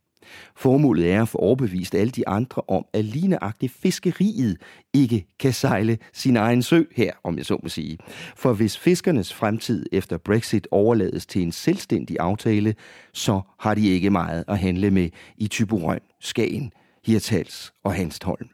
Formålet 0.56 1.12
er 1.12 1.22
at 1.22 1.28
få 1.28 1.38
overbevist 1.38 1.94
alle 1.94 2.10
de 2.10 2.28
andre 2.28 2.62
om, 2.68 2.86
at 2.92 3.04
ligneagtigt 3.04 3.72
fiskeriet 3.72 4.56
ikke 4.94 5.26
kan 5.38 5.52
sejle 5.52 5.98
sin 6.12 6.36
egen 6.36 6.62
sø 6.62 6.84
her, 6.96 7.12
om 7.24 7.36
jeg 7.38 7.46
så 7.46 7.58
må 7.62 7.68
sige. 7.68 7.98
For 8.36 8.52
hvis 8.52 8.78
fiskernes 8.78 9.34
fremtid 9.34 9.86
efter 9.92 10.16
Brexit 10.18 10.68
overlades 10.70 11.26
til 11.26 11.42
en 11.42 11.52
selvstændig 11.52 12.16
aftale, 12.20 12.74
så 13.12 13.40
har 13.58 13.74
de 13.74 13.88
ikke 13.88 14.10
meget 14.10 14.44
at 14.48 14.58
handle 14.58 14.90
med 14.90 15.08
i 15.36 15.48
Tyborøn, 15.48 16.00
Skagen, 16.20 16.72
Hirtals 17.04 17.72
og 17.84 17.94
Hanstholm. 17.94 18.48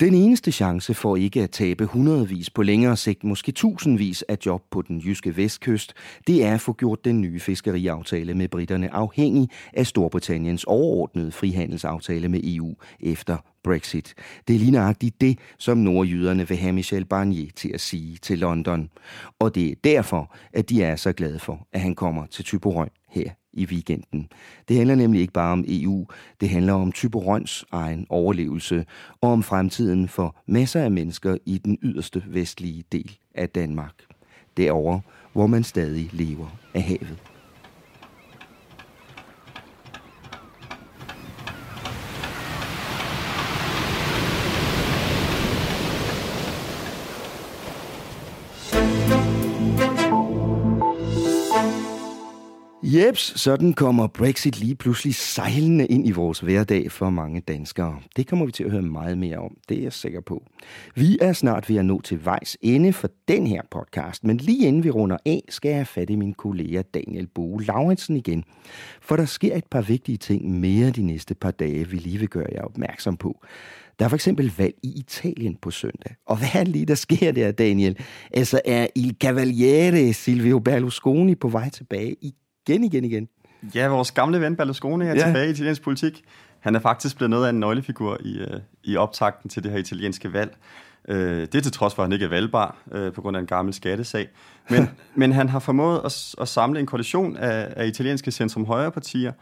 Den 0.00 0.14
eneste 0.14 0.52
chance 0.52 0.94
for 0.94 1.16
ikke 1.16 1.42
at 1.42 1.50
tabe 1.50 1.84
hundredvis 1.84 2.50
på 2.50 2.62
længere 2.62 2.96
sigt, 2.96 3.24
måske 3.24 3.52
tusindvis 3.52 4.22
af 4.22 4.38
job 4.46 4.62
på 4.70 4.82
den 4.82 4.98
jyske 4.98 5.36
vestkyst, 5.36 5.94
det 6.26 6.44
er 6.44 6.54
at 6.54 6.60
få 6.60 6.72
gjort 6.72 7.04
den 7.04 7.20
nye 7.20 7.40
fiskeriaftale 7.40 8.34
med 8.34 8.48
britterne 8.48 8.94
afhængig 8.94 9.48
af 9.72 9.86
Storbritanniens 9.86 10.64
overordnede 10.64 11.32
frihandelsaftale 11.32 12.28
med 12.28 12.40
EU 12.44 12.74
efter 13.00 13.36
Brexit. 13.64 14.14
Det 14.48 14.56
er 14.56 14.60
ligneragtigt 14.60 15.20
det, 15.20 15.38
som 15.58 15.78
nordjyderne 15.78 16.48
vil 16.48 16.56
have 16.56 16.72
Michel 16.72 17.04
Barnier 17.04 17.50
til 17.56 17.70
at 17.74 17.80
sige 17.80 18.16
til 18.16 18.38
London. 18.38 18.90
Og 19.38 19.54
det 19.54 19.70
er 19.70 19.74
derfor, 19.84 20.34
at 20.52 20.68
de 20.68 20.82
er 20.82 20.96
så 20.96 21.12
glade 21.12 21.38
for, 21.38 21.66
at 21.72 21.80
han 21.80 21.94
kommer 21.94 22.26
til 22.26 22.44
Typerøn 22.44 22.88
her 23.10 23.30
i 23.52 23.66
weekenden. 23.66 24.28
Det 24.68 24.76
handler 24.76 24.94
nemlig 24.94 25.20
ikke 25.20 25.32
bare 25.32 25.52
om 25.52 25.64
EU, 25.68 26.06
det 26.40 26.48
handler 26.48 26.72
om 26.72 26.92
Typerøns 26.92 27.64
egen 27.72 28.06
overlevelse 28.08 28.86
og 29.20 29.32
om 29.32 29.42
fremtiden 29.42 30.08
for 30.08 30.36
masser 30.46 30.84
af 30.84 30.90
mennesker 30.90 31.36
i 31.46 31.58
den 31.58 31.78
yderste 31.82 32.22
vestlige 32.26 32.84
del 32.92 33.18
af 33.34 33.48
Danmark. 33.48 33.94
Derover, 34.56 35.00
hvor 35.32 35.46
man 35.46 35.64
stadig 35.64 36.08
lever 36.12 36.58
af 36.74 36.82
havet. 36.82 37.33
Jeps, 52.94 53.40
sådan 53.40 53.72
kommer 53.72 54.06
Brexit 54.06 54.60
lige 54.60 54.74
pludselig 54.74 55.14
sejlende 55.14 55.86
ind 55.86 56.06
i 56.06 56.10
vores 56.10 56.40
hverdag 56.40 56.92
for 56.92 57.10
mange 57.10 57.40
danskere. 57.40 58.00
Det 58.16 58.26
kommer 58.26 58.46
vi 58.46 58.52
til 58.52 58.64
at 58.64 58.70
høre 58.70 58.82
meget 58.82 59.18
mere 59.18 59.38
om, 59.38 59.56
det 59.68 59.78
er 59.78 59.82
jeg 59.82 59.92
sikker 59.92 60.20
på. 60.20 60.46
Vi 60.94 61.18
er 61.20 61.32
snart 61.32 61.68
ved 61.68 61.76
at 61.76 61.84
nå 61.84 62.00
til 62.00 62.24
vejs 62.24 62.56
ende 62.62 62.92
for 62.92 63.10
den 63.28 63.46
her 63.46 63.62
podcast, 63.70 64.24
men 64.24 64.36
lige 64.36 64.66
inden 64.66 64.84
vi 64.84 64.90
runder 64.90 65.16
af, 65.26 65.42
skal 65.48 65.68
jeg 65.68 65.76
have 65.76 65.86
fat 65.86 66.10
i 66.10 66.16
min 66.16 66.34
kollega 66.34 66.82
Daniel 66.94 67.26
Bo 67.26 67.58
Lauritsen 67.58 68.16
igen. 68.16 68.44
For 69.00 69.16
der 69.16 69.24
sker 69.24 69.56
et 69.56 69.66
par 69.70 69.82
vigtige 69.82 70.18
ting 70.18 70.60
mere 70.60 70.90
de 70.90 71.02
næste 71.02 71.34
par 71.34 71.50
dage, 71.50 71.88
vi 71.88 71.96
lige 71.96 72.18
vil 72.18 72.28
gøre 72.28 72.48
jer 72.52 72.62
opmærksom 72.62 73.16
på. 73.16 73.44
Der 73.98 74.04
er 74.04 74.08
for 74.08 74.16
eksempel 74.16 74.52
valg 74.58 74.74
i 74.82 74.92
Italien 74.96 75.56
på 75.62 75.70
søndag. 75.70 76.14
Og 76.26 76.36
hvad 76.36 76.48
er 76.54 76.64
lige, 76.64 76.86
der 76.86 76.94
sker 76.94 77.32
der, 77.32 77.52
Daniel? 77.52 77.98
Altså 78.32 78.60
er 78.64 78.86
Il 78.94 79.16
Cavaliere 79.20 80.12
Silvio 80.12 80.58
Berlusconi 80.58 81.34
på 81.34 81.48
vej 81.48 81.70
tilbage 81.70 82.16
i 82.20 82.34
igen, 82.68 82.84
igen, 82.84 83.04
igen. 83.04 83.28
Ja, 83.74 83.88
vores 83.88 84.10
gamle 84.10 84.40
ven 84.40 84.56
Berlusconi 84.56 85.04
er 85.04 85.14
ja. 85.14 85.26
tilbage 85.26 85.48
i 85.48 85.50
italiensk 85.50 85.82
politik. 85.82 86.24
Han 86.60 86.74
er 86.74 86.80
faktisk 86.80 87.16
blevet 87.16 87.30
noget 87.30 87.46
af 87.46 87.50
en 87.50 87.60
nøglefigur 87.60 88.18
i, 88.24 88.42
uh, 88.42 88.60
i 88.84 88.96
optakten 88.96 89.50
til 89.50 89.62
det 89.62 89.70
her 89.70 89.78
italienske 89.78 90.32
valg. 90.32 90.56
Uh, 91.08 91.14
det 91.16 91.54
er 91.54 91.60
til 91.60 91.72
trods 91.72 91.94
for, 91.94 92.02
at 92.02 92.06
han 92.06 92.12
ikke 92.12 92.24
er 92.24 92.28
valgbar 92.28 92.76
uh, 92.86 93.12
på 93.12 93.20
grund 93.22 93.36
af 93.36 93.40
en 93.40 93.46
gammel 93.46 93.74
skattesag. 93.74 94.28
Men, 94.70 94.90
men 95.20 95.32
han 95.32 95.48
har 95.48 95.58
formået 95.58 96.00
at, 96.04 96.34
at 96.40 96.48
samle 96.48 96.80
en 96.80 96.86
koalition 96.86 97.36
af, 97.36 97.72
af 97.76 97.86
italienske 97.86 98.30
centrum-højre-partier, 98.30 99.32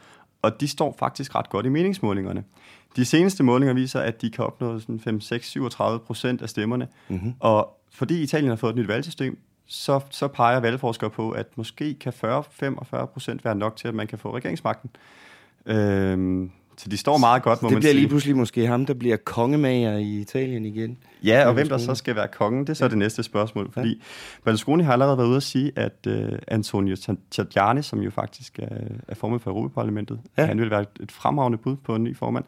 og 0.42 0.60
de 0.60 0.68
står 0.68 0.96
faktisk 0.98 1.34
ret 1.34 1.50
godt 1.50 1.66
i 1.66 1.68
meningsmålingerne. 1.68 2.44
De 2.96 3.04
seneste 3.04 3.42
målinger 3.42 3.74
viser, 3.74 4.00
at 4.00 4.22
de 4.22 4.30
kan 4.30 4.44
opnå 4.44 4.78
5-6-37 4.78 5.98
procent 5.98 6.42
af 6.42 6.48
stemmerne. 6.48 6.88
Mm-hmm. 7.08 7.34
Og 7.40 7.78
fordi 7.92 8.22
Italien 8.22 8.48
har 8.48 8.56
fået 8.56 8.70
et 8.70 8.76
nyt 8.76 8.88
valgsystem, 8.88 9.38
så, 9.66 10.00
så 10.10 10.28
peger 10.28 10.60
valgforskere 10.60 11.10
på, 11.10 11.30
at 11.30 11.46
måske 11.56 11.94
kan 11.94 12.12
40-45 12.24 13.04
procent 13.04 13.44
være 13.44 13.54
nok 13.54 13.76
til, 13.76 13.88
at 13.88 13.94
man 13.94 14.06
kan 14.06 14.18
få 14.18 14.36
regeringsmagten. 14.36 14.90
Øhm, 15.66 16.50
så 16.76 16.88
de 16.88 16.96
står 16.96 17.18
meget 17.18 17.42
godt, 17.42 17.62
må 17.62 17.68
det 17.68 17.74
man 17.74 17.80
bliver 17.80 17.92
sige. 17.92 18.00
lige 18.00 18.08
pludselig 18.08 18.36
måske 18.36 18.66
ham, 18.66 18.86
der 18.86 18.94
bliver 18.94 19.16
kongemager 19.16 19.96
i 19.96 20.20
Italien 20.20 20.64
igen. 20.64 20.98
Ja, 21.24 21.46
og 21.46 21.54
hvem 21.54 21.68
der 21.68 21.78
så 21.78 21.94
skal 21.94 22.16
være 22.16 22.28
kongen, 22.28 22.60
det 22.60 22.68
er 22.68 22.74
så 22.74 22.84
ja. 22.84 22.88
det 22.88 22.98
næste 22.98 23.22
spørgsmål. 23.22 23.72
Fordi 23.72 23.88
ja. 23.88 23.94
Berlusconi 24.44 24.82
har 24.82 24.92
allerede 24.92 25.18
været 25.18 25.28
ude 25.28 25.36
at 25.36 25.42
sige, 25.42 25.72
at 25.76 26.06
uh, 26.06 26.38
Antonio 26.48 26.96
Tajani, 27.30 27.82
som 27.82 28.00
jo 28.00 28.10
faktisk 28.10 28.58
er, 28.58 28.76
er 29.08 29.14
formand 29.14 29.40
for 29.40 29.50
Europaparlamentet, 29.50 30.20
ja. 30.38 30.46
han 30.46 30.60
vil 30.60 30.70
være 30.70 30.84
et 31.00 31.12
fremragende 31.12 31.58
bud 31.58 31.76
på 31.76 31.94
en 31.94 32.04
ny 32.04 32.16
formand. 32.16 32.44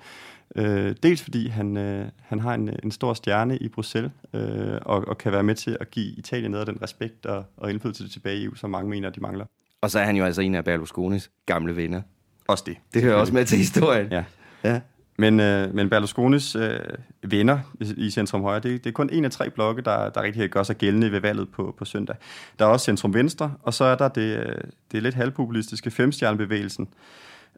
Uh, 0.57 0.65
dels 1.03 1.23
fordi 1.23 1.49
han, 1.49 1.77
uh, 1.77 2.07
han 2.23 2.41
har 2.41 2.55
en, 2.55 2.71
en 2.83 2.91
stor 2.91 3.15
stjerne 3.15 3.59
i 3.59 3.69
Bruxelles, 3.69 4.13
uh, 4.33 4.41
og, 4.83 5.09
og 5.09 5.19
kan 5.19 5.33
være 5.33 5.43
med 5.43 5.55
til 5.55 5.77
at 5.81 5.91
give 5.91 6.07
Italien 6.07 6.51
noget 6.51 6.69
af 6.69 6.75
den 6.75 6.83
respekt 6.83 7.27
og, 7.27 7.45
og 7.57 7.71
indflydelse 7.71 8.09
tilbage 8.09 8.37
i 8.37 8.45
EU, 8.45 8.55
som 8.55 8.71
mange 8.71 8.91
mener, 8.91 9.11
de 9.11 9.21
mangler. 9.21 9.45
Og 9.81 9.91
så 9.91 9.99
er 9.99 10.05
han 10.05 10.17
jo 10.17 10.25
altså 10.25 10.43
en 10.43 10.55
af 10.55 10.65
Berlusconis 10.65 11.31
gamle 11.47 11.77
venner. 11.77 12.03
Også 12.49 12.65
det. 12.67 12.77
Det 12.95 13.03
hører 13.03 13.15
også 13.15 13.35
med 13.35 13.45
til 13.45 13.59
historien. 13.59 14.09
Ja. 14.11 14.25
ja. 14.65 14.81
Men, 15.19 15.41
øh, 15.41 15.75
men 15.75 15.91
Berlusconis 15.91 16.57
øh, 16.57 16.81
venner 17.23 17.59
i 17.81 18.11
Centrum 18.11 18.43
Højre, 18.43 18.61
det, 18.61 18.85
det 18.85 18.91
er 18.91 18.95
kun 18.95 19.11
en 19.13 19.25
af 19.25 19.31
tre 19.31 19.51
blokke, 19.51 19.83
der, 19.83 20.11
der 20.11 20.23
rigtig 20.23 20.51
gør 20.51 20.63
sig 20.63 20.77
gældende 20.77 21.13
ved 21.13 21.21
valget 21.21 21.49
på, 21.49 21.75
på 21.79 21.85
søndag. 21.85 22.17
Der 22.59 22.65
er 22.65 22.69
også 22.69 22.85
Centrum 22.85 23.15
Venstre, 23.15 23.55
og 23.63 23.75
så 23.75 23.85
er 23.85 23.95
der 23.95 24.09
det, 24.09 24.57
det 24.93 25.03
lidt 25.03 25.15
halvpopulistiske 25.15 25.91
Femstjernebevægelsen, 25.91 26.89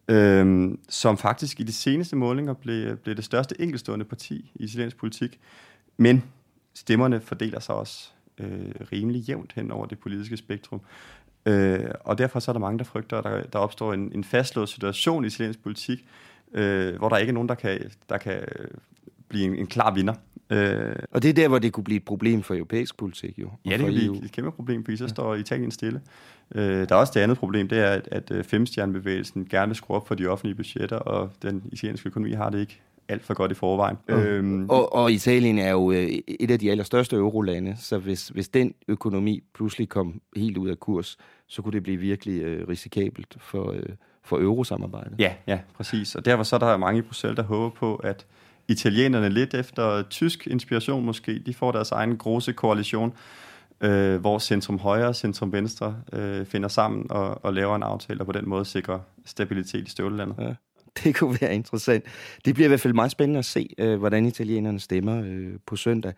øhm, 0.08 0.78
som 0.88 1.18
faktisk 1.18 1.60
i 1.60 1.62
de 1.62 1.72
seneste 1.72 2.16
målinger 2.16 2.52
blev, 2.52 2.96
blev 2.96 3.14
det 3.16 3.24
største 3.24 3.60
enkeltstående 3.60 4.04
parti 4.04 4.52
i 4.54 4.64
italiensk 4.64 4.96
politik. 4.96 5.40
Men 5.96 6.24
stemmerne 6.74 7.20
fordeler 7.20 7.60
sig 7.60 7.74
også 7.74 8.10
øh, 8.38 8.74
rimelig 8.92 9.20
jævnt 9.20 9.52
hen 9.52 9.70
over 9.70 9.86
det 9.86 9.98
politiske 9.98 10.36
spektrum. 10.36 10.80
Øh, 11.46 11.90
og 12.00 12.18
derfor 12.18 12.40
så 12.40 12.50
er 12.50 12.52
der 12.52 12.60
mange, 12.60 12.78
der 12.78 12.84
frygter, 12.84 13.18
at 13.18 13.24
der, 13.24 13.42
der 13.42 13.58
opstår 13.58 13.92
en, 13.92 14.12
en 14.14 14.24
fastlåst 14.24 14.72
situation 14.72 15.24
i 15.24 15.26
italiensk 15.26 15.62
politik, 15.62 16.04
øh, 16.52 16.96
hvor 16.96 17.08
der 17.08 17.16
ikke 17.16 17.30
er 17.30 17.34
nogen, 17.34 17.48
der 17.48 17.54
kan, 17.54 17.90
der 18.08 18.18
kan 18.18 18.44
blive 19.28 19.44
en, 19.44 19.56
en 19.56 19.66
klar 19.66 19.94
vinder. 19.94 20.14
Øh, 20.50 20.96
og 21.10 21.22
det 21.22 21.28
er 21.28 21.32
der, 21.32 21.48
hvor 21.48 21.58
det 21.58 21.72
kunne 21.72 21.84
blive 21.84 21.96
et 21.96 22.04
problem 22.04 22.42
for 22.42 22.54
europæisk 22.54 22.96
politik, 22.96 23.38
jo. 23.38 23.50
Ja, 23.64 23.70
det 23.70 23.78
kan 23.78 23.86
blive 23.86 24.24
et 24.24 24.32
kæmpe 24.32 24.50
problem, 24.50 24.84
fordi 24.84 24.96
så 24.96 25.08
står 25.08 25.34
Italien 25.34 25.70
stille. 25.70 26.00
Øh, 26.54 26.88
der 26.88 26.94
er 26.94 26.98
også 26.98 27.12
det 27.16 27.20
andet 27.20 27.38
problem, 27.38 27.68
det 27.68 27.78
er, 27.78 27.90
at, 27.90 28.08
at 28.12 28.46
femstjernebevægelsen 28.46 29.46
gerne 29.50 29.68
vil 29.68 29.76
skrue 29.76 29.96
op 29.96 30.08
for 30.08 30.14
de 30.14 30.26
offentlige 30.26 30.54
budgetter, 30.54 30.96
og 30.96 31.30
den 31.42 31.62
italienske 31.72 32.08
økonomi 32.08 32.32
har 32.32 32.50
det 32.50 32.60
ikke 32.60 32.80
alt 33.08 33.24
for 33.24 33.34
godt 33.34 33.50
i 33.50 33.54
forvejen. 33.54 33.96
Mm. 34.08 34.14
Øhm. 34.14 34.70
Og, 34.70 34.92
og 34.92 35.12
Italien 35.12 35.58
er 35.58 35.70
jo 35.70 35.90
et 35.90 36.50
af 36.50 36.58
de 36.58 36.70
allerstørste 36.70 37.16
eurolande, 37.16 37.76
så 37.78 37.98
hvis, 37.98 38.28
hvis 38.28 38.48
den 38.48 38.74
økonomi 38.88 39.42
pludselig 39.54 39.88
kom 39.88 40.20
helt 40.36 40.56
ud 40.56 40.68
af 40.68 40.80
kurs, 40.80 41.16
så 41.46 41.62
kunne 41.62 41.72
det 41.72 41.82
blive 41.82 41.96
virkelig 41.96 42.42
øh, 42.42 42.68
risikabelt 42.68 43.36
for, 43.40 43.72
øh, 43.72 43.82
for 44.24 44.38
eurosamarbejdet. 44.38 45.14
Ja, 45.18 45.32
ja, 45.46 45.58
præcis. 45.74 46.14
Og 46.14 46.24
derfor 46.24 46.42
så 46.42 46.56
er 46.56 46.60
der 46.60 46.76
mange 46.76 46.98
i 46.98 47.02
Bruxelles, 47.02 47.36
der 47.36 47.42
håber 47.42 47.76
på, 47.76 47.96
at 47.96 48.26
italienerne 48.68 49.28
lidt 49.28 49.54
efter 49.54 50.02
tysk 50.02 50.46
inspiration 50.46 51.04
måske, 51.04 51.38
de 51.38 51.54
får 51.54 51.72
deres 51.72 51.92
egen 51.92 52.16
große 52.16 52.52
koalition, 52.52 53.12
øh, 53.80 54.20
hvor 54.20 54.38
centrum 54.38 54.78
højre 54.78 55.08
og 55.08 55.16
centrum 55.16 55.52
venstre 55.52 55.96
øh, 56.12 56.46
finder 56.46 56.68
sammen 56.68 57.06
og, 57.10 57.44
og 57.44 57.54
laver 57.54 57.76
en 57.76 57.82
aftale, 57.82 58.20
og 58.20 58.26
på 58.26 58.32
den 58.32 58.48
måde 58.48 58.64
sikrer 58.64 59.00
stabilitet 59.24 59.88
i 59.88 59.90
støvlelandet. 59.90 60.36
Ja. 60.38 60.54
Det 61.04 61.14
kunne 61.14 61.38
være 61.40 61.54
interessant. 61.54 62.04
Det 62.44 62.54
bliver 62.54 62.66
i 62.66 62.68
hvert 62.68 62.80
fald 62.80 62.94
meget 62.94 63.10
spændende 63.10 63.38
at 63.38 63.44
se, 63.44 63.68
øh, 63.78 63.98
hvordan 63.98 64.26
italienerne 64.26 64.80
stemmer 64.80 65.22
øh, 65.24 65.52
på 65.66 65.76
søndag. 65.76 66.12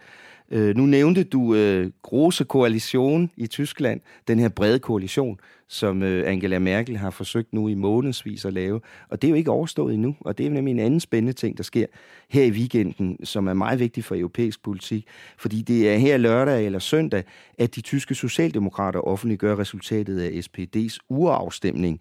Øh, 0.50 0.76
nu 0.76 0.86
nævnte 0.86 1.24
du 1.24 1.54
øh, 1.54 1.90
Große 2.02 2.44
Koalition 2.44 3.30
i 3.36 3.46
Tyskland, 3.46 4.00
den 4.28 4.38
her 4.38 4.48
brede 4.48 4.78
koalition, 4.78 5.40
som 5.68 6.02
øh, 6.02 6.30
Angela 6.30 6.58
Merkel 6.58 6.96
har 6.96 7.10
forsøgt 7.10 7.52
nu 7.52 7.68
i 7.68 7.74
månedsvis 7.74 8.44
at 8.44 8.52
lave. 8.52 8.80
Og 9.08 9.22
det 9.22 9.28
er 9.28 9.30
jo 9.30 9.36
ikke 9.36 9.50
overstået 9.50 9.94
endnu, 9.94 10.16
og 10.20 10.38
det 10.38 10.46
er 10.46 10.50
nemlig 10.50 10.72
en 10.72 10.78
anden 10.78 11.00
spændende 11.00 11.32
ting, 11.32 11.56
der 11.56 11.62
sker 11.62 11.86
her 12.28 12.44
i 12.44 12.50
weekenden, 12.50 13.24
som 13.24 13.46
er 13.46 13.54
meget 13.54 13.78
vigtig 13.78 14.04
for 14.04 14.14
europæisk 14.14 14.62
politik, 14.62 15.06
fordi 15.38 15.62
det 15.62 15.90
er 15.90 15.96
her 15.96 16.16
lørdag 16.16 16.66
eller 16.66 16.78
søndag, 16.78 17.24
at 17.58 17.74
de 17.74 17.80
tyske 17.80 18.14
socialdemokrater 18.14 19.00
offentliggør 19.00 19.58
resultatet 19.58 20.20
af 20.20 20.30
SPD's 20.30 20.98
urafstemning 21.08 22.00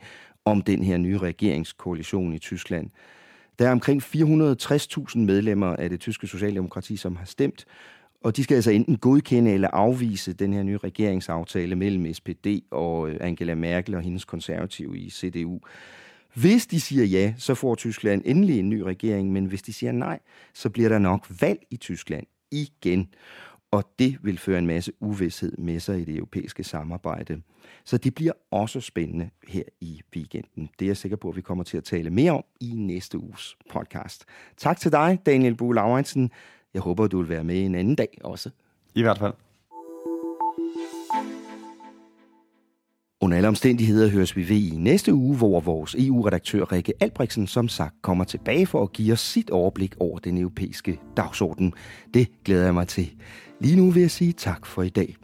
om 0.51 0.61
den 0.61 0.83
her 0.83 0.97
nye 0.97 1.17
regeringskoalition 1.17 2.33
i 2.33 2.39
Tyskland. 2.39 2.89
Der 3.59 3.67
er 3.67 3.71
omkring 3.71 4.03
460.000 4.03 5.17
medlemmer 5.17 5.75
af 5.75 5.89
det 5.89 5.99
tyske 5.99 6.27
socialdemokrati, 6.27 6.97
som 6.97 7.15
har 7.15 7.25
stemt, 7.25 7.65
og 8.23 8.37
de 8.37 8.43
skal 8.43 8.55
altså 8.55 8.71
enten 8.71 8.97
godkende 8.97 9.51
eller 9.51 9.67
afvise 9.73 10.33
den 10.33 10.53
her 10.53 10.63
nye 10.63 10.77
regeringsaftale 10.77 11.75
mellem 11.75 12.13
SPD 12.13 12.47
og 12.71 13.09
øh, 13.09 13.17
Angela 13.21 13.55
Merkel 13.55 13.95
og 13.95 14.01
hendes 14.01 14.25
konservative 14.25 14.97
i 14.97 15.09
CDU. 15.09 15.59
Hvis 16.33 16.67
de 16.67 16.81
siger 16.81 17.05
ja, 17.05 17.33
så 17.37 17.55
får 17.55 17.75
Tyskland 17.75 18.21
endelig 18.25 18.59
en 18.59 18.69
ny 18.69 18.79
regering, 18.79 19.31
men 19.31 19.45
hvis 19.45 19.61
de 19.61 19.73
siger 19.73 19.91
nej, 19.91 20.19
så 20.53 20.69
bliver 20.69 20.89
der 20.89 20.99
nok 20.99 21.27
valg 21.41 21.59
i 21.71 21.77
Tyskland 21.77 22.25
igen. 22.51 23.09
Og 23.77 23.83
det 23.99 24.17
vil 24.21 24.37
føre 24.37 24.57
en 24.57 24.67
masse 24.67 24.91
uvidshed 24.99 25.57
med 25.57 25.79
sig 25.79 26.01
i 26.01 26.03
det 26.03 26.15
europæiske 26.15 26.63
samarbejde. 26.63 27.41
Så 27.85 27.97
det 27.97 28.15
bliver 28.15 28.31
også 28.51 28.81
spændende 28.81 29.29
her 29.47 29.63
i 29.81 30.01
weekenden. 30.15 30.69
Det 30.79 30.85
er 30.85 30.89
jeg 30.89 30.97
sikker 30.97 31.17
på, 31.17 31.29
at 31.29 31.35
vi 31.35 31.41
kommer 31.41 31.63
til 31.63 31.77
at 31.77 31.83
tale 31.83 32.09
mere 32.09 32.31
om 32.31 32.43
i 32.61 32.73
næste 32.75 33.17
uges 33.17 33.57
podcast. 33.69 34.25
Tak 34.57 34.79
til 34.79 34.91
dig, 34.91 35.19
Daniel 35.25 35.55
Bue 35.55 35.75
Lauritsen. 35.75 36.31
Jeg 36.73 36.81
håber, 36.81 37.07
du 37.07 37.19
vil 37.19 37.29
være 37.29 37.43
med 37.43 37.65
en 37.65 37.75
anden 37.75 37.95
dag 37.95 38.17
også. 38.23 38.49
I 38.95 39.01
hvert 39.01 39.17
fald. 39.17 39.33
Under 43.21 43.37
alle 43.37 43.47
omstændigheder 43.47 44.09
høres 44.09 44.35
vi 44.35 44.49
ved 44.49 44.57
i 44.57 44.75
næste 44.77 45.13
uge, 45.13 45.37
hvor 45.37 45.59
vores 45.59 45.95
EU-redaktør 45.99 46.71
Rikke 46.71 46.93
Albrechtsen 46.99 47.47
som 47.47 47.67
sagt 47.67 48.01
kommer 48.01 48.23
tilbage 48.23 48.65
for 48.65 48.83
at 48.83 48.93
give 48.93 49.13
os 49.13 49.19
sit 49.19 49.49
overblik 49.49 49.95
over 49.99 50.19
den 50.19 50.37
europæiske 50.37 50.99
dagsorden. 51.17 51.73
Det 52.13 52.27
glæder 52.45 52.63
jeg 52.63 52.73
mig 52.73 52.87
til. 52.87 53.11
Lige 53.61 53.75
nu 53.75 53.91
vil 53.91 54.01
jeg 54.01 54.11
sige 54.11 54.33
tak 54.33 54.65
for 54.65 54.83
i 54.83 54.89
dag. 54.89 55.15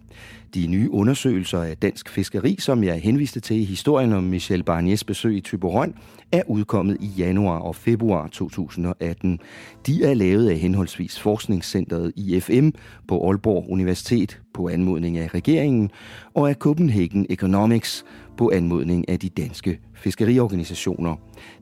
De 0.54 0.68
nye 0.68 0.92
undersøgelser 0.92 1.62
af 1.62 1.78
dansk 1.78 2.10
fiskeri, 2.10 2.56
som 2.60 2.84
jeg 2.84 3.02
henviste 3.02 3.40
til 3.40 3.58
i 3.58 3.64
historien 3.64 4.14
om 4.14 4.24
Michel 4.24 4.64
Barniers 4.64 5.04
besøg 5.04 5.38
i 5.38 5.42
Tyborøn, 5.42 5.94
er 6.32 6.42
udkommet 6.48 6.98
i 7.02 7.06
januar 7.06 7.60
og 7.60 7.76
februar 7.76 8.28
2018. 8.28 9.40
De 9.88 10.04
er 10.04 10.14
lavet 10.14 10.50
af 10.50 10.58
henholdsvis 10.58 11.20
Forskningscenteret 11.20 12.12
IFM 12.16 12.70
på 13.08 13.28
Aalborg 13.28 13.66
Universitet 13.70 14.42
på 14.54 14.70
anmodning 14.70 15.18
af 15.18 15.34
regeringen 15.34 15.92
og 16.34 16.50
af 16.50 16.56
Copenhagen 16.56 17.26
Economics 17.30 18.06
på 18.38 18.52
anmodning 18.54 19.10
af 19.10 19.20
de 19.20 19.30
danske 19.30 19.80
fiskeriorganisationer. 19.96 21.16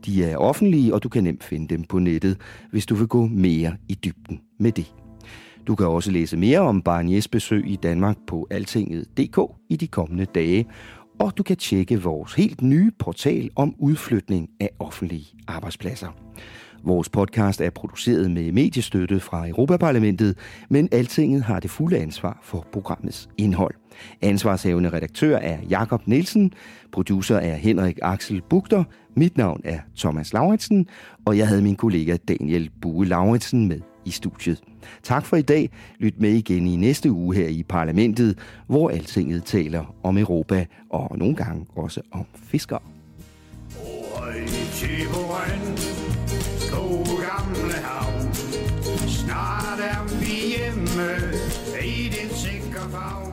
De 0.06 0.24
er 0.24 0.36
offentlige, 0.36 0.94
og 0.94 1.02
du 1.02 1.08
kan 1.08 1.24
nemt 1.24 1.44
finde 1.44 1.68
dem 1.68 1.84
på 1.84 1.98
nettet, 1.98 2.36
hvis 2.70 2.86
du 2.86 2.94
vil 2.94 3.06
gå 3.06 3.26
mere 3.26 3.76
i 3.88 3.94
dybden 3.94 4.40
med 4.58 4.72
det. 4.72 5.01
Du 5.66 5.74
kan 5.74 5.86
også 5.86 6.10
læse 6.10 6.36
mere 6.36 6.60
om 6.60 6.82
Barniers 6.82 7.28
besøg 7.28 7.64
i 7.66 7.76
Danmark 7.76 8.16
på 8.26 8.46
altinget.dk 8.50 9.38
i 9.68 9.76
de 9.76 9.86
kommende 9.86 10.24
dage, 10.24 10.66
og 11.20 11.38
du 11.38 11.42
kan 11.42 11.56
tjekke 11.56 12.02
vores 12.02 12.34
helt 12.34 12.62
nye 12.62 12.90
portal 12.98 13.50
om 13.56 13.74
udflytning 13.78 14.48
af 14.60 14.70
offentlige 14.78 15.26
arbejdspladser. 15.46 16.08
Vores 16.84 17.08
podcast 17.08 17.60
er 17.60 17.70
produceret 17.70 18.30
med 18.30 18.52
mediestøtte 18.52 19.20
fra 19.20 19.48
Europaparlamentet, 19.48 20.38
men 20.68 20.88
Altinget 20.92 21.42
har 21.42 21.60
det 21.60 21.70
fulde 21.70 21.98
ansvar 21.98 22.38
for 22.42 22.66
programmets 22.72 23.28
indhold. 23.38 23.74
Ansvarshavende 24.22 24.92
redaktør 24.92 25.36
er 25.36 25.58
Jakob 25.70 26.06
Nielsen, 26.06 26.52
producer 26.92 27.36
er 27.36 27.54
Henrik 27.54 27.98
Axel 28.02 28.42
Bugter, 28.50 28.84
mit 29.16 29.36
navn 29.36 29.60
er 29.64 29.78
Thomas 29.96 30.32
Lauritsen, 30.32 30.86
og 31.24 31.38
jeg 31.38 31.48
havde 31.48 31.62
min 31.62 31.76
kollega 31.76 32.16
Daniel 32.28 32.70
Bue 32.80 33.06
Lauritsen 33.06 33.68
med 33.68 33.80
i 34.04 34.10
studiet. 34.10 34.62
Tak 35.02 35.24
for 35.24 35.36
i 35.36 35.42
dag. 35.42 35.70
Lyt 35.98 36.20
med 36.20 36.30
igen 36.30 36.66
i 36.66 36.76
næste 36.76 37.10
uge 37.10 37.36
her 37.36 37.48
i 37.48 37.62
parlamentet, 37.62 38.38
hvor 38.66 38.90
Altinget 38.90 39.44
taler 39.44 39.94
om 40.02 40.18
Europa 40.18 40.66
og 40.90 41.18
nogle 41.18 41.36
gange 41.36 41.66
også 41.76 42.00
om 42.12 42.26
fiskere. 42.34 42.80
Snart 49.06 49.80
er 49.80 50.20
vi 50.20 50.56
hjemme 50.56 51.08
i 51.84 52.02
din 52.02 52.30
sikre 52.36 52.90
favn. 52.90 53.32